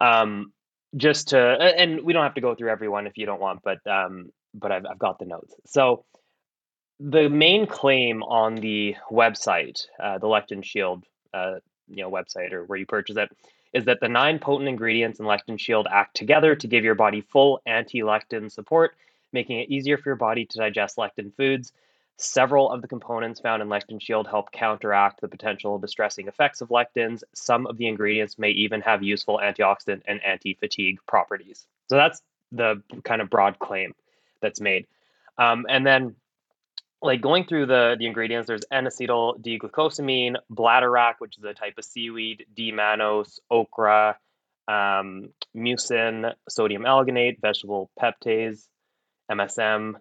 Um, 0.00 0.52
just 0.96 1.28
to, 1.28 1.38
and 1.38 2.02
we 2.02 2.12
don't 2.12 2.22
have 2.22 2.34
to 2.34 2.40
go 2.40 2.54
through 2.54 2.70
everyone 2.70 3.06
if 3.06 3.16
you 3.16 3.26
don't 3.26 3.40
want, 3.40 3.60
but 3.62 3.86
um, 3.86 4.32
but 4.54 4.72
I've, 4.72 4.86
I've 4.86 4.98
got 4.98 5.18
the 5.18 5.26
notes. 5.26 5.54
So 5.66 6.04
the 6.98 7.28
main 7.28 7.66
claim 7.66 8.22
on 8.22 8.54
the 8.54 8.96
website, 9.10 9.86
uh, 10.02 10.18
the 10.18 10.26
Lectin 10.26 10.64
Shield, 10.64 11.04
uh, 11.34 11.56
you 11.88 12.02
know, 12.02 12.10
website 12.10 12.52
or 12.52 12.64
where 12.64 12.78
you 12.78 12.86
purchase 12.86 13.16
it, 13.16 13.30
is 13.76 13.84
that 13.84 14.00
the 14.00 14.08
nine 14.08 14.38
potent 14.38 14.70
ingredients 14.70 15.20
in 15.20 15.26
Lectin 15.26 15.60
Shield 15.60 15.86
act 15.90 16.16
together 16.16 16.56
to 16.56 16.66
give 16.66 16.82
your 16.82 16.94
body 16.94 17.20
full 17.20 17.60
anti 17.66 18.00
lectin 18.00 18.50
support, 18.50 18.96
making 19.34 19.60
it 19.60 19.68
easier 19.68 19.98
for 19.98 20.08
your 20.08 20.16
body 20.16 20.46
to 20.46 20.58
digest 20.58 20.96
lectin 20.96 21.30
foods. 21.36 21.74
Several 22.16 22.70
of 22.72 22.80
the 22.80 22.88
components 22.88 23.38
found 23.38 23.60
in 23.60 23.68
Lectin 23.68 24.00
Shield 24.00 24.26
help 24.26 24.50
counteract 24.50 25.20
the 25.20 25.28
potential 25.28 25.78
distressing 25.78 26.26
effects 26.26 26.62
of 26.62 26.70
lectins. 26.70 27.22
Some 27.34 27.66
of 27.66 27.76
the 27.76 27.86
ingredients 27.86 28.38
may 28.38 28.48
even 28.52 28.80
have 28.80 29.02
useful 29.02 29.40
antioxidant 29.44 30.00
and 30.06 30.24
anti 30.24 30.54
fatigue 30.54 30.98
properties. 31.06 31.66
So 31.90 31.96
that's 31.96 32.22
the 32.52 32.82
kind 33.04 33.20
of 33.20 33.28
broad 33.28 33.58
claim 33.58 33.94
that's 34.40 34.62
made. 34.62 34.86
Um, 35.36 35.66
and 35.68 35.86
then 35.86 36.16
like 37.02 37.20
going 37.20 37.44
through 37.44 37.66
the 37.66 37.96
the 37.98 38.06
ingredients, 38.06 38.46
there's 38.46 38.64
N-acetyl 38.70 39.42
D-glucosamine, 39.42 40.36
bladderwrack, 40.50 41.14
which 41.18 41.38
is 41.38 41.44
a 41.44 41.54
type 41.54 41.74
of 41.78 41.84
seaweed, 41.84 42.46
D-mannose, 42.54 43.38
okra, 43.50 44.16
um, 44.68 45.28
mucin, 45.56 46.32
sodium 46.48 46.82
alginate, 46.82 47.40
vegetable 47.40 47.90
peptase, 48.00 48.66
MSM, 49.30 49.94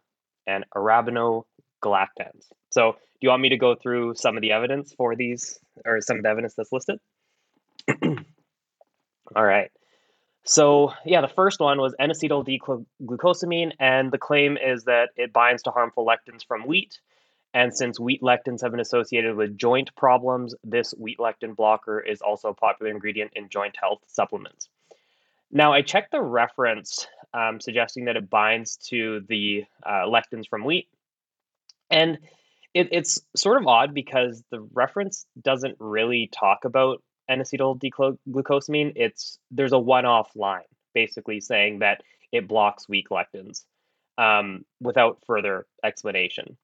and 0.48 0.66
arabinogalactans. 0.76 2.46
So, 2.70 2.94
do 2.94 2.98
you 3.22 3.30
want 3.30 3.42
me 3.42 3.50
to 3.50 3.58
go 3.58 3.76
through 3.76 4.16
some 4.16 4.38
of 4.38 4.42
the 4.42 4.52
evidence 4.52 4.94
for 4.98 5.16
these, 5.16 5.60
or 5.86 6.02
some 6.02 6.18
of 6.18 6.24
the 6.24 6.30
evidence 6.30 6.56
that's 6.56 6.72
listed? 6.72 7.00
All 9.36 9.44
right. 9.44 9.72
So, 10.48 10.94
yeah, 11.06 11.22
the 11.22 11.28
first 11.28 11.60
one 11.60 11.80
was 11.80 11.96
N-acetyl 12.00 12.46
D-glucosamine, 12.46 13.72
and 13.80 14.12
the 14.12 14.20
claim 14.20 14.58
is 14.58 14.84
that 14.84 15.10
it 15.16 15.34
binds 15.34 15.64
to 15.64 15.72
harmful 15.72 16.06
lectins 16.06 16.46
from 16.46 16.68
wheat. 16.68 17.00
And 17.56 17.76
since 17.76 18.00
wheat 18.00 18.22
lectins 18.22 18.62
have 18.62 18.70
been 18.70 18.80
associated 18.80 19.36
with 19.36 19.58
joint 19.58 19.96
problems, 19.96 20.54
this 20.64 20.92
wheat 20.92 21.18
lectin 21.18 21.56
blocker 21.56 22.00
is 22.00 22.22
also 22.22 22.50
a 22.50 22.54
popular 22.54 22.92
ingredient 22.92 23.32
in 23.36 23.50
joint 23.50 23.76
health 23.80 24.02
supplements. 24.08 24.70
Now, 25.52 25.74
I 25.74 25.82
checked 25.82 26.12
the 26.12 26.22
reference 26.22 27.08
um, 27.34 27.60
suggesting 27.60 28.06
that 28.06 28.16
it 28.16 28.30
binds 28.30 28.78
to 28.90 29.22
the 29.28 29.66
uh, 29.84 30.06
lectins 30.06 30.48
from 30.48 30.64
wheat. 30.64 30.90
And 31.90 32.20
it, 32.74 32.90
it's 32.92 33.22
sort 33.36 33.60
of 33.60 33.68
odd 33.68 33.94
because 33.94 34.44
the 34.52 34.62
reference 34.74 35.26
doesn't 35.42 35.78
really 35.80 36.30
talk 36.32 36.66
about 36.66 37.02
N-acetyl 37.30 37.80
D-glucosamine. 37.80 38.93
It's 38.95 39.39
there's 39.52 39.73
a 39.73 39.80
one-off 39.80 40.35
line 40.35 40.64
basically 40.93 41.41
saying 41.41 41.80
that 41.80 42.02
it 42.31 42.47
blocks 42.47 42.88
weak 42.88 43.10
lectins 43.10 43.64
um, 44.18 44.65
without 44.80 45.19
further 45.26 45.65
explanation. 45.84 46.57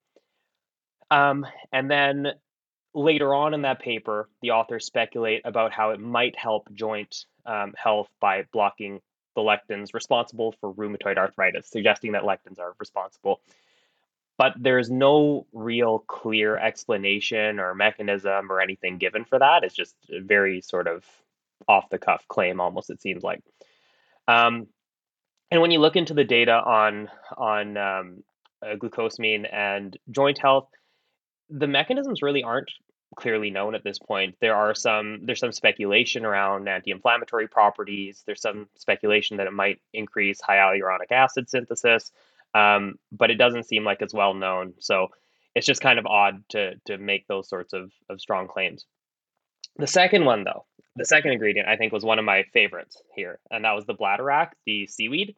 Um, 1.10 1.46
and 1.74 1.92
then 1.92 2.28
later 2.94 3.34
on 3.34 3.54
in 3.54 3.64
that 3.64 3.80
paper, 3.80 4.30
the 4.42 4.52
authors 4.52 4.86
speculate 4.86 5.42
about 5.46 5.72
how 5.72 5.92
it 5.92 6.00
might 6.00 6.38
help 6.38 6.72
joint 6.74 7.26
um, 7.46 7.74
health 7.78 8.10
by 8.20 8.46
blocking 8.54 9.02
the 9.36 9.42
lectins 9.42 9.94
responsible 9.94 10.54
for 10.60 10.74
rheumatoid 10.74 11.18
arthritis, 11.18 11.70
suggesting 11.70 12.14
that 12.14 12.24
lectins 12.24 12.60
are 12.60 12.74
responsible. 12.80 13.42
But 14.38 14.54
there's 14.58 14.90
no 14.90 15.46
real 15.54 16.00
clear 16.00 16.58
explanation 16.58 17.60
or 17.60 17.76
mechanism 17.76 18.52
or 18.52 18.60
anything 18.60 18.98
given 18.98 19.24
for 19.24 19.38
that. 19.38 19.64
It's 19.64 19.76
just 19.76 19.96
a 20.10 20.20
very 20.20 20.62
sort 20.62 20.88
of 20.88 21.06
off 21.68 21.90
the 21.90 22.00
cuff 22.00 22.26
claim, 22.28 22.60
almost, 22.60 22.90
it 22.90 23.02
seems 23.02 23.24
like. 23.24 23.42
Um, 24.28 24.68
and 25.52 25.62
when 25.62 25.72
you 25.72 25.80
look 25.80 25.96
into 25.96 26.14
the 26.14 26.24
data 26.24 26.54
on, 26.54 27.10
on 27.38 27.78
um, 27.78 28.24
uh, 28.64 28.76
glucosamine 28.76 29.52
and 29.52 29.98
joint 30.10 30.40
health, 30.40 30.70
the 31.50 31.68
mechanisms 31.68 32.22
really 32.22 32.44
aren't 32.44 32.72
clearly 33.16 33.50
known 33.50 33.76
at 33.76 33.84
this 33.84 34.00
point. 34.00 34.36
There 34.40 34.56
are 34.56 34.74
some 34.74 35.20
there's 35.24 35.40
some 35.40 35.52
speculation 35.52 36.26
around 36.26 36.68
anti-inflammatory 36.68 37.48
properties. 37.48 38.24
There's 38.26 38.42
some 38.42 38.70
speculation 38.76 39.38
that 39.38 39.48
it 39.48 39.54
might 39.54 39.82
increase 39.94 40.40
hyaluronic 40.42 41.12
acid 41.12 41.50
synthesis, 41.50 42.12
um, 42.54 42.96
but 43.12 43.32
it 43.32 43.36
doesn't 43.36 43.68
seem 43.68 43.84
like 43.84 44.02
it's 44.02 44.14
well 44.14 44.34
known. 44.34 44.74
So 44.80 45.08
it's 45.56 45.68
just 45.68 45.82
kind 45.82 46.00
of 46.00 46.06
odd 46.06 46.44
to 46.50 46.74
to 46.86 46.98
make 46.98 47.28
those 47.28 47.50
sorts 47.50 47.74
of 47.74 47.92
of 48.10 48.22
strong 48.22 48.48
claims. 48.48 48.86
The 49.78 49.88
second 49.88 50.26
one, 50.26 50.44
though, 50.44 50.66
the 50.96 51.06
second 51.06 51.32
ingredient 51.32 51.68
I 51.68 51.78
think 51.78 51.94
was 51.94 52.04
one 52.04 52.20
of 52.20 52.26
my 52.26 52.44
favorites 52.54 53.02
here, 53.16 53.40
and 53.50 53.64
that 53.66 53.76
was 53.76 53.86
the 53.86 53.96
bladderwrack, 53.96 54.50
the 54.66 54.88
seaweed. 54.88 55.36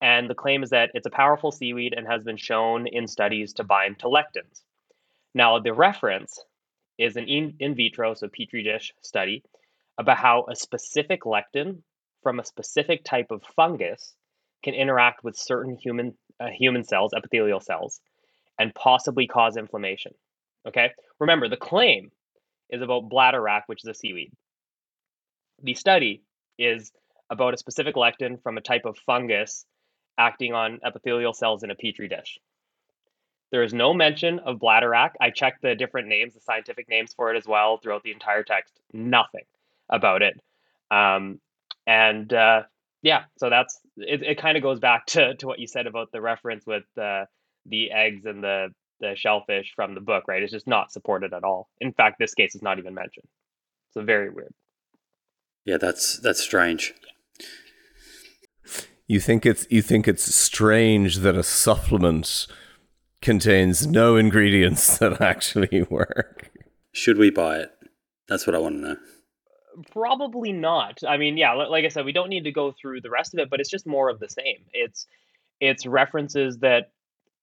And 0.00 0.28
the 0.28 0.34
claim 0.34 0.64
is 0.64 0.70
that 0.70 0.90
it's 0.94 1.06
a 1.06 1.10
powerful 1.10 1.52
seaweed 1.52 1.94
and 1.96 2.08
has 2.08 2.24
been 2.24 2.36
shown 2.36 2.88
in 2.88 3.06
studies 3.06 3.52
to 3.54 3.64
bind 3.64 4.00
to 4.00 4.06
lectins. 4.06 4.62
Now, 5.32 5.60
the 5.60 5.72
reference 5.72 6.40
is 6.98 7.16
an 7.16 7.28
in, 7.28 7.54
in 7.60 7.76
vitro, 7.76 8.14
so 8.14 8.28
petri 8.28 8.64
dish 8.64 8.92
study 9.00 9.44
about 9.98 10.18
how 10.18 10.46
a 10.50 10.56
specific 10.56 11.22
lectin 11.22 11.82
from 12.22 12.40
a 12.40 12.44
specific 12.44 13.04
type 13.04 13.30
of 13.30 13.44
fungus 13.56 14.14
can 14.64 14.74
interact 14.74 15.22
with 15.24 15.36
certain 15.36 15.76
human 15.76 16.16
uh, 16.42 16.48
human 16.50 16.84
cells, 16.84 17.12
epithelial 17.16 17.60
cells, 17.60 18.00
and 18.58 18.74
possibly 18.74 19.26
cause 19.26 19.56
inflammation. 19.56 20.12
Okay, 20.66 20.90
remember 21.18 21.48
the 21.48 21.56
claim 21.56 22.10
is 22.70 22.82
about 22.82 23.08
bladderwrack, 23.08 23.62
which 23.66 23.84
is 23.84 23.88
a 23.88 23.94
seaweed. 23.94 24.32
The 25.62 25.74
study 25.74 26.22
is 26.58 26.92
about 27.30 27.54
a 27.54 27.58
specific 27.58 27.94
lectin 27.94 28.42
from 28.42 28.58
a 28.58 28.60
type 28.60 28.84
of 28.84 28.98
fungus 28.98 29.64
acting 30.18 30.52
on 30.52 30.80
epithelial 30.84 31.32
cells 31.32 31.62
in 31.62 31.70
a 31.70 31.74
petri 31.74 32.08
dish. 32.08 32.38
There 33.50 33.62
is 33.62 33.74
no 33.74 33.92
mention 33.92 34.38
of 34.40 34.58
bladderwrack. 34.58 35.10
I 35.20 35.30
checked 35.30 35.62
the 35.62 35.74
different 35.74 36.08
names, 36.08 36.34
the 36.34 36.40
scientific 36.40 36.88
names 36.88 37.12
for 37.14 37.32
it 37.32 37.36
as 37.36 37.46
well 37.46 37.76
throughout 37.76 38.02
the 38.02 38.12
entire 38.12 38.42
text. 38.42 38.80
Nothing 38.92 39.44
about 39.90 40.22
it. 40.22 40.40
Um, 40.90 41.40
and 41.86 42.32
uh, 42.32 42.62
yeah, 43.02 43.24
so 43.36 43.50
that's 43.50 43.78
it. 43.96 44.22
It 44.22 44.38
kind 44.38 44.56
of 44.56 44.62
goes 44.62 44.80
back 44.80 45.06
to 45.08 45.34
to 45.36 45.46
what 45.46 45.58
you 45.58 45.66
said 45.66 45.86
about 45.86 46.08
the 46.12 46.20
reference 46.20 46.64
with 46.66 46.84
uh, 47.00 47.24
the 47.66 47.90
eggs 47.90 48.24
and 48.24 48.42
the 48.42 48.68
the 49.00 49.14
shellfish 49.16 49.72
from 49.74 49.94
the 49.94 50.00
book, 50.00 50.24
right? 50.28 50.42
It's 50.42 50.52
just 50.52 50.68
not 50.68 50.92
supported 50.92 51.34
at 51.34 51.42
all. 51.42 51.68
In 51.80 51.92
fact, 51.92 52.16
this 52.18 52.34
case 52.34 52.54
is 52.54 52.62
not 52.62 52.78
even 52.78 52.94
mentioned. 52.94 53.26
So 53.90 54.02
very 54.02 54.30
weird. 54.30 54.54
Yeah, 55.64 55.76
that's 55.76 56.18
that's 56.18 56.40
strange. 56.40 56.94
You 59.06 59.20
think 59.20 59.44
it's 59.44 59.66
you 59.68 59.82
think 59.82 60.08
it's 60.08 60.34
strange 60.34 61.16
that 61.16 61.36
a 61.36 61.42
supplement 61.42 62.46
contains 63.20 63.86
no 63.86 64.16
ingredients 64.16 64.98
that 64.98 65.20
actually 65.20 65.82
work. 65.90 66.50
Should 66.92 67.18
we 67.18 67.30
buy 67.30 67.58
it? 67.58 67.70
That's 68.28 68.46
what 68.46 68.54
I 68.54 68.58
want 68.58 68.76
to 68.76 68.80
know. 68.80 68.96
Probably 69.90 70.52
not. 70.52 70.98
I 71.06 71.16
mean, 71.16 71.36
yeah, 71.36 71.52
like 71.54 71.84
I 71.84 71.88
said, 71.88 72.04
we 72.04 72.12
don't 72.12 72.28
need 72.28 72.44
to 72.44 72.52
go 72.52 72.72
through 72.72 73.00
the 73.00 73.10
rest 73.10 73.34
of 73.34 73.40
it, 73.40 73.50
but 73.50 73.60
it's 73.60 73.70
just 73.70 73.86
more 73.86 74.08
of 74.08 74.18
the 74.18 74.28
same. 74.28 74.64
It's 74.72 75.06
it's 75.60 75.86
references 75.86 76.58
that 76.58 76.90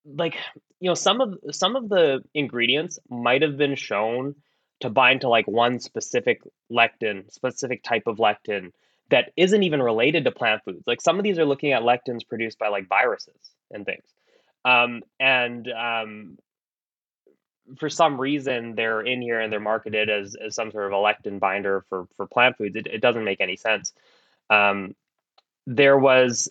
like, 0.06 0.38
you 0.80 0.90
know, 0.90 0.94
some 0.94 1.22
of 1.22 1.38
some 1.52 1.76
of 1.76 1.90
the 1.90 2.24
ingredients 2.34 3.00
might 3.10 3.42
have 3.42 3.58
been 3.58 3.76
shown 3.76 4.36
to 4.82 4.90
bind 4.90 5.22
to 5.22 5.30
like 5.30 5.48
one 5.48 5.80
specific 5.80 6.42
lectin, 6.72 7.32
specific 7.32 7.84
type 7.84 8.04
of 8.08 8.18
lectin 8.18 8.72
that 9.10 9.32
isn't 9.36 9.64
even 9.64 9.82
related 9.82 10.24
to 10.26 10.32
plant 10.32 10.62
foods. 10.64 10.84
Like 10.86 11.02
some 11.02 11.18
of 11.18 11.24
these 11.24 11.40
are 11.40 11.46
looking 11.46 11.74
at 11.74 11.82
lectins 11.82 12.28
produced 12.28 12.60
by 12.60 12.68
like 12.70 12.88
viruses 12.88 13.52
and 13.72 13.86
things. 13.86 14.06
Um, 14.66 15.02
and 15.20 15.68
um, 15.72 16.38
for 17.78 17.90
some 17.90 18.20
reason, 18.20 18.76
they're 18.76 19.02
in 19.02 19.22
here 19.22 19.40
and 19.40 19.52
they're 19.52 19.60
marketed 19.60 20.10
as, 20.10 20.36
as 20.36 20.56
some 20.56 20.72
sort 20.72 20.88
of 20.88 20.94
a 20.94 20.96
lectin 20.96 21.40
binder 21.40 21.86
for, 21.90 22.08
for 22.16 22.28
plant 22.28 22.58
foods. 22.58 22.76
It, 22.76 22.88
it 22.88 23.02
doesn't 23.02 23.24
make 23.24 23.42
any 23.42 23.56
sense. 23.56 23.94
Um, 24.50 24.96
there 25.68 25.98
was 25.98 26.50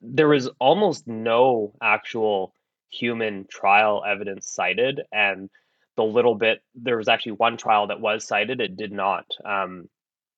there 0.00 0.28
was 0.28 0.48
almost 0.58 1.06
no 1.06 1.74
actual 1.82 2.54
human 2.88 3.46
trial 3.50 4.02
evidence 4.06 4.50
cited, 4.50 5.02
and 5.12 5.50
the 5.96 6.02
little 6.02 6.34
bit 6.34 6.62
there 6.74 6.96
was 6.96 7.08
actually 7.08 7.32
one 7.32 7.56
trial 7.56 7.88
that 7.88 8.00
was 8.00 8.26
cited. 8.26 8.60
It 8.60 8.76
did 8.76 8.92
not 8.92 9.26
um, 9.44 9.88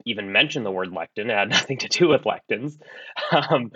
even 0.05 0.33
mention 0.33 0.65
the 0.65 0.73
word 0.73 0.91
lectin. 0.91 1.27
It 1.27 1.31
had 1.31 1.51
nothing 1.51 1.79
to 1.79 1.89
do 1.89 2.09
with 2.09 2.25
lectins. 2.25 2.77
Um, 3.31 3.71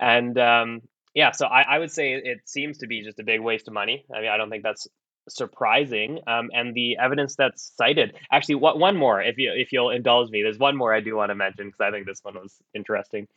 and 0.00 0.36
um, 0.38 0.82
yeah, 1.14 1.30
so 1.32 1.46
I, 1.46 1.62
I 1.62 1.78
would 1.78 1.92
say 1.92 2.14
it 2.14 2.48
seems 2.48 2.78
to 2.78 2.86
be 2.86 3.02
just 3.02 3.20
a 3.20 3.24
big 3.24 3.40
waste 3.40 3.68
of 3.68 3.74
money. 3.74 4.04
I 4.14 4.20
mean, 4.20 4.30
I 4.30 4.36
don't 4.36 4.50
think 4.50 4.62
that's 4.62 4.88
surprising. 5.28 6.20
Um, 6.26 6.50
and 6.52 6.74
the 6.74 6.98
evidence 6.98 7.36
that's 7.36 7.72
cited, 7.76 8.14
actually, 8.30 8.56
what 8.56 8.78
one 8.78 8.96
more, 8.96 9.20
if 9.22 9.38
you 9.38 9.52
if 9.54 9.72
you'll 9.72 9.90
indulge 9.90 10.30
me, 10.30 10.42
there's 10.42 10.58
one 10.58 10.76
more 10.76 10.94
I 10.94 11.00
do 11.00 11.16
want 11.16 11.30
to 11.30 11.34
mention 11.34 11.66
because 11.66 11.80
I 11.80 11.90
think 11.90 12.06
this 12.06 12.20
one 12.22 12.34
was 12.34 12.54
interesting. 12.74 13.28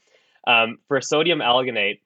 Um, 0.47 0.79
for 0.87 1.01
sodium 1.01 1.39
alginate, 1.39 1.99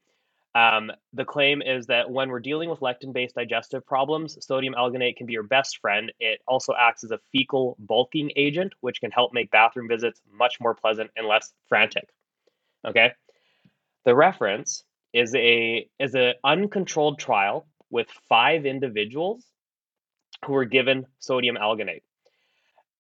um, 0.55 0.89
the 1.13 1.25
claim 1.25 1.61
is 1.61 1.87
that 1.87 2.09
when 2.09 2.29
we're 2.29 2.39
dealing 2.39 2.69
with 2.69 2.79
lectin-based 2.79 3.35
digestive 3.35 3.85
problems, 3.85 4.37
sodium 4.45 4.73
alginate 4.73 5.17
can 5.17 5.25
be 5.25 5.33
your 5.33 5.43
best 5.43 5.79
friend. 5.79 6.13
It 6.19 6.39
also 6.47 6.73
acts 6.79 7.03
as 7.03 7.11
a 7.11 7.19
fecal 7.33 7.75
bulking 7.77 8.31
agent, 8.37 8.73
which 8.79 9.01
can 9.01 9.11
help 9.11 9.33
make 9.33 9.51
bathroom 9.51 9.89
visits 9.89 10.21
much 10.31 10.55
more 10.61 10.73
pleasant 10.73 11.11
and 11.17 11.27
less 11.27 11.51
frantic. 11.67 12.07
Okay. 12.87 13.11
The 14.05 14.15
reference 14.15 14.83
is 15.13 15.35
a 15.35 15.89
is 15.99 16.15
an 16.15 16.33
uncontrolled 16.43 17.19
trial 17.19 17.67
with 17.89 18.07
five 18.29 18.65
individuals 18.65 19.45
who 20.45 20.53
were 20.53 20.65
given 20.65 21.05
sodium 21.19 21.55
alginate. 21.55 22.01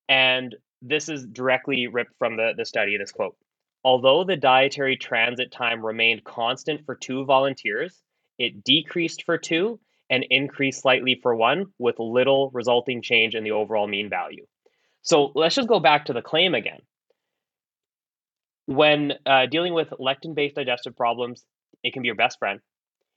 And 0.07 0.55
this 0.81 1.09
is 1.09 1.25
directly 1.25 1.87
ripped 1.87 2.13
from 2.19 2.37
the, 2.37 2.53
the 2.55 2.65
study, 2.65 2.97
this 2.97 3.11
quote. 3.11 3.35
Although 3.83 4.23
the 4.23 4.35
dietary 4.35 4.97
transit 4.97 5.51
time 5.51 5.85
remained 5.85 6.23
constant 6.23 6.85
for 6.85 6.95
two 6.95 7.25
volunteers, 7.25 8.01
it 8.37 8.63
decreased 8.63 9.23
for 9.23 9.37
two 9.37 9.79
and 10.09 10.25
increased 10.29 10.81
slightly 10.81 11.19
for 11.21 11.35
one, 11.35 11.65
with 11.79 11.97
little 11.99 12.51
resulting 12.53 13.01
change 13.01 13.33
in 13.33 13.43
the 13.43 13.51
overall 13.51 13.87
mean 13.87 14.09
value. 14.09 14.45
So 15.01 15.31
let's 15.35 15.55
just 15.55 15.67
go 15.67 15.79
back 15.79 16.05
to 16.05 16.13
the 16.13 16.21
claim 16.21 16.53
again. 16.53 16.79
When 18.67 19.13
uh, 19.25 19.45
dealing 19.47 19.73
with 19.73 19.89
lectin 19.99 20.35
based 20.35 20.55
digestive 20.55 20.95
problems, 20.95 21.45
it 21.83 21.93
can 21.93 22.01
be 22.01 22.07
your 22.07 22.15
best 22.15 22.39
friend. 22.39 22.59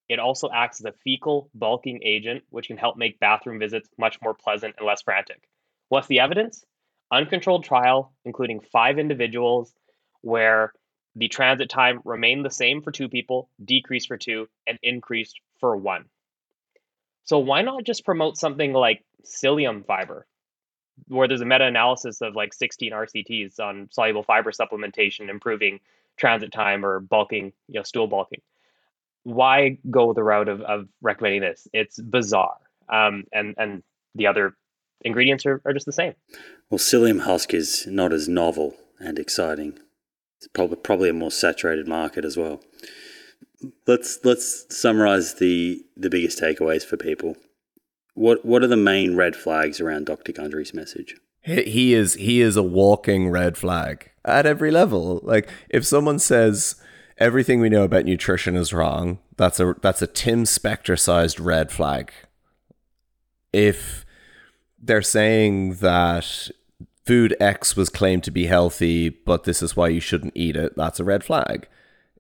It 0.09 0.19
also 0.19 0.49
acts 0.51 0.81
as 0.81 0.87
a 0.87 0.93
fecal 1.05 1.51
bulking 1.55 2.01
agent, 2.03 2.45
which 2.51 2.69
can 2.69 2.79
help 2.79 2.97
make 2.97 3.21
bathroom 3.21 3.59
visits 3.59 3.91
much 3.99 4.19
more 4.23 4.35
pleasant 4.35 4.75
and 4.79 4.87
less 4.87 5.03
frantic. 5.03 5.49
What's 5.89 6.07
the 6.07 6.21
evidence? 6.21 6.65
Uncontrolled 7.13 7.65
trial, 7.65 8.13
including 8.25 8.61
five 8.61 8.99
individuals, 8.99 9.75
where 10.23 10.73
the 11.15 11.29
transit 11.29 11.69
time 11.69 12.01
remained 12.05 12.45
the 12.45 12.51
same 12.51 12.81
for 12.83 12.91
two 12.91 13.09
people, 13.09 13.51
decreased 13.63 14.09
for 14.09 14.17
two, 14.17 14.49
and 14.67 14.79
increased 14.83 15.41
for 15.61 15.77
one. 15.77 16.07
So 17.25 17.39
why 17.39 17.63
not 17.63 17.85
just 17.85 18.05
promote 18.05 18.39
something 18.39 18.73
like 18.73 19.05
psyllium 19.25 19.85
fiber, 19.85 20.27
where 21.09 21.29
there's 21.29 21.43
a 21.43 21.47
meta-analysis 21.47 22.23
of 22.23 22.35
like 22.35 22.55
16 22.55 22.93
RCTs 22.93 23.61
on 23.61 23.89
soluble 23.91 24.23
fiber 24.23 24.53
supplementation 24.53 25.29
improving 25.29 25.81
transit 26.17 26.53
time 26.53 26.85
or 26.85 27.01
bulking, 27.01 27.53
you 27.69 27.75
know, 27.75 27.83
stool 27.83 28.07
bulking 28.07 28.41
why 29.29 29.79
go 29.91 30.15
the 30.15 30.23
route 30.23 30.49
of, 30.49 30.63
of 30.63 30.89
recommending 31.03 31.43
this? 31.43 31.69
It's 31.73 32.01
bizarre. 32.01 32.57
Um, 32.89 33.25
and, 33.33 33.55
and 33.59 33.83
the 34.15 34.27
other 34.27 34.57
ingredients 35.03 35.45
are, 35.45 35.61
are 35.67 35.75
just 35.75 35.87
the 35.87 35.93
same. 35.93 36.15
Well, 36.71 36.79
psyllium 36.79 37.21
husk 37.21 37.53
is 37.53 37.87
not 37.87 38.13
as 38.13 38.29
novel 38.29 38.75
and 38.99 39.19
exciting 39.19 39.79
It's 40.39 40.49
probably 40.49 40.77
probably 40.77 41.11
a 41.11 41.15
more 41.15 41.31
saturated 41.31 41.87
market 41.87 42.25
as 42.25 42.37
well. 42.37 42.63
Let's 43.87 44.19
let's 44.25 44.67
summarize 44.71 45.35
the 45.35 45.85
the 45.97 46.11
biggest 46.11 46.41
takeaways 46.41 46.85
for 46.85 46.97
people. 46.97 47.37
What 48.15 48.45
what 48.45 48.63
are 48.63 48.69
the 48.69 48.77
main 48.77 49.15
red 49.15 49.37
flags 49.37 49.81
around 49.81 50.07
Dr. 50.07 50.33
Gundry's 50.33 50.73
message? 50.73 51.17
He 51.43 51.95
is 51.95 52.15
he 52.15 52.41
is 52.41 52.57
a 52.57 52.63
walking 52.63 53.31
red 53.31 53.57
flag 53.57 54.11
at 54.25 54.47
every 54.47 54.71
level. 54.71 55.21
Like 55.23 55.49
if 55.69 55.85
someone 55.87 56.19
says 56.19 56.77
everything 57.19 57.61
we 57.61 57.69
know 57.69 57.85
about 57.85 58.05
nutrition 58.05 58.57
is 58.57 58.73
wrong, 58.73 59.19
that's 59.37 59.61
a 59.61 59.75
that's 59.81 60.03
a 60.03 60.07
Tim 60.07 60.45
Spector 60.45 60.99
sized 60.99 61.39
red 61.39 61.71
flag. 61.71 62.13
If 63.53 64.05
they're 64.81 65.03
saying 65.03 65.75
that 65.75 66.51
food 67.05 67.35
X 67.41 67.77
was 67.77 67.89
claimed 67.89 68.25
to 68.25 68.31
be 68.31 68.47
healthy, 68.47 69.09
but 69.09 69.45
this 69.45 69.63
is 69.63 69.77
why 69.77 69.89
you 69.89 70.01
shouldn't 70.01 70.37
eat 70.37 70.57
it, 70.57 70.77
that's 70.77 71.01
a 71.01 71.05
red 71.05 71.25
flag. 71.25 71.69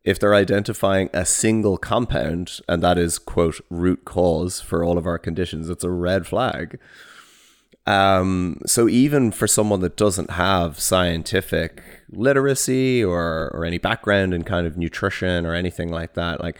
If 0.04 0.18
they're 0.18 0.34
identifying 0.34 1.10
a 1.12 1.26
single 1.26 1.76
compound 1.76 2.60
and 2.68 2.82
that 2.82 2.96
is 2.96 3.18
quote 3.18 3.60
root 3.68 4.04
cause 4.04 4.60
for 4.60 4.82
all 4.82 4.96
of 4.96 5.06
our 5.06 5.18
conditions, 5.18 5.68
it's 5.68 5.84
a 5.84 5.90
red 5.90 6.26
flag. 6.26 6.78
Um, 7.88 8.60
so 8.66 8.86
even 8.86 9.32
for 9.32 9.46
someone 9.46 9.80
that 9.80 9.96
doesn't 9.96 10.32
have 10.32 10.78
scientific 10.78 11.82
literacy 12.10 13.02
or 13.02 13.50
or 13.54 13.64
any 13.64 13.78
background 13.78 14.34
in 14.34 14.44
kind 14.44 14.66
of 14.66 14.76
nutrition 14.76 15.46
or 15.46 15.54
anything 15.54 15.90
like 15.90 16.12
that, 16.12 16.38
like 16.38 16.58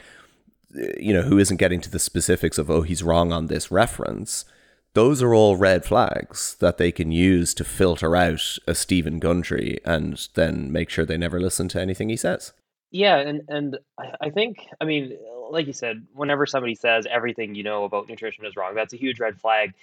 you 0.75 1.13
know, 1.13 1.21
who 1.21 1.39
isn't 1.39 1.59
getting 1.59 1.83
to 1.83 1.91
the 1.91 1.99
specifics 1.99 2.57
of 2.57 2.71
oh 2.71 2.81
he's 2.81 3.03
wrong 3.03 3.31
on 3.31 3.49
this 3.49 3.71
reference, 3.71 4.47
those 4.95 5.21
are 5.23 5.35
all 5.35 5.57
red 5.57 5.85
flags 5.85 6.57
that 6.61 6.79
they 6.79 6.91
can 6.91 7.13
use 7.13 7.53
to 7.55 7.65
filter 7.65 8.17
out 8.17 8.57
a 8.67 8.75
Steven 8.75 9.19
Gundry 9.19 9.81
and 9.85 10.29
then 10.33 10.73
make 10.73 10.89
sure 10.89 11.05
they 11.05 11.19
never 11.19 11.39
listen 11.39 11.69
to 11.69 11.81
anything 11.81 12.09
he 12.09 12.17
says. 12.17 12.55
Yeah, 12.91 13.19
and 13.19 13.43
and 13.49 13.79
I 14.23 14.31
think 14.31 14.67
I 14.81 14.87
mean, 14.87 15.19
like 15.51 15.67
you 15.67 15.75
said, 15.75 16.07
whenever 16.15 16.47
somebody 16.47 16.75
says 16.75 17.07
everything 17.11 17.55
you 17.55 17.65
know 17.65 17.85
about 17.85 18.09
nutrition 18.09 18.47
is 18.47 18.57
wrong, 18.57 18.75
that's 18.75 18.95
a 18.95 18.97
huge 18.97 19.21
red 19.21 19.39
flag 19.39 19.75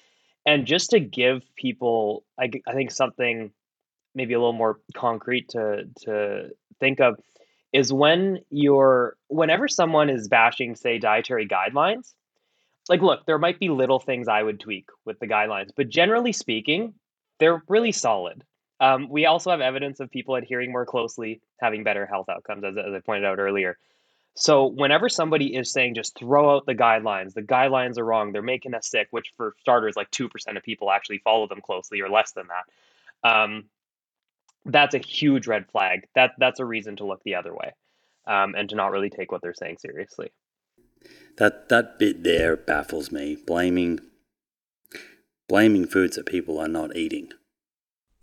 and 0.45 0.65
just 0.65 0.91
to 0.91 0.99
give 0.99 1.43
people 1.55 2.23
I, 2.39 2.49
I 2.67 2.73
think 2.73 2.91
something 2.91 3.51
maybe 4.13 4.33
a 4.33 4.39
little 4.39 4.53
more 4.53 4.79
concrete 4.93 5.49
to 5.49 5.85
to 6.01 6.49
think 6.79 6.99
of 6.99 7.19
is 7.73 7.91
when 7.91 8.39
you're 8.49 9.17
whenever 9.27 9.67
someone 9.67 10.09
is 10.09 10.27
bashing 10.27 10.75
say 10.75 10.97
dietary 10.99 11.47
guidelines 11.47 12.13
like 12.89 13.01
look 13.01 13.25
there 13.25 13.39
might 13.39 13.59
be 13.59 13.69
little 13.69 13.99
things 13.99 14.27
i 14.27 14.41
would 14.41 14.59
tweak 14.59 14.89
with 15.05 15.19
the 15.19 15.27
guidelines 15.27 15.69
but 15.75 15.89
generally 15.89 16.31
speaking 16.31 16.93
they're 17.39 17.61
really 17.67 17.91
solid. 17.91 18.43
Um, 18.79 19.07
we 19.09 19.25
also 19.25 19.51
have 19.51 19.61
evidence 19.61 19.99
of 19.99 20.11
people 20.11 20.35
adhering 20.35 20.71
more 20.71 20.85
closely 20.85 21.41
having 21.61 21.83
better 21.83 22.05
health 22.05 22.27
outcomes 22.27 22.63
as, 22.65 22.75
as 22.77 22.93
i 22.93 22.99
pointed 22.99 23.25
out 23.25 23.39
earlier 23.39 23.77
so 24.35 24.67
whenever 24.67 25.07
somebody 25.07 25.55
is 25.55 25.71
saying 25.71 25.95
just 25.95 26.17
throw 26.17 26.55
out 26.55 26.65
the 26.65 26.75
guidelines, 26.75 27.33
the 27.33 27.41
guidelines 27.41 27.97
are 27.97 28.03
wrong, 28.03 28.33
they're 28.33 28.41
making 28.41 28.73
us 28.73 28.89
sick, 28.89 29.07
which 29.11 29.31
for 29.37 29.55
starters, 29.61 29.95
like 29.95 30.11
2% 30.11 30.29
of 30.57 30.63
people 30.63 30.91
actually 30.91 31.19
follow 31.19 31.47
them 31.47 31.61
closely 31.61 32.01
or 32.01 32.09
less 32.09 32.33
than 32.33 32.47
that. 32.47 33.29
Um, 33.29 33.65
that's 34.65 34.93
a 34.93 34.99
huge 34.99 35.47
red 35.47 35.67
flag. 35.71 36.07
That 36.15 36.31
that's 36.37 36.59
a 36.59 36.65
reason 36.65 36.97
to 36.97 37.05
look 37.05 37.23
the 37.23 37.35
other 37.35 37.53
way, 37.53 37.71
um, 38.27 38.55
and 38.55 38.67
to 38.69 38.75
not 38.75 38.91
really 38.91 39.09
take 39.09 39.31
what 39.31 39.41
they're 39.41 39.53
saying 39.53 39.77
seriously. 39.79 40.31
That 41.37 41.69
that 41.69 41.99
bit 41.99 42.23
there 42.23 42.57
baffles 42.57 43.11
me. 43.11 43.35
Blaming 43.35 43.99
blaming 45.47 45.85
foods 45.85 46.15
that 46.15 46.25
people 46.25 46.59
are 46.59 46.67
not 46.67 46.95
eating 46.95 47.31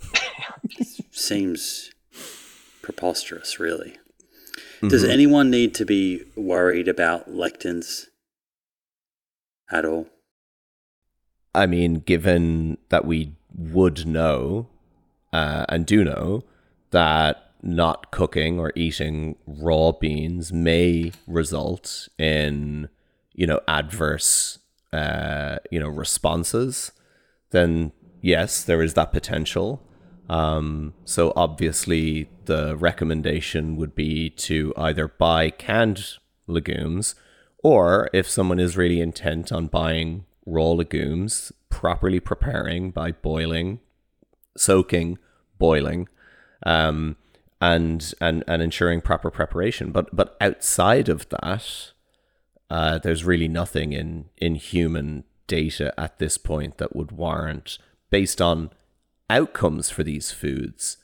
seems 1.12 1.92
preposterous, 2.82 3.60
really. 3.60 3.96
Does 4.88 5.02
mm-hmm. 5.02 5.12
anyone 5.12 5.50
need 5.50 5.74
to 5.76 5.84
be 5.84 6.24
worried 6.34 6.88
about 6.88 7.30
lectins 7.30 8.06
at 9.70 9.84
all? 9.84 10.08
I 11.54 11.66
mean, 11.66 12.00
given 12.00 12.78
that 12.88 13.04
we 13.04 13.34
would 13.54 14.06
know 14.06 14.68
uh, 15.32 15.66
and 15.68 15.86
do 15.86 16.02
know 16.02 16.42
that 16.90 17.52
not 17.62 18.10
cooking 18.10 18.58
or 18.58 18.72
eating 18.74 19.36
raw 19.46 19.92
beans 19.92 20.52
may 20.52 21.12
result 21.28 22.08
in, 22.18 22.88
you 23.34 23.46
know, 23.46 23.60
adverse, 23.68 24.58
uh, 24.92 25.58
you 25.70 25.78
know, 25.78 25.88
responses, 25.88 26.90
then 27.50 27.92
yes, 28.20 28.64
there 28.64 28.82
is 28.82 28.94
that 28.94 29.12
potential. 29.12 29.80
Um, 30.28 30.94
so 31.04 31.32
obviously, 31.36 32.28
the 32.44 32.76
recommendation 32.76 33.76
would 33.76 33.94
be 33.94 34.30
to 34.30 34.72
either 34.76 35.08
buy 35.08 35.50
canned 35.50 36.18
legumes, 36.46 37.14
or 37.62 38.08
if 38.12 38.28
someone 38.28 38.60
is 38.60 38.76
really 38.76 39.00
intent 39.00 39.52
on 39.52 39.66
buying 39.66 40.24
raw 40.46 40.70
legumes, 40.70 41.52
properly 41.70 42.20
preparing 42.20 42.90
by 42.90 43.12
boiling, 43.12 43.80
soaking, 44.56 45.18
boiling, 45.58 46.08
um, 46.64 47.16
and 47.60 48.12
and 48.20 48.42
and 48.46 48.62
ensuring 48.62 49.00
proper 49.00 49.30
preparation. 49.30 49.92
But 49.92 50.14
but 50.14 50.36
outside 50.40 51.08
of 51.08 51.28
that, 51.28 51.92
uh, 52.70 52.98
there's 52.98 53.24
really 53.24 53.48
nothing 53.48 53.92
in 53.92 54.26
in 54.36 54.56
human 54.56 55.24
data 55.46 55.92
at 55.98 56.18
this 56.18 56.38
point 56.38 56.78
that 56.78 56.96
would 56.96 57.12
warrant, 57.12 57.78
based 58.10 58.40
on 58.40 58.70
outcomes 59.32 59.88
for 59.88 60.04
these 60.04 60.30
foods 60.30 60.98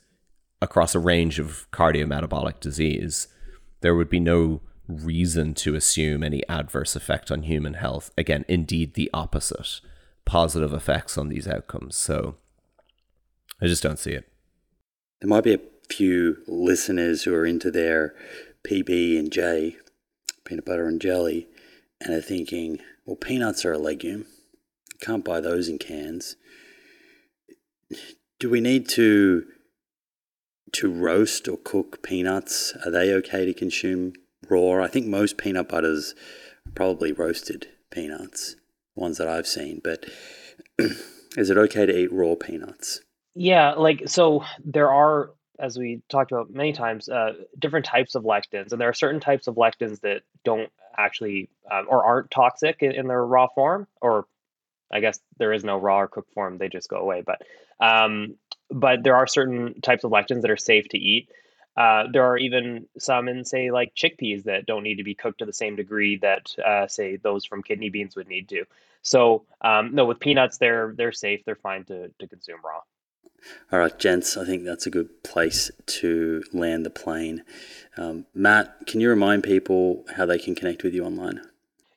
across 0.61 0.93
a 0.93 0.99
range 0.99 1.39
of 1.39 1.65
cardiometabolic 1.71 2.59
disease, 2.59 3.27
there 3.81 3.95
would 3.95 4.09
be 4.09 4.19
no 4.19 4.61
reason 4.87 5.55
to 5.55 5.73
assume 5.73 6.23
any 6.23 6.47
adverse 6.47 6.95
effect 6.95 7.31
on 7.31 7.43
human 7.43 7.73
health. 7.73 8.11
Again, 8.17 8.45
indeed, 8.47 8.93
the 8.93 9.09
opposite 9.13 9.81
positive 10.25 10.73
effects 10.73 11.17
on 11.17 11.29
these 11.29 11.47
outcomes. 11.47 11.95
So 11.95 12.35
I 13.59 13.65
just 13.65 13.81
don't 13.81 13.97
see 13.97 14.11
it. 14.11 14.31
There 15.21 15.29
might 15.29 15.43
be 15.43 15.55
a 15.55 15.61
few 15.89 16.37
listeners 16.47 17.23
who 17.23 17.33
are 17.33 17.47
into 17.47 17.71
their 17.71 18.13
PB 18.63 19.17
and 19.17 19.31
J, 19.31 19.77
peanut 20.45 20.65
butter 20.65 20.87
and 20.87 21.01
jelly, 21.01 21.47
and 21.99 22.13
are 22.13 22.21
thinking, 22.21 22.77
well, 23.05 23.15
peanuts 23.15 23.65
are 23.65 23.73
a 23.73 23.79
legume. 23.79 24.27
Can't 25.01 25.25
buy 25.25 25.39
those 25.39 25.67
in 25.67 25.79
cans 25.79 26.35
do 28.39 28.49
we 28.49 28.61
need 28.61 28.87
to 28.89 29.45
to 30.71 30.91
roast 30.91 31.47
or 31.47 31.57
cook 31.57 32.01
peanuts? 32.03 32.73
Are 32.85 32.91
they 32.91 33.13
okay 33.15 33.45
to 33.45 33.53
consume 33.53 34.13
raw? 34.49 34.83
I 34.83 34.87
think 34.87 35.07
most 35.07 35.37
peanut 35.37 35.67
butters 35.67 36.13
are 36.67 36.71
probably 36.71 37.11
roasted 37.11 37.67
peanuts, 37.91 38.55
ones 38.95 39.17
that 39.17 39.27
I've 39.27 39.47
seen. 39.47 39.81
But 39.83 40.05
is 41.37 41.49
it 41.49 41.57
okay 41.57 41.85
to 41.85 41.97
eat 41.97 42.13
raw 42.13 42.35
peanuts? 42.35 43.01
Yeah, 43.35 43.73
like 43.73 44.03
so 44.07 44.43
there 44.63 44.91
are 44.91 45.31
as 45.59 45.77
we 45.77 46.01
talked 46.09 46.31
about 46.31 46.49
many 46.49 46.71
times, 46.71 47.09
uh, 47.09 47.33
different 47.57 47.85
types 47.85 48.15
of 48.15 48.23
lectins, 48.23 48.71
and 48.71 48.79
there 48.79 48.87
are 48.87 48.93
certain 48.93 49.19
types 49.19 49.47
of 49.47 49.55
lectins 49.55 49.99
that 50.01 50.21
don't 50.45 50.71
actually 50.97 51.49
um, 51.69 51.85
or 51.89 52.03
aren't 52.03 52.31
toxic 52.31 52.77
in, 52.81 52.93
in, 52.93 53.07
their 53.07 53.25
raw 53.25 53.47
form, 53.53 53.85
or 54.01 54.25
I 54.91 55.01
guess 55.01 55.19
there 55.37 55.51
is 55.51 55.63
no 55.63 55.77
raw 55.77 55.99
or 55.99 56.07
cooked 56.07 56.33
form; 56.33 56.57
they 56.57 56.69
just 56.69 56.89
go 56.89 56.97
away. 56.97 57.23
But 57.25 57.41
um, 57.79 58.35
but 58.69 59.03
there 59.03 59.15
are 59.15 59.27
certain 59.27 59.81
types 59.81 60.03
of 60.03 60.11
lectins 60.11 60.41
that 60.41 60.51
are 60.51 60.57
safe 60.57 60.87
to 60.89 60.97
eat. 60.97 61.29
Uh, 61.77 62.05
there 62.11 62.25
are 62.25 62.37
even 62.37 62.85
some 62.97 63.27
in, 63.27 63.45
say, 63.45 63.71
like 63.71 63.95
chickpeas 63.95 64.43
that 64.43 64.65
don't 64.65 64.83
need 64.83 64.95
to 64.95 65.03
be 65.03 65.15
cooked 65.15 65.39
to 65.39 65.45
the 65.45 65.53
same 65.53 65.75
degree 65.75 66.17
that, 66.17 66.53
uh, 66.65 66.87
say, 66.87 67.15
those 67.15 67.45
from 67.45 67.63
kidney 67.63 67.89
beans 67.89 68.15
would 68.15 68.27
need 68.27 68.49
to. 68.49 68.65
So, 69.01 69.45
um, 69.61 69.95
no, 69.95 70.05
with 70.05 70.19
peanuts, 70.19 70.57
they're 70.57 70.93
they're 70.97 71.13
safe. 71.13 71.45
They're 71.45 71.55
fine 71.55 71.85
to 71.85 72.09
to 72.19 72.27
consume 72.27 72.59
raw. 72.63 72.81
All 73.71 73.79
right, 73.79 73.97
gents, 73.97 74.35
I 74.35 74.45
think 74.45 74.65
that's 74.65 74.85
a 74.85 74.89
good 74.89 75.23
place 75.23 75.71
to 75.85 76.43
land 76.51 76.85
the 76.85 76.89
plane. 76.89 77.43
Um, 77.95 78.25
Matt, 78.33 78.85
can 78.85 78.99
you 78.99 79.09
remind 79.09 79.43
people 79.43 80.03
how 80.17 80.25
they 80.25 80.37
can 80.37 80.55
connect 80.55 80.83
with 80.83 80.93
you 80.93 81.05
online? 81.05 81.39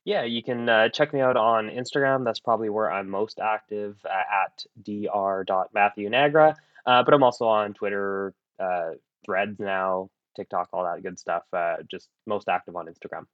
Yeah, 0.04 0.24
you 0.24 0.42
can 0.42 0.68
uh, 0.68 0.88
check 0.88 1.12
me 1.12 1.20
out 1.20 1.36
on 1.36 1.68
Instagram. 1.68 2.24
That's 2.24 2.40
probably 2.40 2.70
where 2.70 2.90
I'm 2.90 3.08
most 3.08 3.38
active 3.38 3.96
uh, 4.04 4.44
at 4.44 4.64
dr.matthewnagra. 4.82 6.56
Uh, 6.84 7.02
but 7.04 7.14
I'm 7.14 7.22
also 7.22 7.46
on 7.46 7.74
Twitter, 7.74 8.34
uh, 8.58 8.90
Threads 9.24 9.60
now, 9.60 10.10
TikTok, 10.34 10.70
all 10.72 10.84
that 10.84 11.02
good 11.02 11.18
stuff. 11.18 11.44
Uh, 11.52 11.76
just 11.88 12.08
most 12.26 12.48
active 12.48 12.74
on 12.74 12.86
Instagram. 12.86 13.26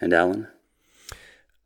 And 0.00 0.12
Alan? 0.12 0.48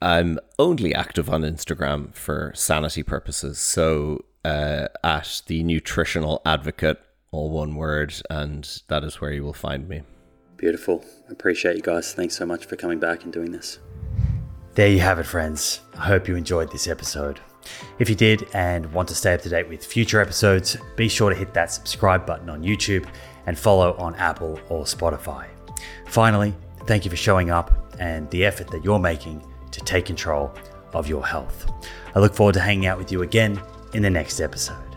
I'm 0.02 0.38
only 0.58 0.94
active 0.94 1.30
on 1.30 1.42
Instagram 1.42 2.14
for 2.14 2.52
sanity 2.54 3.02
purposes. 3.02 3.58
So 3.58 4.24
uh, 4.44 4.88
at 5.02 5.42
the 5.46 5.62
nutritional 5.62 6.42
advocate, 6.44 7.00
all 7.30 7.50
one 7.50 7.74
word, 7.74 8.14
and 8.30 8.82
that 8.88 9.04
is 9.04 9.20
where 9.20 9.32
you 9.32 9.42
will 9.42 9.52
find 9.52 9.88
me. 9.88 10.02
Beautiful. 10.56 11.04
Appreciate 11.30 11.76
you 11.76 11.82
guys. 11.82 12.12
Thanks 12.12 12.36
so 12.36 12.46
much 12.46 12.66
for 12.66 12.76
coming 12.76 12.98
back 12.98 13.24
and 13.24 13.32
doing 13.32 13.52
this. 13.52 13.78
There 14.78 14.86
you 14.86 15.00
have 15.00 15.18
it, 15.18 15.26
friends. 15.26 15.80
I 15.94 16.06
hope 16.06 16.28
you 16.28 16.36
enjoyed 16.36 16.70
this 16.70 16.86
episode. 16.86 17.40
If 17.98 18.08
you 18.08 18.14
did 18.14 18.46
and 18.54 18.92
want 18.92 19.08
to 19.08 19.14
stay 19.16 19.34
up 19.34 19.42
to 19.42 19.48
date 19.48 19.68
with 19.68 19.84
future 19.84 20.20
episodes, 20.20 20.76
be 20.94 21.08
sure 21.08 21.30
to 21.30 21.36
hit 21.36 21.52
that 21.54 21.72
subscribe 21.72 22.24
button 22.24 22.48
on 22.48 22.62
YouTube 22.62 23.04
and 23.46 23.58
follow 23.58 23.96
on 23.96 24.14
Apple 24.14 24.60
or 24.68 24.84
Spotify. 24.84 25.48
Finally, 26.06 26.54
thank 26.86 27.04
you 27.04 27.10
for 27.10 27.16
showing 27.16 27.50
up 27.50 27.92
and 27.98 28.30
the 28.30 28.44
effort 28.44 28.68
that 28.68 28.84
you're 28.84 29.00
making 29.00 29.44
to 29.72 29.80
take 29.80 30.06
control 30.06 30.54
of 30.92 31.08
your 31.08 31.26
health. 31.26 31.68
I 32.14 32.20
look 32.20 32.32
forward 32.32 32.52
to 32.52 32.60
hanging 32.60 32.86
out 32.86 32.98
with 32.98 33.10
you 33.10 33.22
again 33.22 33.60
in 33.94 34.02
the 34.02 34.10
next 34.10 34.38
episode. 34.38 34.87